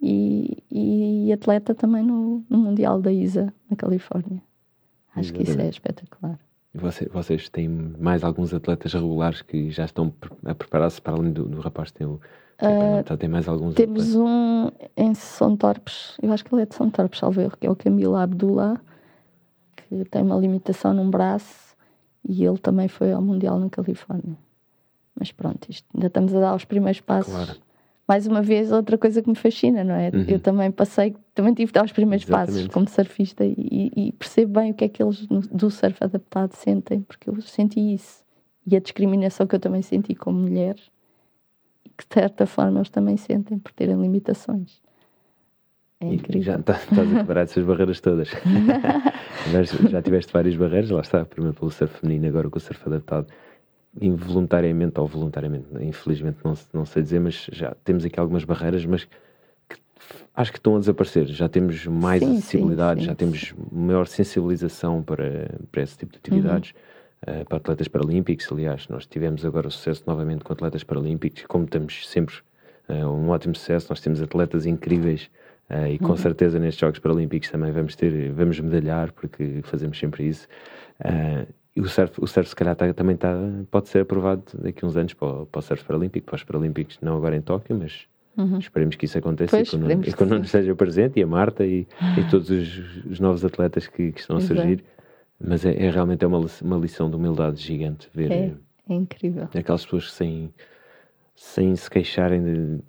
e, 0.00 0.56
e 0.70 1.32
atleta 1.32 1.74
também 1.74 2.02
no, 2.02 2.42
no 2.48 2.58
Mundial 2.58 3.00
da 3.02 3.12
ISA, 3.12 3.52
na 3.70 3.76
Califórnia. 3.76 4.42
Acho 5.14 5.32
que 5.32 5.42
isso 5.42 5.50
é 5.52 5.68
Exatamente. 5.68 5.74
espetacular. 5.74 6.38
Você- 6.74 7.08
vocês 7.08 7.48
têm 7.48 7.68
mais 7.68 8.24
alguns 8.24 8.52
atletas 8.52 8.92
regulares 8.92 9.42
que 9.42 9.70
já 9.70 9.84
estão 9.84 10.12
a 10.44 10.54
preparar-se 10.54 11.00
para 11.00 11.14
além 11.16 11.32
do, 11.32 11.44
do 11.48 11.60
rapaz 11.60 11.90
que 11.90 11.98
tem 11.98 12.06
o. 12.06 12.20
Já 13.06 13.16
tem 13.16 13.28
mais 13.28 13.46
alguns 13.48 13.74
Temos 13.74 14.14
atletas? 14.16 14.16
um 14.16 14.70
em 14.96 15.14
São 15.14 15.56
Torpes, 15.56 16.16
eu 16.22 16.32
acho 16.32 16.44
que 16.44 16.54
ele 16.54 16.62
é 16.62 16.66
de 16.66 16.74
São 16.74 16.88
Torpes, 16.90 17.18
salvo 17.18 17.40
erro, 17.40 17.56
que 17.58 17.66
é 17.66 17.70
o 17.70 17.76
Camilo 17.76 18.16
Abdullah, 18.16 18.80
que 19.76 20.04
tem 20.06 20.22
uma 20.22 20.36
limitação 20.36 20.92
num 20.94 21.10
braço 21.10 21.76
e 22.26 22.44
ele 22.44 22.58
também 22.58 22.88
foi 22.88 23.12
ao 23.12 23.20
Mundial 23.20 23.58
na 23.58 23.68
Califórnia. 23.68 24.36
Mas 25.18 25.30
pronto, 25.30 25.68
isto, 25.70 25.86
ainda 25.94 26.06
estamos 26.08 26.34
a 26.34 26.40
dar 26.40 26.54
os 26.56 26.64
primeiros 26.64 27.00
passos. 27.00 27.32
Claro. 27.32 27.54
Mais 28.06 28.26
uma 28.26 28.42
vez, 28.42 28.70
outra 28.70 28.98
coisa 28.98 29.22
que 29.22 29.28
me 29.30 29.34
fascina, 29.34 29.82
não 29.82 29.94
é? 29.94 30.10
Uhum. 30.12 30.24
Eu 30.28 30.38
também 30.38 30.70
passei, 30.70 31.16
também 31.34 31.54
tive 31.54 31.68
de 31.68 31.72
dar 31.72 31.84
os 31.86 31.92
primeiros 31.92 32.24
passos 32.26 32.56
Exatamente. 32.56 32.72
como 32.74 32.88
surfista 32.88 33.44
e, 33.46 33.90
e 33.96 34.12
percebo 34.12 34.60
bem 34.60 34.72
o 34.72 34.74
que 34.74 34.84
é 34.84 34.88
que 34.88 35.02
eles 35.02 35.26
do 35.26 35.70
surf 35.70 35.96
adaptado 36.04 36.52
sentem, 36.52 37.00
porque 37.00 37.30
eu 37.30 37.40
senti 37.40 37.80
isso. 37.94 38.22
E 38.66 38.76
a 38.76 38.80
discriminação 38.80 39.46
que 39.46 39.54
eu 39.54 39.60
também 39.60 39.80
senti 39.80 40.14
como 40.14 40.38
mulher, 40.38 40.76
e 41.84 41.88
que 41.88 42.06
de 42.06 42.12
certa 42.14 42.44
forma 42.46 42.78
eles 42.78 42.90
também 42.90 43.16
sentem 43.16 43.58
por 43.58 43.72
terem 43.72 43.98
limitações. 44.00 44.82
É 46.00 46.06
E 46.06 46.14
incrível. 46.16 46.42
Já 46.42 46.58
tá- 46.58 46.74
estás 46.74 47.12
a 47.12 47.16
quebrar 47.16 47.42
essas 47.44 47.64
barreiras 47.64 48.00
todas. 48.00 48.28
Mas 49.52 49.70
já 49.90 50.02
tiveste 50.02 50.30
várias 50.32 50.56
barreiras, 50.56 50.90
lá 50.90 51.00
está, 51.00 51.24
primeiro 51.24 51.56
pelo 51.58 51.70
surf 51.70 52.00
feminino, 52.00 52.28
agora 52.28 52.50
com 52.50 52.58
o 52.58 52.60
surf 52.60 52.82
adaptado. 52.86 53.28
Involuntariamente 54.00 54.98
ou 55.00 55.06
voluntariamente, 55.06 55.66
infelizmente 55.80 56.38
não, 56.44 56.54
não 56.72 56.84
sei 56.84 57.02
dizer, 57.02 57.20
mas 57.20 57.46
já 57.52 57.74
temos 57.84 58.04
aqui 58.04 58.18
algumas 58.18 58.44
barreiras, 58.44 58.84
mas 58.84 59.04
que 59.68 59.76
acho 60.34 60.50
que 60.52 60.58
estão 60.58 60.76
a 60.76 60.78
desaparecer. 60.80 61.26
Já 61.26 61.48
temos 61.48 61.86
mais 61.86 62.20
Sim, 62.20 62.26
sim, 62.26 62.38
acessibilidade, 62.38 63.00
sim, 63.00 63.06
já 63.06 63.14
temos 63.14 63.54
maior 63.70 64.06
sensibilização 64.08 65.02
para, 65.02 65.48
para 65.70 65.82
esse 65.82 65.96
tipo 65.96 66.12
de 66.12 66.18
atividades. 66.18 66.72
Uhum. 66.72 67.34
eh, 67.40 67.44
para 67.44 67.56
atletas 67.58 67.88
paralímpicos, 67.88 68.50
aliás, 68.50 68.88
nós 68.88 69.06
tivemos 69.06 69.44
agora 69.44 69.70
sucesso 69.70 70.02
novamente 70.06 70.42
com 70.44 70.52
atletas 70.52 70.82
paralímpicos, 70.84 71.44
como 71.46 71.66
temos 71.66 72.08
sempre 72.08 72.34
eh, 72.88 73.06
um 73.06 73.28
ótimo 73.30 73.54
sucesso, 73.54 73.86
nós 73.90 74.00
temos 74.00 74.20
atletas 74.20 74.66
incríveis 74.66 75.30
eh, 75.70 75.92
e 75.92 75.98
com 76.00 76.10
Uhum. 76.10 76.16
certeza 76.16 76.58
nestes 76.58 76.80
Jogos 76.80 76.98
Paralímpicos 76.98 77.48
também 77.48 77.70
vamos 77.72 77.94
ter, 77.96 78.32
vamos 78.32 78.58
medalhar, 78.60 79.12
porque 79.12 79.60
fazemos 79.62 79.98
sempre 79.98 80.26
isso. 80.28 80.46
Eh, 81.00 81.46
e 81.76 81.80
o 81.80 81.88
surf, 81.88 82.20
o 82.22 82.26
surf 82.26 82.48
se 82.48 82.56
calhar 82.56 82.76
tá- 82.76 82.92
também 82.94 83.16
tá, 83.16 83.32
pode 83.70 83.88
ser 83.88 84.00
aprovado 84.00 84.42
daqui 84.58 84.84
a 84.84 84.88
uns 84.88 84.96
anos 84.96 85.12
para, 85.14 85.28
o- 85.42 85.46
para 85.46 85.58
o 85.58 85.62
surf 85.62 85.84
paralímpico, 85.84 86.26
para 86.26 86.36
os 86.36 86.44
paralímpicos, 86.44 86.98
não 87.02 87.16
agora 87.16 87.36
em 87.36 87.42
Tóquio, 87.42 87.76
mas 87.76 88.06
Uhum. 88.36 88.58
esperemos 88.58 88.96
que 88.96 89.04
isso 89.06 89.16
aconteça 89.18 89.56
Pois, 89.56 89.68
e 89.68 89.70
que 89.70 89.76
o 89.76 89.78
Nuno- 89.78 89.90
esperemos 89.92 90.06
que 90.08 90.16
que 90.16 90.22
o 90.22 90.26
Nuno 90.26 90.40
sim. 90.40 90.46
esteja 90.46 90.74
presente 90.74 91.18
e 91.18 91.22
a 91.22 91.26
Marta 91.26 91.64
e, 91.64 91.86
e 92.16 92.24
todos 92.30 92.50
os, 92.50 93.04
os 93.06 93.20
novos 93.20 93.44
atletas 93.44 93.86
que, 93.86 94.12
que 94.12 94.20
estão 94.20 94.36
a 94.36 94.40
Exato. 94.40 94.54
surgir. 94.60 94.84
Mas 95.40 95.64
é, 95.64 95.74
é 95.86 95.90
realmente 95.90 96.24
é 96.24 96.28
uma, 96.28 96.44
uma 96.62 96.76
lição 96.76 97.10
de 97.10 97.16
humildade 97.16 97.60
gigante 97.60 98.08
ver 98.14 98.30
É, 98.32 98.36
eh, 98.46 98.52
é 98.88 98.94
incrível. 98.94 99.48
aquelas 99.54 99.84
pessoas 99.84 100.12
sem, 100.12 100.52
sem 101.34 101.74
se 101.76 101.90
queixarem 101.90 102.42
de, 102.42 102.80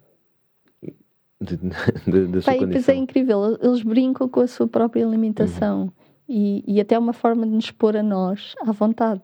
de, 1.42 1.58
de- 2.12 2.28
da 2.28 2.42
sua 2.42 2.54
Pá, 2.54 2.58
e 2.58 2.60
depois 2.60 2.60
condição. 2.60 2.96
é 2.96 2.98
incrível, 2.98 3.58
eles 3.62 3.82
brincam 3.84 4.30
com 4.30 4.40
a 4.42 4.48
sua 4.48 4.68
própria 4.68 5.06
limitação 5.06 5.82
Uhum. 5.84 5.92
E, 6.28 6.64
e 6.68 6.82
até 6.82 6.96
é 6.96 7.00
uma 7.00 7.14
forma 7.14 7.46
de 7.46 7.52
nos 7.52 7.72
pôr 7.72 7.96
a 7.96 8.04
nós 8.04 8.56
à 8.62 8.72
vontade. 8.72 9.22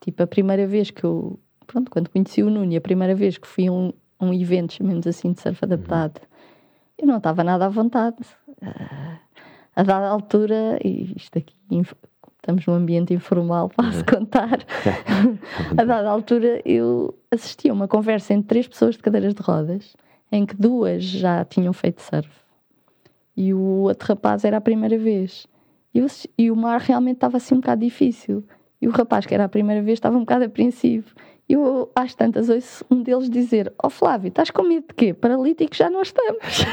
Tipo, 0.00 0.22
a 0.22 0.26
primeira 0.26 0.66
vez 0.66 0.90
que 0.90 1.04
eu, 1.04 1.38
pronto, 1.66 1.90
quando 1.90 2.10
conheci 2.10 2.42
o 2.42 2.50
Nuno, 2.50 2.72
e 2.72 2.76
a 2.76 2.80
primeira 2.80 3.14
vez 3.14 3.38
que 3.38 3.46
fui 3.46 3.66
a 3.68 3.72
um, 3.72 3.92
um 4.20 4.32
evento, 4.32 4.74
chamemos 4.74 5.06
assim, 5.06 5.32
de 5.32 5.40
surf 5.40 5.64
adaptado, 5.64 6.20
eu 6.98 7.06
não 7.06 7.18
estava 7.18 7.42
nada 7.42 7.66
à 7.66 7.68
vontade. 7.68 8.16
Ah, 8.62 9.18
a 9.74 9.82
dada 9.82 10.08
altura, 10.08 10.78
e 10.82 11.14
isto 11.16 11.38
aqui, 11.38 11.54
estamos 12.36 12.66
num 12.66 12.74
ambiente 12.74 13.12
informal, 13.12 13.68
posso 13.68 14.04
contar. 14.04 14.58
a 15.76 15.84
dada 15.84 16.08
altura, 16.08 16.60
eu 16.64 17.18
assisti 17.30 17.68
a 17.68 17.72
uma 17.72 17.88
conversa 17.88 18.32
entre 18.32 18.48
três 18.48 18.68
pessoas 18.68 18.96
de 18.96 19.02
cadeiras 19.02 19.34
de 19.34 19.42
rodas, 19.42 19.96
em 20.32 20.46
que 20.46 20.56
duas 20.56 21.04
já 21.04 21.44
tinham 21.44 21.72
feito 21.72 22.00
surf 22.00 22.28
e 23.36 23.52
o 23.52 23.60
outro 23.82 24.08
rapaz 24.08 24.44
era 24.44 24.56
a 24.56 24.60
primeira 24.60 24.96
vez. 24.96 25.46
E, 25.96 25.98
eu 25.98 26.06
e 26.36 26.50
o 26.50 26.56
mar 26.56 26.78
realmente 26.78 27.16
estava 27.16 27.38
assim 27.38 27.54
um 27.54 27.58
bocado 27.58 27.80
difícil. 27.80 28.44
E 28.82 28.86
o 28.86 28.90
rapaz, 28.90 29.24
que 29.24 29.32
era 29.32 29.44
a 29.44 29.48
primeira 29.48 29.82
vez, 29.82 29.96
estava 29.96 30.16
um 30.16 30.20
bocado 30.20 30.44
apreensivo. 30.44 31.14
E 31.48 31.54
eu, 31.54 31.90
às 31.94 32.14
tantas, 32.14 32.50
ouço 32.50 32.84
um 32.90 33.02
deles 33.02 33.30
dizer: 33.30 33.72
Ó 33.82 33.88
Flávio, 33.88 34.28
estás 34.28 34.50
com 34.50 34.62
medo 34.62 34.88
de 34.88 34.94
quê? 34.94 35.14
Paralítico 35.14 35.74
já 35.74 35.88
não 35.88 36.02
estamos. 36.02 36.66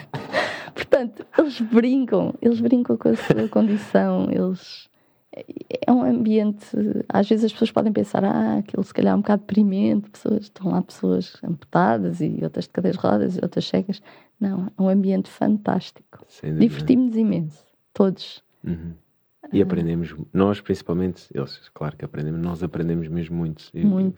Portanto, 0.74 1.26
eles 1.38 1.60
brincam, 1.60 2.34
eles 2.40 2.60
brincam 2.60 2.96
com 2.96 3.10
a 3.10 3.16
sua 3.16 3.48
condição, 3.48 4.28
eles. 4.30 4.88
É 5.86 5.92
um 5.92 6.02
ambiente. 6.02 6.64
Às 7.08 7.28
vezes 7.28 7.44
as 7.44 7.52
pessoas 7.52 7.72
podem 7.72 7.92
pensar, 7.92 8.24
ah, 8.24 8.58
aquilo 8.58 8.82
se 8.82 8.94
calhar 8.94 9.12
é 9.12 9.16
um 9.16 9.20
bocado 9.20 9.42
deprimente, 9.42 10.08
pessoas, 10.08 10.44
estão 10.44 10.70
lá 10.70 10.80
pessoas 10.80 11.36
amputadas 11.42 12.20
e 12.20 12.38
outras 12.42 12.64
de 12.64 12.70
cadeiras 12.70 12.98
rodas 12.98 13.36
e 13.36 13.40
outras 13.42 13.66
cegas. 13.66 14.00
Não, 14.40 14.68
é 14.78 14.82
um 14.82 14.88
ambiente 14.88 15.28
fantástico. 15.28 16.24
Divertimos-nos 16.42 17.16
imenso, 17.16 17.64
todos. 17.92 18.44
Uhum. 18.64 18.92
E 19.52 19.62
aprendemos, 19.62 20.14
nós 20.32 20.60
principalmente, 20.60 21.26
eles, 21.32 21.70
claro 21.72 21.96
que 21.96 22.04
aprendemos, 22.04 22.40
nós 22.40 22.62
aprendemos 22.62 23.06
mesmo 23.08 23.36
muito. 23.36 23.70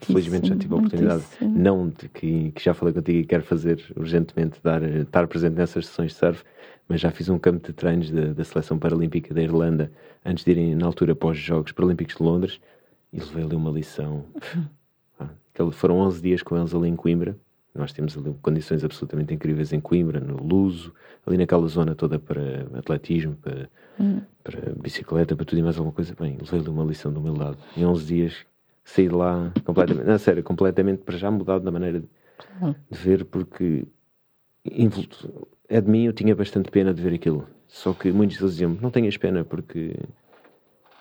felizmente 0.05 0.47
já 0.47 0.55
tive 0.55 0.73
a 0.73 0.77
oportunidade, 0.77 1.23
muitíssimo. 1.39 1.59
não 1.59 1.89
de 1.89 2.09
que, 2.09 2.51
que 2.51 2.63
já 2.63 2.73
falei 2.73 2.93
contigo 2.93 3.19
e 3.19 3.25
quero 3.25 3.43
fazer 3.43 3.83
urgentemente, 3.95 4.59
dar, 4.63 4.81
estar 4.81 5.27
presente 5.27 5.53
nessas 5.55 5.85
sessões 5.87 6.13
de 6.13 6.17
surf, 6.17 6.43
mas 6.87 7.01
já 7.01 7.11
fiz 7.11 7.29
um 7.29 7.37
campo 7.37 7.67
de 7.67 7.73
treinos 7.73 8.09
da, 8.09 8.33
da 8.33 8.43
seleção 8.43 8.79
paralímpica 8.79 9.33
da 9.33 9.41
Irlanda 9.41 9.91
antes 10.25 10.43
de 10.43 10.51
irem 10.51 10.75
na 10.75 10.85
altura 10.85 11.15
os 11.21 11.37
Jogos 11.37 11.71
Paralímpicos 11.71 12.15
de 12.15 12.23
Londres 12.23 12.59
e 13.11 13.19
levei 13.19 13.43
ali 13.43 13.55
uma 13.55 13.69
lição. 13.69 14.25
Uhum. 14.55 14.65
Ah, 15.19 15.71
foram 15.71 15.99
11 15.99 16.21
dias 16.21 16.41
com 16.41 16.57
eles 16.57 16.73
ali 16.73 16.87
em 16.87 16.95
Coimbra 16.95 17.37
nós 17.73 17.93
temos 17.93 18.17
ali 18.17 18.33
condições 18.41 18.83
absolutamente 18.83 19.33
incríveis 19.33 19.71
em 19.71 19.79
Coimbra, 19.79 20.19
no 20.19 20.37
Luso, 20.37 20.93
ali 21.25 21.37
naquela 21.37 21.67
zona 21.67 21.93
toda 21.93 22.17
para 22.17 22.67
atletismo, 22.73 23.35
para, 23.35 23.69
hum. 23.99 24.21
para 24.43 24.73
bicicleta, 24.81 25.35
para 25.35 25.45
tudo 25.45 25.59
e 25.59 25.63
mais 25.63 25.77
alguma 25.77 25.93
coisa. 25.93 26.15
Bem, 26.19 26.37
levei-lhe 26.39 26.69
uma 26.69 26.83
lição 26.83 27.11
de 27.11 27.19
humildade. 27.19 27.57
Em 27.75 27.85
11 27.85 28.05
dias 28.05 28.45
saí 28.83 29.07
de 29.07 29.13
lá 29.13 29.51
completamente, 29.65 30.07
não, 30.07 30.17
sério, 30.17 30.43
completamente 30.43 31.03
para 31.03 31.17
já 31.17 31.29
mudado 31.29 31.63
da 31.63 31.71
maneira 31.71 31.99
de, 31.99 32.07
hum. 32.61 32.73
de 32.89 32.97
ver, 32.97 33.25
porque 33.25 33.85
é 35.69 35.81
de 35.81 35.89
mim, 35.89 36.05
eu 36.05 36.13
tinha 36.13 36.35
bastante 36.35 36.71
pena 36.71 36.93
de 36.93 37.01
ver 37.01 37.13
aquilo. 37.13 37.47
Só 37.67 37.93
que 37.93 38.11
muitos 38.11 38.37
deles 38.37 38.53
diziam 38.53 38.77
não 38.81 38.89
tenhas 38.89 39.17
pena, 39.17 39.43
porque 39.43 39.95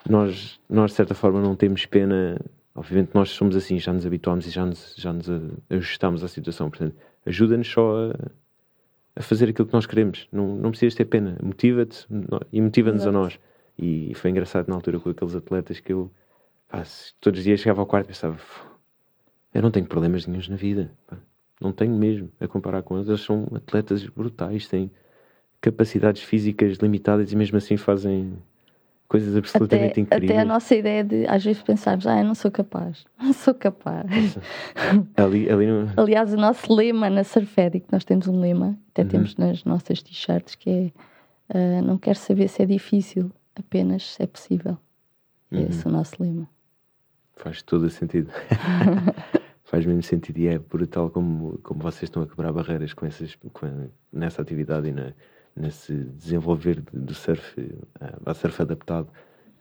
nós, 0.08 0.60
nós 0.68 0.90
de 0.90 0.96
certa 0.96 1.14
forma 1.14 1.40
não 1.40 1.54
temos 1.54 1.86
pena 1.86 2.40
Obviamente 2.76 3.10
nós 3.14 3.30
somos 3.30 3.56
assim, 3.56 3.78
já 3.78 3.92
nos 3.92 4.04
habituámos 4.04 4.46
e 4.46 4.50
já 4.50 4.66
nos, 4.66 4.94
já 4.96 5.12
nos 5.12 5.26
ajustamos 5.70 6.22
à 6.22 6.28
situação. 6.28 6.68
Portanto, 6.68 6.94
ajuda-nos 7.24 7.66
só 7.66 8.10
a, 8.10 8.30
a, 9.16 9.22
fazer 9.22 9.48
aquilo 9.48 9.66
que 9.66 9.72
nós 9.72 9.86
queremos. 9.86 10.28
Não, 10.30 10.56
não 10.56 10.70
precisas 10.70 10.94
ter 10.94 11.06
pena. 11.06 11.38
Motiva-te 11.42 12.06
e 12.52 12.60
motiva-nos 12.60 13.06
a 13.06 13.10
nós. 13.12 13.40
E, 13.78 14.12
foi 14.14 14.30
engraçado 14.30 14.68
na 14.68 14.74
altura 14.74 15.00
com 15.00 15.08
aqueles 15.08 15.34
atletas 15.34 15.80
que 15.80 15.92
eu 15.92 16.10
pá, 16.68 16.82
todos 17.20 17.38
os 17.38 17.44
dias 17.44 17.60
chegava 17.60 17.80
ao 17.80 17.86
quarto 17.86 18.06
e 18.06 18.08
pensava 18.08 18.38
eu 19.54 19.62
não 19.62 19.70
tenho 19.70 19.86
problemas 19.86 20.26
nenhums 20.26 20.48
na 20.48 20.56
vida. 20.56 20.92
Pá. 21.06 21.16
Não 21.58 21.72
tenho 21.72 21.94
mesmo 21.94 22.30
a 22.38 22.46
comparar 22.46 22.82
com 22.82 22.96
eles. 22.96 23.08
Eles 23.08 23.22
são 23.22 23.48
atletas 23.54 24.06
brutais, 24.06 24.68
têm 24.68 24.90
capacidades 25.62 26.22
físicas 26.22 26.76
limitadas 26.76 27.32
e 27.32 27.36
mesmo 27.36 27.56
assim 27.56 27.78
fazem 27.78 28.36
coisas 29.08 29.36
absolutamente 29.36 29.92
até, 29.92 30.00
incríveis. 30.00 30.30
Até 30.30 30.40
a 30.40 30.44
nossa 30.44 30.74
ideia 30.74 31.04
de, 31.04 31.26
às 31.26 31.44
vezes, 31.44 31.62
pensarmos, 31.62 32.06
ah, 32.06 32.18
eu 32.18 32.24
não 32.24 32.34
sou 32.34 32.50
capaz, 32.50 33.04
não 33.20 33.32
sou 33.32 33.54
capaz. 33.54 34.38
ali, 35.16 35.50
ali 35.50 35.66
no... 35.66 35.90
Aliás, 35.96 36.32
o 36.32 36.36
nosso 36.36 36.72
lema 36.72 37.08
na 37.08 37.24
Surfedic, 37.24 37.86
nós 37.90 38.04
temos 38.04 38.28
um 38.28 38.38
lema, 38.40 38.78
até 38.90 39.02
uhum. 39.02 39.08
temos 39.08 39.36
nas 39.36 39.64
nossas 39.64 40.02
t-shirts, 40.02 40.54
que 40.54 40.70
é 40.70 40.92
uh, 41.56 41.82
não 41.82 41.98
quero 41.98 42.18
saber 42.18 42.48
se 42.48 42.62
é 42.62 42.66
difícil, 42.66 43.30
apenas 43.54 44.14
se 44.14 44.22
é 44.22 44.26
possível. 44.26 44.78
Uhum. 45.50 45.66
Esse 45.68 45.86
é 45.86 45.90
o 45.90 45.92
nosso 45.92 46.14
lema. 46.20 46.48
Faz 47.36 47.62
todo 47.62 47.84
o 47.84 47.90
sentido. 47.90 48.30
Faz 49.64 49.84
mesmo 49.84 50.02
sentido 50.02 50.38
e 50.38 50.46
é 50.46 50.58
brutal 50.58 51.10
como, 51.10 51.58
como 51.58 51.80
vocês 51.80 52.04
estão 52.04 52.22
a 52.22 52.26
quebrar 52.26 52.52
barreiras 52.52 52.94
com 52.94 53.04
essas, 53.04 53.34
com, 53.52 53.88
nessa 54.12 54.40
atividade 54.40 54.88
e 54.88 54.92
na, 54.92 55.12
nesse 55.56 55.92
desenvolver 55.92 56.82
do 56.92 57.14
surf, 57.14 57.60
uh, 57.60 58.34
surf 58.34 58.62
adaptado, 58.62 59.08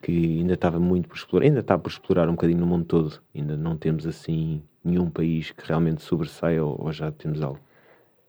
que 0.02 0.39
ainda 0.39 0.54
estava 0.54 0.80
muito 0.80 1.08
por 1.08 1.16
explorar, 1.16 1.46
ainda 1.46 1.62
está 1.62 1.78
por 1.78 1.89
explorar 1.89 2.28
um 2.28 2.34
bocadinho 2.34 2.60
no 2.60 2.68
mundo 2.68 2.86
todo. 2.86 3.20
Ainda 3.34 3.56
não 3.56 3.78
temos 3.78 4.06
assim 4.06 4.62
nenhum 4.84 5.10
país 5.10 5.52
que 5.52 5.66
realmente 5.66 6.04
sobressaia 6.04 6.64
ou, 6.64 6.80
ou 6.80 6.91
já 6.91 7.12
temos 7.12 7.41
algo. 7.41 7.60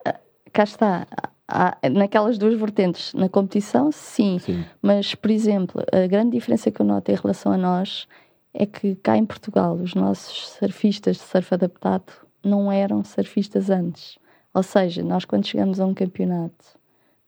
Ah, 0.06 0.18
cá 0.52 0.62
está. 0.62 1.06
Há, 1.48 1.76
naquelas 1.90 2.38
duas 2.38 2.58
vertentes, 2.58 3.12
na 3.14 3.28
competição, 3.28 3.92
sim, 3.92 4.38
sim, 4.40 4.64
mas, 4.82 5.14
por 5.14 5.30
exemplo, 5.30 5.80
a 5.92 6.06
grande 6.08 6.32
diferença 6.32 6.72
que 6.72 6.80
eu 6.80 6.86
noto 6.86 7.10
em 7.12 7.14
relação 7.14 7.52
a 7.52 7.56
nós 7.56 8.08
é 8.52 8.66
que 8.66 8.96
cá 8.96 9.16
em 9.16 9.24
Portugal 9.24 9.74
os 9.74 9.94
nossos 9.94 10.48
surfistas 10.48 11.18
de 11.18 11.22
surf 11.22 11.54
adaptado 11.54 12.12
não 12.42 12.72
eram 12.72 13.04
surfistas 13.04 13.70
antes. 13.70 14.18
Ou 14.52 14.62
seja, 14.62 15.04
nós 15.04 15.24
quando 15.24 15.46
chegamos 15.46 15.78
a 15.78 15.86
um 15.86 15.92
campeonato 15.92 16.75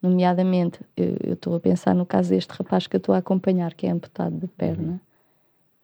Nomeadamente, 0.00 0.80
eu 0.96 1.34
estou 1.34 1.56
a 1.56 1.60
pensar 1.60 1.94
no 1.94 2.06
caso 2.06 2.30
deste 2.30 2.50
rapaz 2.50 2.86
que 2.86 2.94
eu 2.94 2.98
estou 2.98 3.14
a 3.14 3.18
acompanhar, 3.18 3.74
que 3.74 3.86
é 3.86 3.90
amputado 3.90 4.36
de 4.36 4.46
perna. 4.46 4.92
Uhum. 4.92 5.00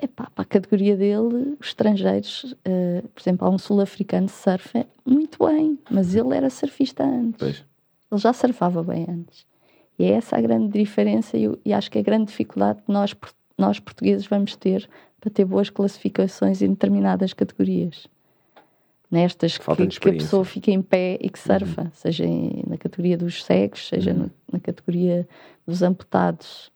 Epá, 0.00 0.28
para 0.34 0.42
a 0.42 0.46
categoria 0.46 0.96
dele, 0.96 1.56
os 1.60 1.68
estrangeiros, 1.68 2.52
uh, 2.52 3.08
por 3.08 3.20
exemplo, 3.20 3.46
há 3.46 3.50
um 3.50 3.58
sul-africano 3.58 4.26
que 4.26 4.32
surfa 4.32 4.86
muito 5.04 5.44
bem, 5.44 5.78
mas 5.90 6.14
ele 6.14 6.36
era 6.36 6.48
surfista 6.50 7.04
antes. 7.04 7.38
Pois. 7.38 7.64
Ele 8.10 8.20
já 8.20 8.32
surfava 8.32 8.82
bem 8.82 9.06
antes. 9.08 9.46
E 9.98 10.04
é 10.04 10.12
essa 10.12 10.36
a 10.36 10.40
grande 10.40 10.78
diferença 10.78 11.36
e, 11.36 11.50
e 11.64 11.72
acho 11.72 11.90
que 11.90 11.98
é 11.98 12.00
a 12.00 12.04
grande 12.04 12.26
dificuldade 12.26 12.82
que 12.82 12.92
nós, 12.92 13.14
nós 13.56 13.80
portugueses 13.80 14.26
vamos 14.26 14.56
ter 14.56 14.88
para 15.20 15.30
ter 15.30 15.44
boas 15.44 15.70
classificações 15.70 16.60
em 16.60 16.68
determinadas 16.68 17.32
categorias 17.32 18.08
nestas 19.14 19.56
que, 19.56 19.64
que, 19.64 20.08
a 20.08 20.12
pessoa 20.12 20.44
fica 20.44 20.70
em 20.72 20.82
pé 20.82 21.16
e 21.20 21.30
que 21.30 21.38
surfa, 21.38 21.82
uhum. 21.82 21.90
seja 21.92 22.24
na 22.66 22.76
categoria 22.76 23.16
dos 23.16 23.44
cegos, 23.44 23.88
seja 23.88 24.12
uhum. 24.12 24.28
na 24.52 24.58
categoria 24.58 25.26
dos 25.66 25.82
amputados. 25.82 26.72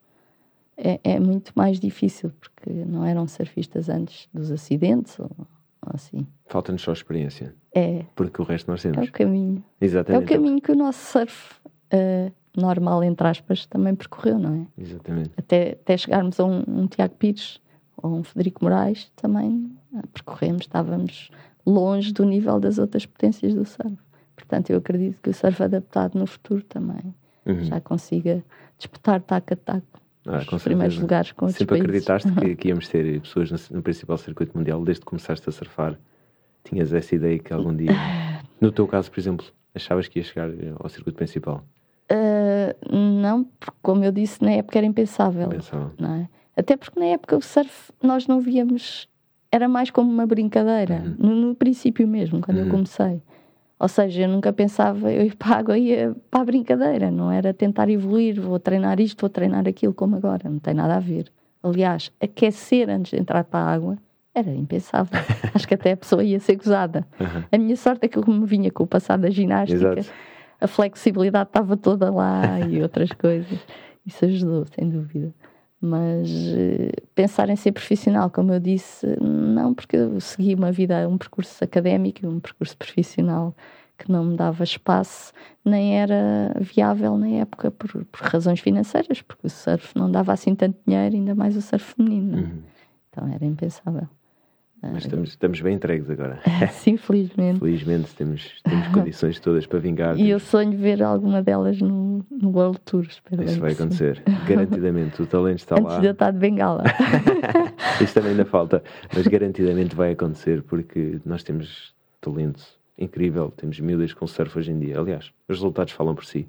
É, 0.80 1.00
é, 1.02 1.18
muito 1.18 1.50
mais 1.56 1.80
difícil 1.80 2.30
porque 2.38 2.70
não 2.70 3.04
eram 3.04 3.26
surfistas 3.26 3.88
antes 3.88 4.28
dos 4.32 4.52
acidentes 4.52 5.18
ou, 5.18 5.28
ou 5.36 5.92
assim. 5.92 6.24
Falta-nos 6.46 6.82
só 6.82 6.92
experiência. 6.92 7.52
É. 7.74 8.04
Porque 8.14 8.40
o 8.40 8.44
resto 8.44 8.70
nós 8.70 8.80
temos. 8.80 8.98
É 8.98 9.02
o 9.02 9.10
caminho. 9.12 9.64
Exatamente. 9.80 10.22
É 10.22 10.24
o 10.24 10.28
caminho 10.28 10.60
que 10.60 10.70
o 10.70 10.76
nosso 10.76 11.04
surf 11.04 11.56
uh, 11.92 12.32
normal, 12.56 13.02
entre 13.02 13.26
aspas, 13.26 13.66
também 13.66 13.96
percorreu, 13.96 14.38
não 14.38 14.54
é? 14.54 14.80
Exatamente. 14.80 15.30
Até, 15.36 15.72
até 15.72 15.96
chegarmos 15.96 16.38
a 16.38 16.44
um, 16.44 16.62
um 16.68 16.86
Tiago 16.86 17.14
Pires 17.16 17.60
ou 17.96 18.14
um 18.14 18.22
Federico 18.22 18.62
Moraes, 18.62 19.10
também 19.16 19.76
uh, 19.92 20.06
percorremos, 20.12 20.62
estávamos 20.62 21.28
longe 21.68 22.12
do 22.12 22.24
nível 22.24 22.58
das 22.58 22.78
outras 22.78 23.04
potências 23.04 23.54
do 23.54 23.64
surf. 23.64 23.96
Portanto, 24.34 24.70
eu 24.70 24.78
acredito 24.78 25.20
que 25.22 25.30
o 25.30 25.34
surf 25.34 25.62
adaptado 25.62 26.18
no 26.18 26.26
futuro 26.26 26.62
também 26.62 27.14
uhum. 27.44 27.64
já 27.64 27.80
consiga 27.80 28.42
disputar 28.78 29.20
taco 29.20 29.52
a 29.52 29.56
taco. 29.56 30.00
Ah, 30.26 30.44
os 30.52 30.62
primeiros 30.62 30.98
lugares 30.98 31.32
com 31.32 31.46
outros 31.46 31.58
Sempre 31.58 31.78
países. 31.78 32.06
acreditaste 32.06 32.32
que, 32.32 32.56
que, 32.56 32.68
íamos 32.68 32.88
ter 32.88 33.20
pessoas 33.20 33.50
no, 33.50 33.76
no, 33.76 33.82
principal 33.82 34.18
circuito 34.18 34.56
mundial 34.56 34.82
desde 34.84 35.00
que 35.00 35.06
começaste 35.06 35.48
a 35.48 35.52
surfar? 35.52 35.98
Tinhas 36.64 36.92
essa 36.92 37.14
ideia 37.14 37.38
que 37.38 37.52
algum 37.52 37.74
dia, 37.74 37.92
no 38.60 38.70
teu 38.70 38.86
caso, 38.86 39.10
por 39.10 39.18
exemplo, 39.18 39.46
achavas 39.74 40.06
que 40.06 40.18
ia 40.18 40.24
chegar 40.24 40.50
ao 40.78 40.88
circuito 40.88 41.16
principal? 41.16 41.64
Uh, 42.10 42.96
não, 42.96 43.44
porque 43.44 43.76
como 43.82 44.04
eu 44.04 44.12
disse, 44.12 44.42
na 44.42 44.52
época 44.52 44.78
era 44.78 44.86
impensável. 44.86 45.46
impensável. 45.46 45.92
Não 45.98 46.14
é? 46.14 46.28
Até 46.56 46.76
porque 46.76 46.98
na 46.98 47.06
época 47.06 47.36
o 47.36 47.40
surf 47.40 47.92
nós 48.02 48.26
não 48.26 48.40
víamos 48.40 49.08
era 49.50 49.68
mais 49.68 49.90
como 49.90 50.10
uma 50.10 50.26
brincadeira, 50.26 51.02
uhum. 51.04 51.14
no, 51.18 51.34
no, 51.48 51.54
princípio 51.54 52.06
mesmo, 52.06 52.40
quando 52.40 52.58
uhum. 52.58 52.64
eu 52.64 52.70
comecei. 52.70 53.22
Ou 53.78 53.88
seja, 53.88 54.22
eu 54.22 54.28
nunca 54.28 54.52
pensava, 54.52 55.12
eu 55.12 55.24
ia 55.24 55.34
para 55.36 55.54
a 55.54 55.58
água, 55.58 55.78
ia 55.78 56.14
para 56.30 56.40
a 56.40 56.44
brincadeira, 56.44 57.10
não 57.10 57.30
era 57.30 57.54
tentar 57.54 57.88
evoluir, 57.88 58.40
vou 58.40 58.58
treinar 58.58 59.00
isto, 59.00 59.20
vou 59.20 59.30
treinar 59.30 59.66
aquilo, 59.68 59.94
como 59.94 60.16
agora, 60.16 60.48
não 60.48 60.58
tem 60.58 60.74
nada 60.74 60.96
a 60.96 61.00
ver. 61.00 61.30
Aliás, 61.62 62.12
aquecer 62.20 62.90
antes 62.90 63.12
de 63.12 63.18
entrar 63.18 63.44
para 63.44 63.60
a 63.60 63.72
água 63.72 63.98
era 64.34 64.50
impensável. 64.50 65.18
Acho 65.54 65.66
que 65.66 65.74
até 65.74 65.92
a 65.92 65.96
pessoa 65.96 66.22
ia 66.22 66.40
ser 66.40 66.56
gozada. 66.56 67.06
Uhum. 67.20 67.44
A 67.50 67.58
minha 67.58 67.76
sorte 67.76 68.06
é 68.06 68.08
que 68.08 68.18
eu 68.18 68.24
me 68.26 68.46
vinha 68.46 68.70
com 68.70 68.84
o 68.84 68.86
passado 68.86 69.20
da 69.20 69.30
ginástica, 69.30 69.98
Exato. 69.98 70.12
a 70.60 70.66
flexibilidade 70.66 71.48
estava 71.48 71.76
toda 71.76 72.10
lá 72.10 72.60
e 72.60 72.82
outras 72.82 73.12
coisas. 73.12 73.58
Isso 74.04 74.24
ajudou, 74.24 74.66
sem 74.74 74.88
dúvida. 74.88 75.32
Mas 75.80 76.28
uh, 76.28 76.90
pensar 77.14 77.48
em 77.48 77.56
ser 77.56 77.72
profissional, 77.72 78.30
como 78.30 78.52
eu 78.52 78.58
disse, 78.58 79.06
não, 79.20 79.72
porque 79.72 79.96
eu 79.96 80.20
segui 80.20 80.54
uma 80.54 80.72
vida, 80.72 81.08
um 81.08 81.16
percurso 81.16 81.62
académico, 81.62 82.26
um 82.26 82.40
percurso 82.40 82.76
profissional 82.76 83.54
que 83.96 84.10
não 84.10 84.24
me 84.24 84.36
dava 84.36 84.62
espaço, 84.62 85.32
nem 85.64 85.98
era 86.00 86.54
viável 86.60 87.18
na 87.18 87.28
época 87.28 87.70
por, 87.70 88.04
por 88.04 88.20
razões 88.20 88.60
financeiras, 88.60 89.20
porque 89.22 89.46
o 89.46 89.50
surf 89.50 89.96
não 89.96 90.10
dava 90.10 90.32
assim 90.32 90.54
tanto 90.54 90.78
dinheiro, 90.86 91.16
ainda 91.16 91.34
mais 91.34 91.56
o 91.56 91.60
surf 91.60 91.94
feminino. 91.94 92.38
Uhum. 92.38 92.62
Então 93.10 93.28
era 93.28 93.44
impensável. 93.44 94.08
Mas 94.82 95.04
estamos, 95.04 95.30
estamos 95.30 95.60
bem 95.60 95.74
entregues 95.74 96.08
agora. 96.10 96.40
Sim, 96.72 96.96
felizmente. 96.96 97.58
felizmente 97.58 98.14
temos, 98.14 98.60
temos 98.62 98.88
condições 98.92 99.40
todas 99.40 99.66
para 99.66 99.78
vingar. 99.78 100.18
E 100.18 100.30
eu 100.30 100.38
sonho 100.38 100.76
ver 100.76 101.02
alguma 101.02 101.42
delas 101.42 101.80
no, 101.80 102.24
no 102.30 102.50
World 102.50 102.80
Tour. 102.84 103.06
Espero 103.08 103.42
Isso 103.42 103.60
vai 103.60 103.72
acontecer, 103.72 104.22
garantidamente. 104.46 105.20
O 105.22 105.26
talento 105.26 105.58
está 105.58 105.74
Antes 105.74 105.84
lá. 105.84 105.90
Antes 105.90 106.00
de 106.02 106.06
eu 106.06 106.12
estar 106.12 106.30
de 106.30 106.38
bengala. 106.38 106.84
Isso 108.00 108.14
também 108.14 108.30
ainda 108.32 108.44
falta, 108.44 108.82
mas 109.14 109.26
garantidamente 109.26 109.94
vai 109.94 110.12
acontecer 110.12 110.62
porque 110.62 111.20
nós 111.24 111.42
temos 111.42 111.94
talento 112.20 112.62
incrível. 112.96 113.52
Temos 113.56 113.78
miúdas 113.80 114.12
com 114.12 114.26
surf 114.26 114.58
hoje 114.58 114.70
em 114.70 114.78
dia. 114.78 114.98
Aliás, 114.98 115.32
os 115.48 115.56
resultados 115.56 115.92
falam 115.92 116.14
por 116.14 116.24
si 116.24 116.48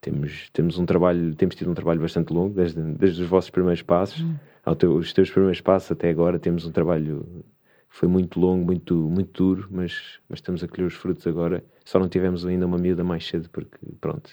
temos, 0.00 0.50
temos 0.52 0.78
um 0.78 0.86
trabalho, 0.86 1.34
temos 1.34 1.54
tido 1.54 1.70
um 1.70 1.74
trabalho 1.74 2.00
bastante 2.00 2.32
longo, 2.32 2.54
desde, 2.54 2.80
desde 2.80 3.22
os 3.22 3.28
vossos 3.28 3.50
primeiros 3.50 3.82
passos, 3.82 4.24
teu, 4.78 4.94
os 4.94 5.12
teus 5.12 5.30
primeiros 5.30 5.60
passos 5.60 5.90
até 5.90 6.10
agora, 6.10 6.38
temos 6.38 6.64
um 6.64 6.70
trabalho 6.70 7.26
foi 7.96 8.08
muito 8.08 8.38
longo, 8.38 8.66
muito, 8.66 8.94
muito 8.94 9.42
duro, 9.42 9.68
mas, 9.70 10.18
mas 10.28 10.38
estamos 10.38 10.62
a 10.62 10.68
colher 10.68 10.86
os 10.86 10.94
frutos 10.94 11.26
agora. 11.26 11.64
Só 11.82 11.98
não 11.98 12.10
tivemos 12.10 12.44
ainda 12.44 12.66
uma 12.66 12.76
miúda 12.76 13.02
mais 13.02 13.26
cedo, 13.26 13.48
porque 13.48 13.78
pronto, 14.02 14.30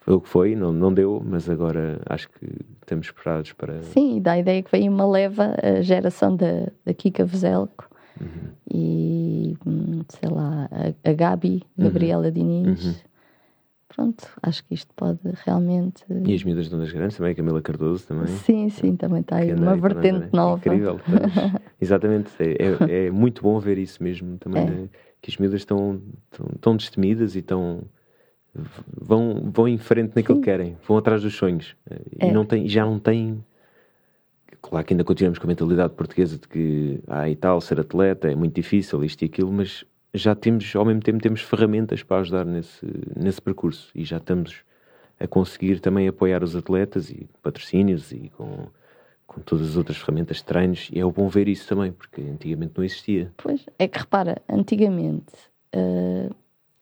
foi 0.00 0.14
o 0.14 0.20
que 0.20 0.28
foi, 0.28 0.56
não, 0.56 0.72
não 0.72 0.92
deu, 0.92 1.22
mas 1.24 1.48
agora 1.48 2.00
acho 2.06 2.28
que 2.30 2.46
estamos 2.82 3.12
preparados 3.12 3.52
para. 3.52 3.80
Sim, 3.82 4.20
dá 4.20 4.32
a 4.32 4.38
ideia 4.40 4.60
que 4.60 4.72
veio 4.72 4.90
uma 4.90 5.08
leva, 5.08 5.54
a 5.62 5.80
geração 5.82 6.34
da, 6.34 6.66
da 6.84 6.92
Kika 6.92 7.24
Vezelco 7.24 7.88
uhum. 8.20 8.50
e 8.68 9.56
hum, 9.64 10.00
sei 10.08 10.28
lá, 10.28 10.68
a, 10.72 11.10
a 11.10 11.12
Gabi, 11.12 11.62
uhum. 11.78 11.84
Gabriela 11.84 12.26
uhum. 12.26 12.32
Diniz. 12.32 12.84
Uhum. 12.86 12.94
Pronto, 13.98 14.28
acho 14.40 14.64
que 14.64 14.74
isto 14.74 14.94
pode 14.94 15.18
realmente. 15.44 16.04
E 16.24 16.32
as 16.32 16.44
miúdas 16.44 16.68
Donas 16.68 16.92
Grandes 16.92 17.16
também, 17.16 17.32
a 17.32 17.34
Camila 17.34 17.60
Cardoso 17.60 18.06
também. 18.06 18.28
Sim, 18.28 18.68
sim, 18.68 18.94
também 18.94 19.22
está 19.22 19.38
aí 19.38 19.52
uma 19.52 19.76
vertente 19.76 20.28
nova. 20.32 20.56
Incrível. 20.58 21.00
exatamente, 21.82 22.30
é, 22.38 22.52
é, 22.62 23.06
é, 23.06 23.10
muito 23.10 23.42
bom 23.42 23.58
ver 23.58 23.76
isso 23.76 24.00
mesmo 24.00 24.38
também, 24.38 24.62
é. 24.62 24.70
né? 24.70 24.88
que 25.20 25.32
as 25.32 25.36
miúdas 25.36 25.62
estão 25.62 26.00
tão, 26.30 26.46
tão 26.60 26.76
destemidas 26.76 27.34
e 27.34 27.40
estão 27.40 27.82
vão, 28.96 29.50
vão 29.52 29.66
em 29.66 29.78
frente 29.78 30.14
naquilo 30.14 30.36
Sim. 30.36 30.42
que 30.42 30.44
querem, 30.48 30.76
vão 30.86 30.96
atrás 30.96 31.22
dos 31.22 31.34
sonhos. 31.34 31.74
É. 31.90 32.28
E 32.28 32.30
não 32.30 32.44
tem, 32.44 32.68
já 32.68 32.86
não 32.86 33.00
têm. 33.00 33.44
Claro 34.62 34.86
que 34.86 34.94
ainda 34.94 35.02
continuamos 35.02 35.40
com 35.40 35.46
a 35.46 35.48
mentalidade 35.48 35.92
portuguesa 35.94 36.38
de 36.38 36.46
que, 36.46 37.00
ah, 37.08 37.28
e 37.28 37.34
tal, 37.34 37.60
ser 37.60 37.80
atleta 37.80 38.30
é 38.30 38.36
muito 38.36 38.54
difícil, 38.54 39.02
isto 39.02 39.22
e 39.22 39.24
aquilo, 39.24 39.52
mas 39.52 39.84
já 40.20 40.34
temos, 40.34 40.74
ao 40.74 40.84
mesmo 40.84 41.00
tempo, 41.00 41.20
temos 41.20 41.40
ferramentas 41.40 42.02
para 42.02 42.20
ajudar 42.20 42.44
nesse, 42.44 42.86
nesse 43.16 43.40
percurso 43.40 43.90
e 43.94 44.04
já 44.04 44.18
estamos 44.18 44.62
a 45.18 45.26
conseguir 45.26 45.80
também 45.80 46.06
apoiar 46.06 46.44
os 46.44 46.54
atletas 46.54 47.10
e 47.10 47.28
patrocínios 47.42 48.12
e 48.12 48.30
com, 48.36 48.68
com 49.26 49.40
todas 49.40 49.70
as 49.70 49.76
outras 49.76 49.96
ferramentas 49.96 50.38
de 50.38 50.44
treinos. 50.44 50.88
E 50.92 51.00
é 51.00 51.04
bom 51.04 51.28
ver 51.28 51.48
isso 51.48 51.68
também, 51.68 51.92
porque 51.92 52.20
antigamente 52.20 52.74
não 52.76 52.84
existia. 52.84 53.32
Pois, 53.36 53.64
é 53.78 53.88
que 53.88 53.98
repara, 53.98 54.40
antigamente. 54.48 55.32
Uh 55.74 56.34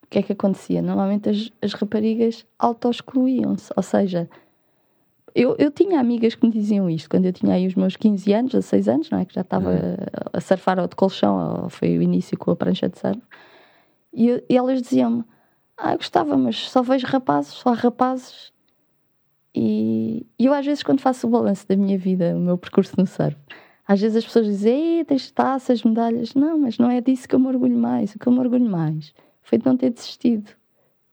o 0.06 0.08
que 0.08 0.20
é 0.20 0.22
que 0.22 0.32
acontecia? 0.32 0.80
Normalmente 0.80 1.28
as, 1.28 1.50
as 1.60 1.72
raparigas 1.72 2.46
auto-excluíam-se, 2.58 3.72
ou 3.76 3.82
seja, 3.82 4.30
eu, 5.36 5.54
eu 5.58 5.70
tinha 5.70 6.00
amigas 6.00 6.34
que 6.34 6.46
me 6.46 6.50
diziam 6.50 6.88
isto 6.88 7.10
quando 7.10 7.26
eu 7.26 7.32
tinha 7.32 7.54
aí 7.54 7.66
os 7.66 7.74
meus 7.74 7.94
15 7.94 8.32
anos, 8.32 8.52
16 8.52 8.88
anos, 8.88 9.10
não 9.10 9.18
é? 9.18 9.26
Que 9.26 9.34
já 9.34 9.42
estava 9.42 9.70
uhum. 9.70 9.96
a, 10.32 10.40
surfar 10.40 10.78
ao 10.78 10.88
de 10.88 10.96
colchão, 10.96 11.64
ou 11.64 11.68
foi 11.68 11.98
o 11.98 12.02
início 12.02 12.38
com 12.38 12.50
a 12.50 12.56
prancha 12.56 12.88
de 12.88 12.98
surf, 12.98 13.20
e, 14.14 14.42
e 14.48 14.56
elas 14.56 14.80
diziam-me: 14.80 15.24
Ah, 15.76 15.94
gostava, 15.94 16.38
mas 16.38 16.56
só 16.70 16.80
vejo 16.80 17.06
rapazes, 17.06 17.52
só 17.52 17.68
há 17.68 17.74
rapazes. 17.74 18.50
E, 19.54 20.26
eu, 20.38 20.54
às 20.54 20.64
vezes, 20.64 20.82
quando 20.82 21.00
faço 21.00 21.26
o 21.26 21.30
balanço 21.30 21.68
da 21.68 21.76
minha 21.76 21.98
vida, 21.98 22.34
o 22.34 22.40
meu 22.40 22.56
percurso 22.56 22.94
no 22.96 23.06
surf, 23.06 23.36
às 23.86 24.00
vezes 24.00 24.16
as 24.16 24.24
pessoas 24.24 24.46
dizem: 24.46 25.04
tens 25.04 25.30
taças, 25.30 25.82
medalhas. 25.82 26.34
Não, 26.34 26.58
mas 26.58 26.78
não 26.78 26.90
é 26.90 27.02
disso 27.02 27.28
que 27.28 27.34
eu 27.34 27.38
me 27.38 27.48
orgulho 27.48 27.76
mais. 27.76 28.14
O 28.14 28.18
que 28.18 28.26
eu 28.26 28.32
me 28.32 28.38
orgulho 28.38 28.68
mais 28.70 29.12
foi 29.42 29.58
de 29.58 29.66
não 29.66 29.76
ter 29.76 29.90
desistido. 29.90 30.50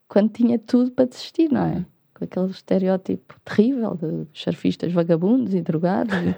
Quando 0.08 0.30
tinha 0.30 0.58
tudo 0.58 0.90
para 0.92 1.04
desistir, 1.04 1.52
não 1.52 1.62
é? 1.62 1.84
Com 2.14 2.24
aquele 2.24 2.50
estereótipo 2.50 3.34
terrível 3.44 3.96
de 4.00 4.26
surfistas 4.32 4.92
vagabundos 4.92 5.54
e 5.54 5.60
drogados 5.60 6.14
e, 6.14 6.36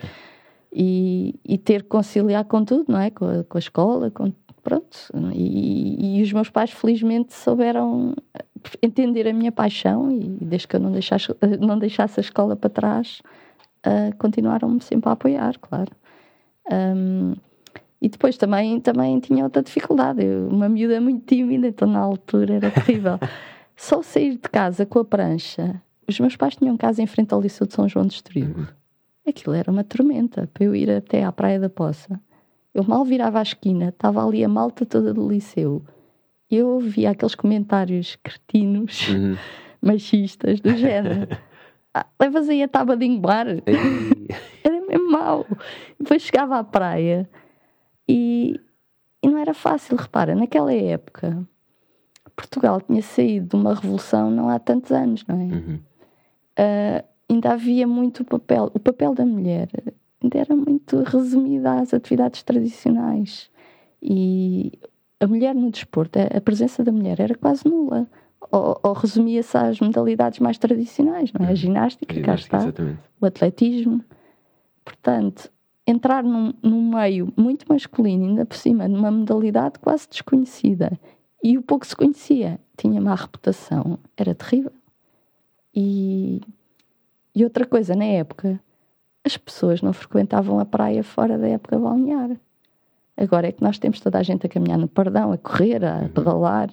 e, 0.72 1.55
e, 1.55 1.59
ter 1.59 1.83
que 1.83 1.89
conciliar 1.89 2.45
com 2.45 2.64
tudo, 2.64 2.87
não 2.89 2.99
é? 2.99 3.11
Com 3.11 3.27
a, 3.27 3.45
com 3.45 3.59
a 3.59 3.61
escola, 3.61 4.11
com, 4.11 4.33
pronto. 4.62 4.99
E, 5.33 6.18
e, 6.18 6.22
os 6.22 6.33
meus 6.33 6.51
pais, 6.51 6.70
felizmente, 6.70 7.35
souberam 7.35 8.14
entender 8.83 9.29
a 9.29 9.33
minha 9.33 9.53
paixão 9.53 10.11
e 10.11 10.20
desde 10.41 10.66
que 10.66 10.77
eu 10.77 10.81
não 10.81 10.91
deixasse, 10.91 11.29
não 11.61 11.79
deixasse 11.79 12.18
a 12.18 12.22
escola 12.22 12.57
para 12.57 12.70
trás, 12.70 13.22
uh, 13.87 14.16
continuaram-me 14.18 14.81
sempre 14.81 15.09
a 15.09 15.12
apoiar, 15.12 15.57
claro. 15.61 15.93
Um, 16.70 17.35
e 18.01 18.09
depois 18.09 18.37
também, 18.37 18.81
também 18.81 19.18
tinha 19.20 19.45
outra 19.45 19.62
dificuldade. 19.62 20.24
Eu, 20.24 20.49
uma 20.49 20.68
miúda 20.68 21.01
muito 21.01 21.24
tímida, 21.27 21.68
então 21.68 21.89
na 21.89 22.01
altura 22.01 22.55
era 22.55 22.70
terrível. 22.70 23.18
Só 23.77 24.03
sair 24.03 24.33
de 24.33 24.49
casa 24.49 24.87
com 24.87 24.99
a 24.99 25.05
prancha. 25.05 25.81
Os 26.09 26.18
meus 26.18 26.35
pais 26.35 26.57
tinham 26.57 26.77
casa 26.77 27.03
em 27.03 27.07
frente 27.07 27.35
ao 27.35 27.41
Liceu 27.41 27.66
de 27.66 27.74
São 27.74 27.87
João 27.87 28.07
de 28.07 28.14
Estoril. 28.14 28.47
Uhum. 28.57 28.66
Aquilo 29.29 29.55
era 29.55 29.70
uma 29.70 29.85
tormenta 29.85 30.49
para 30.53 30.64
eu 30.64 30.74
ir 30.74 30.91
até 30.91 31.22
à 31.22 31.31
Praia 31.31 31.61
da 31.61 31.68
Poça. 31.68 32.18
Eu 32.72 32.85
mal 32.85 33.05
virava 33.05 33.39
à 33.39 33.43
esquina, 33.43 33.89
estava 33.89 34.24
ali 34.24 34.43
a 34.43 34.49
malta 34.49 34.87
toda 34.87 35.12
do 35.12 35.29
liceu. 35.29 35.85
Eu 36.51 36.68
ouvia 36.68 37.11
aqueles 37.11 37.35
comentários 37.35 38.16
cretinos, 38.22 39.09
uhum. 39.09 39.37
machistas, 39.83 40.61
do 40.61 40.74
género. 40.77 41.29
ah, 41.93 42.07
levas 42.20 42.49
aí 42.49 42.62
a 42.62 42.68
tábua 42.68 42.97
de 42.97 43.05
engbar. 43.05 43.47
era 44.64 44.87
mesmo 44.87 45.11
mau. 45.11 45.45
Depois 45.99 46.22
chegava 46.22 46.59
à 46.59 46.64
praia 46.64 47.29
e, 48.09 48.59
e 49.22 49.29
não 49.29 49.39
era 49.39 49.53
fácil, 49.53 49.97
repara, 49.97 50.35
naquela 50.35 50.72
época 50.72 51.47
Portugal 52.37 52.80
tinha 52.80 53.03
saído 53.03 53.49
de 53.49 53.57
uma 53.57 53.74
revolução 53.74 54.30
não 54.30 54.49
há 54.49 54.59
tantos 54.59 54.93
anos, 54.93 55.24
não 55.26 55.41
é? 55.41 55.45
Uhum. 55.45 55.80
Uh, 56.59 57.05
ainda 57.28 57.53
havia 57.53 57.87
muito 57.87 58.24
papel, 58.24 58.70
o 58.74 58.78
papel 58.78 59.14
da 59.14 59.24
mulher 59.24 59.68
ainda 60.22 60.39
era 60.39 60.55
muito 60.55 61.03
resumido 61.03 61.66
às 61.66 61.93
atividades 61.93 62.43
tradicionais 62.43 63.51
e 64.03 64.72
a 65.18 65.26
mulher 65.26 65.55
no 65.55 65.70
desporto, 65.70 66.18
a 66.18 66.41
presença 66.41 66.84
da 66.84 66.93
mulher 66.93 67.18
era 67.20 67.34
quase 67.34 67.66
nula 67.66 68.07
ou, 68.53 68.78
ou 68.82 68.93
resumia-se 68.93 69.57
às 69.57 69.80
modalidades 69.80 70.39
mais 70.39 70.59
tradicionais, 70.59 71.32
não 71.32 71.45
é? 71.45 71.49
A 71.49 71.51
uhum. 71.51 71.57
ginástica, 71.57 72.12
a 72.12 72.16
ginástica 72.16 72.26
cá 72.26 72.34
está, 72.34 72.68
exatamente. 72.68 73.01
o 73.20 73.26
atletismo. 73.26 74.05
Portanto, 74.84 75.51
entrar 75.87 76.22
num, 76.22 76.53
num 76.62 76.91
meio 76.91 77.32
muito 77.37 77.66
masculino, 77.68 78.24
ainda 78.24 78.45
por 78.45 78.57
cima, 78.57 78.87
numa 78.87 79.11
modalidade 79.11 79.78
quase 79.78 80.09
desconhecida, 80.09 80.93
e 81.47 81.57
o 81.57 81.62
pouco 81.62 81.86
se 81.86 81.94
conhecia 81.94 82.59
tinha 82.76 83.01
má 83.01 83.14
reputação, 83.14 84.01
era 84.16 84.34
terrível. 84.34 84.72
E, 85.72 86.40
e 87.32 87.44
outra 87.44 87.64
coisa, 87.64 87.94
na 87.94 88.05
época, 88.05 88.61
as 89.24 89.36
pessoas 89.36 89.80
não 89.80 89.92
frequentavam 89.92 90.59
a 90.59 90.64
praia 90.64 91.05
fora 91.05 91.38
da 91.38 91.47
época 91.47 91.78
balnear. 91.78 92.30
Agora 93.16 93.47
é 93.47 93.53
que 93.53 93.62
nós 93.62 93.78
temos 93.78 94.01
toda 94.01 94.18
a 94.18 94.24
gente 94.24 94.44
a 94.44 94.49
caminhar 94.49 94.76
no 94.76 94.88
pardão, 94.88 95.30
a 95.30 95.38
correr, 95.38 95.84
a 95.84 96.01
uhum. 96.01 96.09
pedalar. 96.09 96.70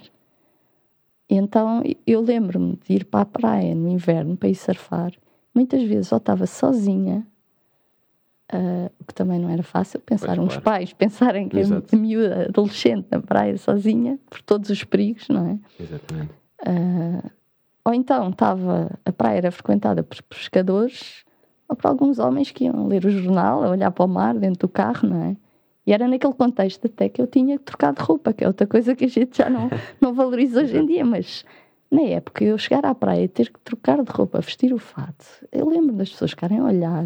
Então 1.29 1.83
eu 2.07 2.21
lembro-me 2.21 2.75
de 2.77 2.95
ir 2.95 3.05
para 3.05 3.21
a 3.21 3.25
praia 3.25 3.75
no 3.75 3.87
inverno 3.87 4.35
para 4.35 4.49
ir 4.49 4.55
surfar. 4.55 5.13
Muitas 5.53 5.83
vezes 5.83 6.11
ou 6.11 6.17
estava 6.17 6.47
sozinha 6.47 7.23
Uh, 8.51 8.91
o 8.99 9.05
que 9.05 9.13
também 9.13 9.39
não 9.39 9.49
era 9.49 9.63
fácil, 9.63 9.99
pensar 10.01 10.35
pois, 10.35 10.39
uns 10.39 10.47
claro. 10.47 10.61
pais 10.61 10.93
pensarem 10.93 11.47
que 11.47 11.57
Exato. 11.57 11.95
é 11.95 11.97
miúda, 11.97 12.45
adolescente 12.49 13.07
na 13.09 13.19
praia 13.19 13.57
sozinha, 13.57 14.19
por 14.29 14.41
todos 14.41 14.69
os 14.69 14.83
perigos, 14.83 15.27
não 15.29 15.47
é? 15.47 15.59
Exatamente. 15.81 16.33
Uh, 16.61 17.31
ou 17.85 17.93
então 17.93 18.29
estava, 18.29 18.91
a 19.05 19.11
praia 19.11 19.37
era 19.37 19.51
frequentada 19.51 20.03
por 20.03 20.21
pescadores 20.23 21.25
ou 21.67 21.75
por 21.75 21.87
alguns 21.87 22.19
homens 22.19 22.51
que 22.51 22.65
iam 22.65 22.87
ler 22.87 23.05
o 23.05 23.09
jornal, 23.09 23.63
a 23.63 23.69
olhar 23.69 23.91
para 23.91 24.05
o 24.05 24.07
mar 24.07 24.35
dentro 24.35 24.67
do 24.67 24.69
carro, 24.69 25.09
não 25.09 25.23
é? 25.23 25.37
E 25.85 25.91
era 25.91 26.07
naquele 26.07 26.33
contexto 26.33 26.85
até 26.85 27.09
que 27.09 27.21
eu 27.21 27.27
tinha 27.27 27.57
que 27.57 27.65
trocar 27.65 27.93
de 27.93 28.01
roupa, 28.01 28.31
que 28.31 28.43
é 28.43 28.47
outra 28.47 28.65
coisa 28.65 28.95
que 28.95 29.05
a 29.05 29.09
gente 29.09 29.37
já 29.37 29.49
não, 29.49 29.69
não 29.99 30.13
valoriza 30.13 30.61
hoje 30.61 30.77
em 30.77 30.85
dia, 30.85 31.03
mas 31.03 31.43
na 31.91 32.03
época 32.03 32.43
eu 32.43 32.57
chegar 32.57 32.85
à 32.85 32.95
praia 32.95 33.23
e 33.23 33.27
ter 33.27 33.51
que 33.51 33.59
trocar 33.59 34.01
de 34.01 34.11
roupa, 34.11 34.39
vestir 34.39 34.73
o 34.73 34.79
fato, 34.79 35.25
eu 35.51 35.67
lembro 35.67 35.93
das 35.93 36.09
pessoas 36.09 36.31
ficarem 36.31 36.59
a 36.59 36.63
olhar 36.63 37.05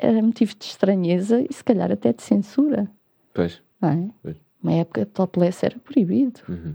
era 0.00 0.22
motivo 0.22 0.54
de 0.58 0.64
estranheza 0.64 1.44
e 1.48 1.52
se 1.52 1.62
calhar 1.62 1.92
até 1.92 2.12
de 2.12 2.22
censura. 2.22 2.90
Pois. 3.34 3.62
Não 3.80 3.88
é? 3.88 4.08
Pois. 4.22 4.36
Uma 4.62 4.72
época 4.72 5.06
topless 5.06 5.64
era 5.64 5.78
proibido. 5.78 6.40
Uhum. 6.48 6.74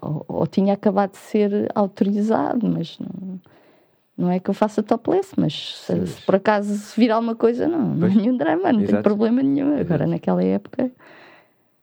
Ou, 0.00 0.24
ou, 0.28 0.46
tinha 0.46 0.74
acabado 0.74 1.12
de 1.12 1.18
ser 1.18 1.70
autorizado, 1.74 2.68
mas 2.68 2.98
não, 2.98 3.40
não 4.16 4.30
é 4.30 4.38
que 4.38 4.50
eu 4.50 4.54
faça 4.54 4.82
topless, 4.82 5.32
mas 5.36 5.78
se, 5.78 6.06
se 6.06 6.22
por 6.22 6.36
acaso 6.36 6.94
vir 6.96 7.10
alguma 7.10 7.34
coisa, 7.34 7.66
não, 7.68 7.94
não 7.94 8.08
nenhum 8.08 8.36
drama, 8.36 8.72
não 8.72 8.80
Exato. 8.80 8.94
tem 8.94 9.02
problema 9.02 9.42
nenhum. 9.42 9.68
Exato. 9.74 9.82
Agora, 9.82 10.06
naquela 10.06 10.42
época. 10.42 10.90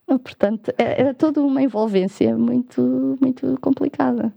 Não, 0.08 0.18
portanto, 0.20 0.74
é, 0.78 1.02
era 1.02 1.14
toda 1.14 1.42
uma 1.42 1.62
envolvência 1.62 2.38
muito, 2.38 3.18
muito 3.22 3.58
complicada. 3.62 4.34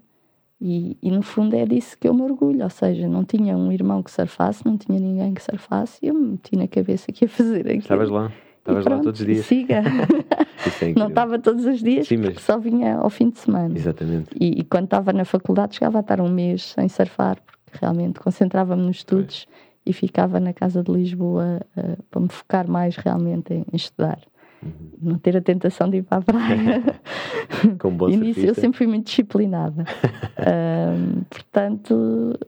E, 0.66 0.96
e, 1.02 1.10
no 1.10 1.20
fundo 1.20 1.54
é 1.54 1.66
disso 1.66 1.94
que 2.00 2.08
eu 2.08 2.14
me 2.14 2.22
orgulho, 2.22 2.64
ou 2.64 2.70
seja, 2.70 3.06
não 3.06 3.22
tinha 3.22 3.54
um 3.54 3.70
irmão 3.70 4.02
que 4.02 4.10
surfasse, 4.10 4.64
não 4.64 4.78
tinha 4.78 4.98
ninguém 4.98 5.34
que 5.34 5.42
surfasse 5.42 5.98
e 6.02 6.08
eu 6.08 6.14
me 6.14 6.28
meti 6.28 6.56
na 6.56 6.66
cabeça 6.66 7.12
que 7.12 7.26
ia 7.26 7.28
fazer 7.28 7.60
aquilo. 7.60 7.80
Estavas 7.80 8.08
lá, 8.08 8.32
estavas 8.60 8.86
lá 8.86 8.98
todos 8.98 9.20
os 9.20 9.26
dias. 9.26 9.44
Siga. 9.44 9.82
é 10.80 10.94
não 10.98 11.08
estava 11.08 11.38
todos 11.38 11.66
os 11.66 11.82
dias, 11.82 12.08
Sim, 12.08 12.16
mas... 12.16 12.40
só 12.40 12.58
vinha 12.58 12.96
ao 12.96 13.10
fim 13.10 13.28
de 13.28 13.40
semana. 13.40 13.76
Exatamente. 13.76 14.30
E, 14.40 14.60
e, 14.60 14.64
quando 14.64 14.84
estava 14.84 15.12
na 15.12 15.26
faculdade 15.26 15.74
chegava 15.74 15.98
a 15.98 16.00
estar 16.00 16.18
um 16.18 16.30
mês 16.30 16.72
sem 16.72 16.88
surfar, 16.88 17.36
porque 17.66 17.78
realmente 17.82 18.18
concentrava-me 18.18 18.84
nos 18.86 18.96
estudos 18.96 19.44
Foi. 19.44 19.52
e 19.84 19.92
ficava 19.92 20.40
na 20.40 20.54
casa 20.54 20.82
de 20.82 20.90
Lisboa 20.90 21.60
uh, 21.76 22.02
para 22.10 22.20
me 22.22 22.28
focar 22.30 22.66
mais 22.66 22.96
realmente 22.96 23.52
em, 23.52 23.66
em 23.70 23.76
estudar. 23.76 24.18
Uhum. 24.64 24.90
não 25.10 25.18
ter 25.18 25.36
a 25.36 25.40
tentação 25.40 25.88
de 25.88 25.98
ir 25.98 26.02
para 26.02 26.18
a 26.18 26.22
praia. 26.22 26.82
Como 27.78 27.96
bom 27.96 28.08
e 28.08 28.16
nisso 28.16 28.40
eu 28.40 28.54
sempre 28.54 28.78
fui 28.78 28.86
muito 28.86 29.06
disciplinada. 29.06 29.84
um, 30.38 31.22
portanto, 31.30 32.38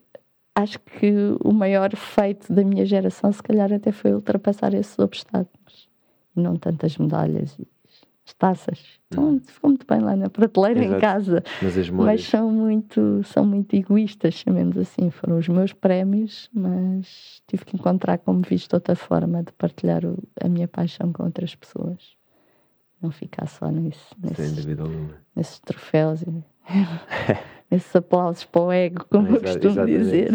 acho 0.55 0.81
que 0.81 1.13
o 1.43 1.53
maior 1.53 1.95
feito 1.95 2.53
da 2.53 2.65
minha 2.65 2.85
geração, 2.87 3.31
se 3.33 3.43
calhar, 3.43 3.73
até 3.73 3.93
foi 3.93 4.15
ultrapassar 4.15 4.75
esses 4.75 4.99
obstáculos. 4.99 5.89
Não 6.35 6.57
tantas 6.57 6.99
medalhas 6.99 7.59
e 7.59 7.67
as 8.27 8.35
taças. 8.35 8.85
Então, 9.09 9.25
Uhum. 9.25 9.41
ficou 9.41 9.71
muito 9.71 9.87
bem 9.87 10.01
lá 10.01 10.17
na 10.17 10.29
prateleira 10.29 10.81
em 10.81 10.87
Exato. 10.89 11.01
casa. 11.01 11.45
Mas 11.63 11.79
as 11.79 11.89
Mas 11.91 12.25
são 12.25 12.51
muito, 12.51 13.23
são 13.25 13.47
muito 13.47 13.75
egoístas, 13.75 14.35
chamemos 14.35 14.77
assim. 14.77 15.11
Foram 15.11 15.39
os 15.39 15.49
meus 15.49 15.73
prémios, 15.73 16.51
mas 16.53 17.41
tive 17.47 17.65
que 17.65 17.77
encontrar, 17.77 18.19
como 18.19 18.43
visto, 18.43 18.75
outra 18.75 18.97
forma 18.97 19.43
de 19.45 19.53
partilhar 19.53 20.05
o- 20.05 20.19
a 20.43 20.49
minha 20.49 20.67
paixão 20.67 21.13
com 21.13 21.23
outras 21.23 21.55
pessoas. 21.55 22.17
Não 23.01 23.11
ficar 23.13 23.47
só 23.47 23.71
nisso, 23.71 24.15
Sem 24.21 24.31
nesses, 24.31 24.57
dúvida 24.65 24.83
alguma. 24.83 25.15
nesses 25.37 25.61
troféus 25.61 26.23
e 26.23 26.27
esses 27.71 27.95
aplausos 27.95 28.45
para 28.45 28.61
o 28.63 28.73
ego, 28.73 29.05
como 29.09 29.29
eu 29.29 29.37
Exa- 29.37 29.43
costumo 29.43 29.71
exatamente. 29.71 29.99
dizer. 29.99 30.33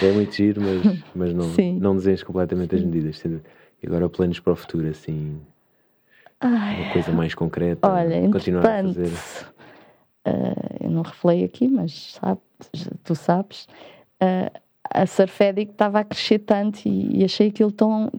É 0.00 0.12
muito 0.12 0.32
giro, 0.34 0.62
mas, 0.62 0.86
mas 1.14 1.34
não, 1.34 1.42
Sim. 1.54 1.78
não 1.80 1.96
desenhas 1.96 2.22
completamente 2.22 2.74
as 2.76 2.82
medidas. 2.84 3.18
sem. 3.18 3.40
E 3.82 3.86
agora 3.86 4.08
planos 4.08 4.38
para 4.38 4.52
o 4.52 4.56
futuro, 4.56 4.86
assim, 4.88 5.40
Ai, 6.40 6.74
uma 6.76 6.92
coisa 6.92 7.12
mais 7.12 7.34
concreta. 7.34 7.88
olha, 7.88 8.28
continuar 8.30 8.64
a 8.66 8.82
fazer. 8.82 9.12
eh, 10.24 10.76
eu 10.84 10.90
não 10.90 11.02
revelei 11.02 11.44
aqui, 11.44 11.68
mas 11.68 12.14
sabe, 12.14 12.40
tu 13.04 13.14
sabes, 13.14 13.66
eh, 14.20 14.50
a 14.90 15.06
Surf 15.06 15.42
Addict 15.44 15.72
estava 15.72 16.00
a 16.00 16.04
crescer 16.04 16.38
tanto 16.40 16.86
e, 16.86 17.20
e 17.20 17.24
achei 17.24 17.48
aquilo 17.48 17.70
tão, 17.70 18.10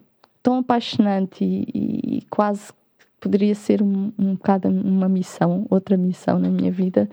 tão 0.44 0.60
apaixonante 0.60 1.44
e, 1.44 1.66
e- 1.74 2.18
e 2.18 2.22
quase 2.30 2.72
poderia 3.20 3.54
ser 3.56 3.82
um, 3.82 4.12
um 4.18 4.34
bocado 4.34 4.68
uma 4.68 5.08
missão, 5.10 5.66
outra 5.70 5.98
missão 5.98 6.40
na 6.40 6.50
minha 6.50 6.72
vida, 6.72 7.10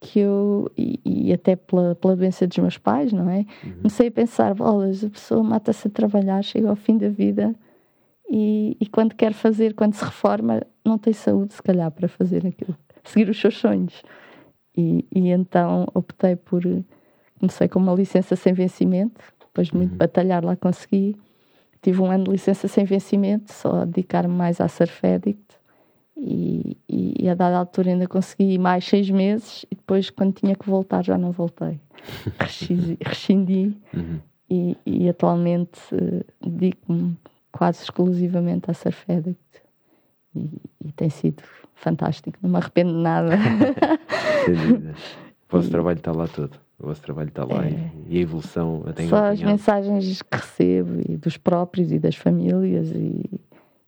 que 0.00 0.18
eu, 0.20 0.70
e, 0.76 1.00
e 1.04 1.32
até 1.32 1.54
pela, 1.56 1.94
pela 1.94 2.16
doença 2.16 2.46
dos 2.46 2.58
meus 2.58 2.78
pais, 2.78 3.12
não 3.12 3.28
é? 3.30 3.46
Uhum. 3.64 3.72
Comecei 3.78 4.08
a 4.08 4.10
pensar, 4.12 4.54
bolas, 4.54 5.04
a 5.04 5.08
pessoa 5.10 5.42
mata-se 5.42 5.86
a 5.86 5.90
trabalhar, 5.90 6.42
chega 6.42 6.68
ao 6.68 6.76
fim 6.76 6.96
da 6.98 7.08
vida 7.08 7.54
e, 8.34 8.76
e 8.80 8.86
quando 8.86 9.14
quer 9.14 9.34
fazer, 9.34 9.74
quando 9.74 9.92
se 9.92 10.02
reforma, 10.04 10.62
não 10.82 10.96
tem 10.96 11.12
saúde, 11.12 11.52
se 11.52 11.62
calhar, 11.62 11.90
para 11.90 12.08
fazer 12.08 12.46
aquilo, 12.46 12.74
seguir 13.04 13.28
os 13.28 13.38
seus 13.38 13.58
sonhos. 13.58 14.02
E, 14.74 15.04
e 15.14 15.28
então 15.28 15.86
optei 15.94 16.34
por. 16.34 16.62
Comecei 17.38 17.68
com 17.68 17.78
uma 17.78 17.92
licença 17.92 18.34
sem 18.36 18.52
vencimento, 18.54 19.20
depois 19.40 19.68
de 19.68 19.76
muito 19.76 19.92
Uhum. 19.92 19.98
batalhar 19.98 20.42
lá 20.44 20.56
consegui. 20.56 21.14
Tive 21.82 22.00
um 22.00 22.06
ano 22.10 22.24
de 22.24 22.30
licença 22.30 22.68
sem 22.68 22.84
vencimento, 22.84 23.52
só 23.52 23.82
a 23.82 23.84
dedicar-me 23.84 24.32
mais 24.34 24.60
à 24.60 24.68
Surf 24.68 25.04
Addict. 25.06 25.42
E, 26.16 26.76
e, 26.88 27.14
e 27.24 27.28
a 27.28 27.34
dada 27.34 27.58
altura 27.58 27.90
ainda 27.90 28.06
consegui 28.06 28.56
mais 28.58 28.84
seis 28.84 29.10
meses 29.10 29.66
e 29.70 29.74
depois, 29.74 30.08
quando 30.08 30.34
tinha 30.34 30.54
que 30.54 30.68
voltar, 30.70 31.02
já 31.04 31.18
não 31.18 31.32
voltei. 31.32 31.80
Rescindi- 32.38 32.98
Rescindi 33.04 33.76
Uhum. 33.92 34.20
e, 34.48 34.76
e 34.86 35.08
atualmente 35.08 35.80
eh, 35.92 36.24
dedico-me 36.40 37.16
quase 37.52 37.82
exclusivamente 37.82 38.70
à 38.70 38.74
Surf 38.74 39.10
Addict. 39.12 39.38
E, 40.34 40.48
e 40.86 40.92
tem 40.92 41.10
sido 41.10 41.42
fantástico, 41.74 42.38
não 42.42 42.50
me 42.50 42.56
arrependo 42.56 42.92
de 42.94 42.98
nada. 43.00 43.36
Sem 44.46 44.54
dúvida. 44.54 44.94
O 45.48 45.56
vosso 45.56 45.68
E- 45.68 45.70
trabalho 45.70 45.98
está 45.98 46.12
lá 46.12 46.26
todo. 46.26 46.58
O 46.78 46.86
vosso 46.86 47.02
trabalho 47.02 47.28
está 47.28 47.44
lá 47.44 47.64
É. 47.66 47.90
e, 48.08 48.18
a 48.18 48.20
evolução 48.22 48.82
até 48.86 49.06
Só 49.06 49.26
as 49.26 49.40
mensagens 49.42 50.20
que 50.22 50.36
recebo 50.36 51.00
e 51.08 51.16
dos 51.16 51.36
próprios 51.36 51.92
e 51.92 51.98
das 51.98 52.16
famílias 52.16 52.90
e, 52.90 53.40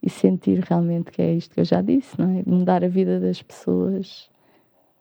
e 0.03 0.09
sentir 0.11 0.61
realmente 0.61 1.11
que 1.11 1.21
é 1.23 1.33
isto 1.35 1.55
que 1.55 1.61
eu 1.61 1.65
já 1.65 1.81
disse, 1.83 2.21
não 2.21 2.31
é? 2.39 2.43
Mudar 2.47 2.85
a 2.85 2.89
vida 2.89 3.19
das 3.19 3.43
pessoas 3.43 4.29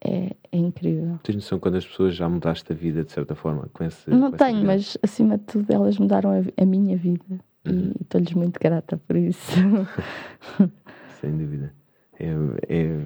é, 0.04 0.32
é 0.52 0.58
incrível. 0.58 1.20
Tens 1.24 1.36
noção 1.36 1.60
quando 1.60 1.76
as 1.76 1.86
pessoas 1.86 2.16
já 2.16 2.28
mudaste 2.28 2.72
a 2.72 2.76
vida 2.76 3.04
de 3.04 3.12
certa 3.12 3.36
forma 3.36 3.70
com 3.74 3.84
esse 3.84 4.10
Não 4.10 4.32
com 4.32 4.38
tenho, 4.38 4.66
mas 4.66 4.98
acima 5.04 5.38
de 5.38 5.44
tudo 5.44 5.70
elas 5.72 5.98
mudaram 6.00 6.32
a, 6.32 6.62
a 6.62 6.66
minha 6.66 6.98
vida. 6.98 7.40
E 7.66 7.94
estou-lhes 8.02 8.34
muito 8.34 8.60
grata 8.60 8.98
por 8.98 9.16
isso. 9.16 9.52
Sem 11.22 11.38
dúvida. 11.38 11.74
É, 12.20 12.30
é, 12.68 13.00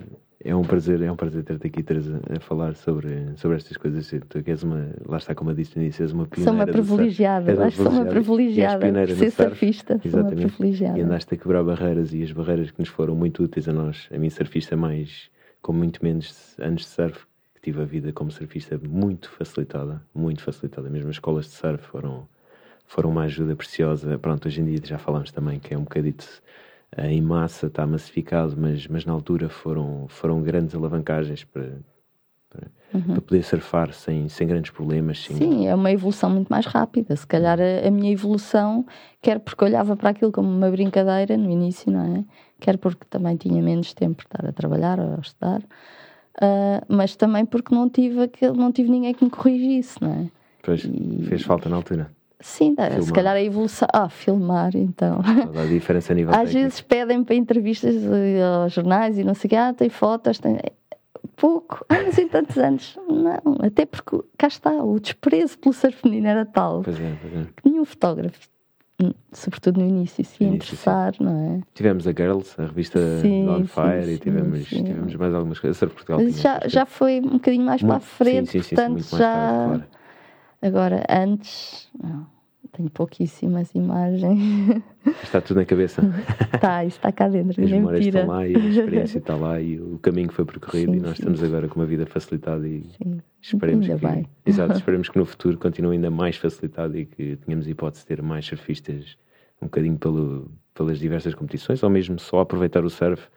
é 0.44 0.56
um 0.56 0.64
prazer, 0.64 1.02
é 1.02 1.12
um 1.12 1.16
prazer 1.16 1.44
ter-te 1.44 1.68
aqui 1.68 1.84
Teresa, 1.84 2.22
a 2.36 2.40
falar 2.40 2.76
sobre, 2.76 3.32
sobre 3.36 3.58
estas 3.58 3.76
coisas. 3.78 4.08
Tu 4.08 4.44
és 4.46 4.64
uma, 4.64 4.90
lá 5.06 5.18
está 5.18 5.34
como 5.36 5.52
eu 5.52 5.56
disse 5.56 5.76
no 5.78 5.84
início, 5.84 6.04
és 6.04 6.12
uma 6.12 6.24
sou 6.24 6.30
pioneira 6.30 6.54
uma 6.56 6.66
do 6.66 6.72
surf. 6.74 6.88
privilegiada, 6.88 7.54
uma 7.54 7.66
acho 7.66 7.78
que 7.78 7.84
sou 7.84 7.92
uma 7.92 8.06
privilegiada. 8.06 8.92
Por 8.92 9.08
ser 9.08 9.32
surf. 9.32 9.50
surfista, 9.50 10.00
sou 10.00 10.12
uma 10.12 10.20
Exatamente. 10.20 10.54
privilegiada. 10.54 11.00
E 11.00 11.02
andaste 11.02 11.34
a 11.34 11.38
quebrar 11.38 11.64
barreiras 11.64 12.14
e 12.14 12.24
as 12.24 12.32
barreiras 12.32 12.72
que 12.72 12.80
nos 12.80 12.90
foram 12.90 13.16
muito 13.16 13.44
úteis 13.44 13.68
a 13.68 13.74
nós, 13.74 14.08
a 14.14 14.18
mim 14.18 14.30
surfista 14.30 14.76
mais, 14.76 15.30
com 15.62 15.74
muito 15.74 16.04
menos 16.04 16.56
anos 16.60 16.82
de 16.82 16.88
surf, 16.88 17.26
que 17.56 17.62
tive 17.62 17.82
a 17.82 17.86
vida 17.86 18.12
como 18.14 18.32
surfista 18.32 18.80
muito 18.88 19.30
facilitada, 19.32 20.02
muito 20.14 20.44
facilitada. 20.44 20.90
Mesmo 20.90 21.10
as 21.10 21.16
escolas 21.16 21.46
de 21.46 21.52
surf 21.52 21.84
foram, 21.88 22.28
foram 22.88 23.12
uma 23.12 23.24
ajuda 23.24 23.56
preciosa. 23.56 24.18
Pronto, 24.18 24.48
hoje 24.48 24.62
em 24.62 24.66
dia 24.66 24.80
já 24.84 24.98
falamos 24.98 25.32
também 25.32 25.60
que 25.60 25.74
é 25.74 25.78
um 25.78 25.84
bocadito 25.84 26.26
eh, 26.96 27.12
em 27.12 27.22
massa, 27.22 27.68
está 27.68 27.86
massificado, 27.86 28.56
mas, 28.58 28.88
mas 28.88 29.06
na 29.06 29.14
altura 29.14 29.50
foram, 29.50 30.06
foram 30.08 30.42
grandes 30.42 30.74
alavancagens 30.74 31.44
para, 31.44 31.80
para, 32.50 32.68
para 33.08 33.22
poder 33.22 33.44
surfar 33.44 33.94
sem, 33.94 34.30
sem 34.30 34.48
grandes 34.48 34.72
problemas. 34.72 35.20
Sem, 35.20 35.36
Uhum. 35.36 35.52
Sim, 35.52 35.68
é 35.68 35.76
uma 35.76 35.92
evolução 35.92 36.30
muito 36.30 36.48
mais 36.48 36.66
rápida. 36.66 37.14
Se 37.16 37.28
calhar 37.28 37.60
a, 37.60 37.88
a 37.88 37.92
minha 37.92 38.12
evolução, 38.12 38.86
quer 39.22 39.40
porque 39.40 39.64
olhava 39.66 39.96
para 39.98 40.10
aquilo 40.12 40.32
como 40.32 40.50
uma 40.50 40.72
brincadeira 40.72 41.36
no 41.38 41.52
início, 41.52 41.92
não 41.92 42.18
é? 42.18 42.24
Quer 42.60 42.78
porque 42.78 43.06
também 43.10 43.36
tinha 43.36 43.62
menos 43.62 43.94
tempo 43.94 44.26
para 44.28 44.38
estar 44.40 44.50
a 44.50 44.54
trabalhar 44.54 45.00
ou 45.00 45.16
a 45.16 45.20
estudar, 45.20 45.62
ah, 46.42 46.82
mas 46.88 47.16
também 47.16 47.46
porque 47.46 47.76
não 47.76 47.90
tive, 47.90 48.22
aquele, 48.24 48.58
não 48.58 48.72
tive 48.72 48.90
ninguém 48.90 49.14
que 49.14 49.24
me 49.26 49.30
corrigisse, 49.30 50.02
não 50.02 50.14
é? 50.14 50.32
Pois, 50.64 50.84
E- 50.86 51.26
fez 51.28 51.44
falta 51.44 51.70
na 51.70 51.76
altura. 51.76 52.10
Sim, 52.40 52.76
dá- 52.76 53.02
se 53.02 53.12
calhar 53.12 53.36
a 53.36 53.42
evolução. 53.42 53.88
Ah, 53.92 54.10
filmar, 54.10 54.76
então. 54.76 55.22
Toda 55.46 55.64
a 55.64 55.66
diferença 55.66 56.14
a 56.14 56.16
nível 56.16 56.32
Às 56.34 56.42
técnico. 56.50 56.60
vezes 56.64 56.82
pedem 56.82 57.24
para 57.24 57.36
entrevistas 57.36 57.96
eh, 57.96 58.44
aos 58.64 58.74
jornais 58.74 59.18
e 59.18 59.24
não 59.24 59.34
sei 59.34 59.48
o 59.48 59.50
quê, 59.50 59.56
ah, 59.56 59.74
tem 59.74 59.90
fotos, 59.90 60.38
tem. 60.40 60.58
Pouco, 61.36 61.84
mas 61.90 62.18
em 62.18 62.28
tantos 62.28 62.58
anos. 62.58 62.98
Não, 63.10 63.58
até 63.66 63.86
porque 63.86 64.20
cá 64.38 64.48
está, 64.48 64.72
o 64.84 65.00
desprezo 65.00 65.58
pelo 65.58 65.74
surf 65.74 65.98
feminino 66.02 66.28
era 66.28 66.46
tal 66.46 66.82
Pois 66.84 67.00
é, 67.00 67.14
pois 67.22 67.34
é. 67.34 67.44
que 67.56 67.70
nenhum 67.70 67.86
fotógrafo, 67.86 68.40
hum, 69.02 69.12
sobretudo 69.32 69.80
no 69.82 69.88
início, 69.88 70.24
se 70.24 70.44
ia 70.44 70.50
interessar, 70.50 71.14
não 71.20 71.56
é? 71.58 71.62
Tivemos 71.74 72.08
a 72.08 72.12
Girls, 72.12 72.54
a 72.60 72.66
revista 72.66 73.00
Sim, 73.22 73.48
On 73.50 73.58
sim, 73.62 73.66
Fire, 73.68 74.06
sim, 74.06 74.12
e 74.14 74.18
tivemos, 74.20 74.68
sim. 74.68 74.84
tivemos 74.84 75.16
mais 75.16 75.34
algumas 75.34 75.60
coisas. 75.60 75.78
A 75.78 75.80
Surf 75.80 75.94
Portugal 75.96 76.22
Mas 76.24 76.40
já, 76.40 76.60
já 76.68 76.86
foi 76.86 77.20
um 77.20 77.34
bocadinho 77.34 77.66
mais 77.66 77.82
para 77.82 77.90
a 77.90 77.94
Muito- 77.94 78.06
frente, 78.06 78.52
sim, 78.52 78.60
sim, 78.60 78.62
sim, 78.62 78.70
sim, 78.70 78.76
portanto 78.76 78.92
muito 78.94 79.12
mais 79.12 79.24
já. 79.24 79.34
tarde, 79.34 79.64
claro. 79.66 79.84
Agora, 80.62 81.04
antes, 81.10 81.88
não, 82.02 82.26
tenho 82.72 82.90
pouquíssimas 82.90 83.74
imagens. 83.74 84.82
Está 85.24 85.42
tudo 85.42 85.58
na 85.58 85.66
cabeça. 85.66 86.02
tá, 86.60 86.84
isso 86.84 86.98
está 86.98 87.12
cá 87.12 87.28
dentro, 87.28 87.64
As 87.64 87.72
memórias 87.72 88.06
estão 88.06 88.28
lá 88.28 88.48
e 88.48 88.56
a 88.56 88.60
experiência 88.70 89.18
está 89.20 89.36
lá 89.36 89.60
e 89.62 89.80
o 89.80 89.98
caminho 90.00 90.32
foi 90.32 90.46
percorrido 90.46 90.92
Sim, 90.92 90.98
e 90.98 91.02
nós 91.02 91.18
sim, 91.18 91.24
estamos 91.24 91.44
agora 91.44 91.68
com 91.68 91.80
uma 91.80 91.86
vida 91.86 92.06
facilitada 92.06 92.68
e 92.68 92.84
Sim, 93.02 93.22
esperemos 93.42 93.90
ainda 93.90 94.00
que, 94.00 94.06
bem. 94.16 94.26
exato, 94.46 94.74
esperemos 94.74 95.10
que 95.10 95.18
no 95.18 95.26
futuro 95.26 95.58
continue 95.58 95.96
ainda 95.96 96.12
mais 96.12 96.36
facilitado 96.38 96.98
e 96.98 97.06
que 97.06 97.36
tenhamos 97.38 97.68
hipótese 97.68 98.04
de 98.04 98.08
ter 98.08 98.22
mais 98.22 98.46
surfistas 98.46 99.18
um 99.62 99.66
bocadinho 99.66 99.98
pelo, 99.98 100.52
pelas 100.74 101.00
diversas 101.00 101.34
competições 101.34 101.82
ou 101.82 101.90
mesmo 101.90 102.20
só 102.20 102.42
aproveitar 102.42 102.84
o 102.84 102.90
surf 102.90 103.28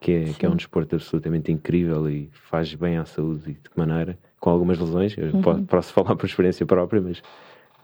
que 0.00 0.12
é, 0.12 0.24
que 0.32 0.46
é 0.46 0.48
um 0.48 0.56
desporto 0.56 0.94
absolutamente 0.94 1.50
incrível 1.50 2.08
e 2.08 2.30
faz 2.32 2.74
bem 2.74 2.96
à 2.96 3.04
saúde 3.04 3.50
e 3.50 3.52
de 3.54 3.70
que 3.70 3.78
maneira, 3.78 4.18
com 4.40 4.50
algumas 4.50 4.78
lesões, 4.78 5.16
Uhum. 5.16 5.64
posso 5.64 5.92
falar 5.92 6.14
por 6.16 6.26
experiência 6.26 6.64
própria, 6.66 7.00
mas, 7.00 7.22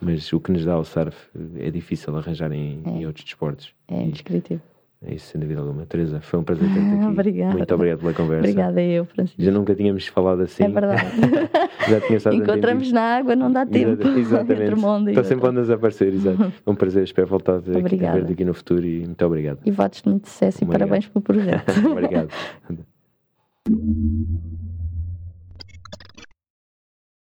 mas 0.00 0.32
o 0.32 0.40
que 0.40 0.53
nos 0.53 0.64
dá 0.64 0.78
o 0.78 0.84
surf 0.84 1.16
é 1.59 1.70
difícil 1.70 2.16
arranjar 2.16 2.53
em, 2.53 2.82
em 2.86 3.07
outros 3.07 3.24
desportos. 3.24 3.72
É 3.88 4.03
indescritível. 4.03 4.61
é 5.05 5.14
isso, 5.14 5.26
sem 5.32 5.40
dúvida 5.40 5.61
alguma. 5.61 5.84
Teresa, 5.86 6.20
foi 6.20 6.38
um 6.38 6.44
prazer 6.44 6.68
ter-te 6.68 6.94
aqui. 6.94 7.07
Obrigada. 7.07 7.57
Muito 7.57 7.74
obrigado 7.74 7.98
pela 8.00 8.12
conversa. 8.12 8.40
Obrigada 8.48 8.80
eu, 8.82 9.05
Francisco. 9.07 9.42
Já 9.42 9.50
nunca 9.50 9.74
tínhamos 9.74 10.07
falado 10.07 10.42
assim. 10.42 10.62
É 10.64 10.68
verdade. 10.68 11.03
Já 11.88 12.00
tinha 12.00 12.16
estado 12.18 12.36
Encontramos 12.36 12.92
na 12.92 13.00
água, 13.16 13.34
não 13.34 13.50
dá 13.50 13.66
tempo. 13.66 13.90
Exata- 14.07 14.18
Exatamente. 14.20 14.62
Entre 14.62 14.74
uma 14.76 14.88
onda 14.88 15.11
e 15.11 15.14
Está 15.14 15.24
sempre 15.24 15.48
ondas 15.48 15.68
a 15.68 15.74
aparecer, 15.74 16.12
exato. 16.14 16.53
É 16.64 16.70
um 16.70 16.74
prazer, 16.76 17.03
espero 17.03 17.26
voltar 17.26 17.55
a 17.55 17.59
ver-te 17.59 18.32
aqui 18.32 18.44
no 18.44 18.55
futuro 18.55 18.86
e 18.86 19.00
muito 19.05 19.24
obrigado. 19.26 19.59
E 19.64 19.70
votos 19.72 20.00
de 20.03 20.09
muito 20.09 20.28
sucesso 20.28 20.62
e 20.62 20.64
Obrigado. 20.64 20.88
parabéns 20.88 21.09
pelo 21.09 21.22
projeto. 21.22 21.72
obrigado. 21.90 22.28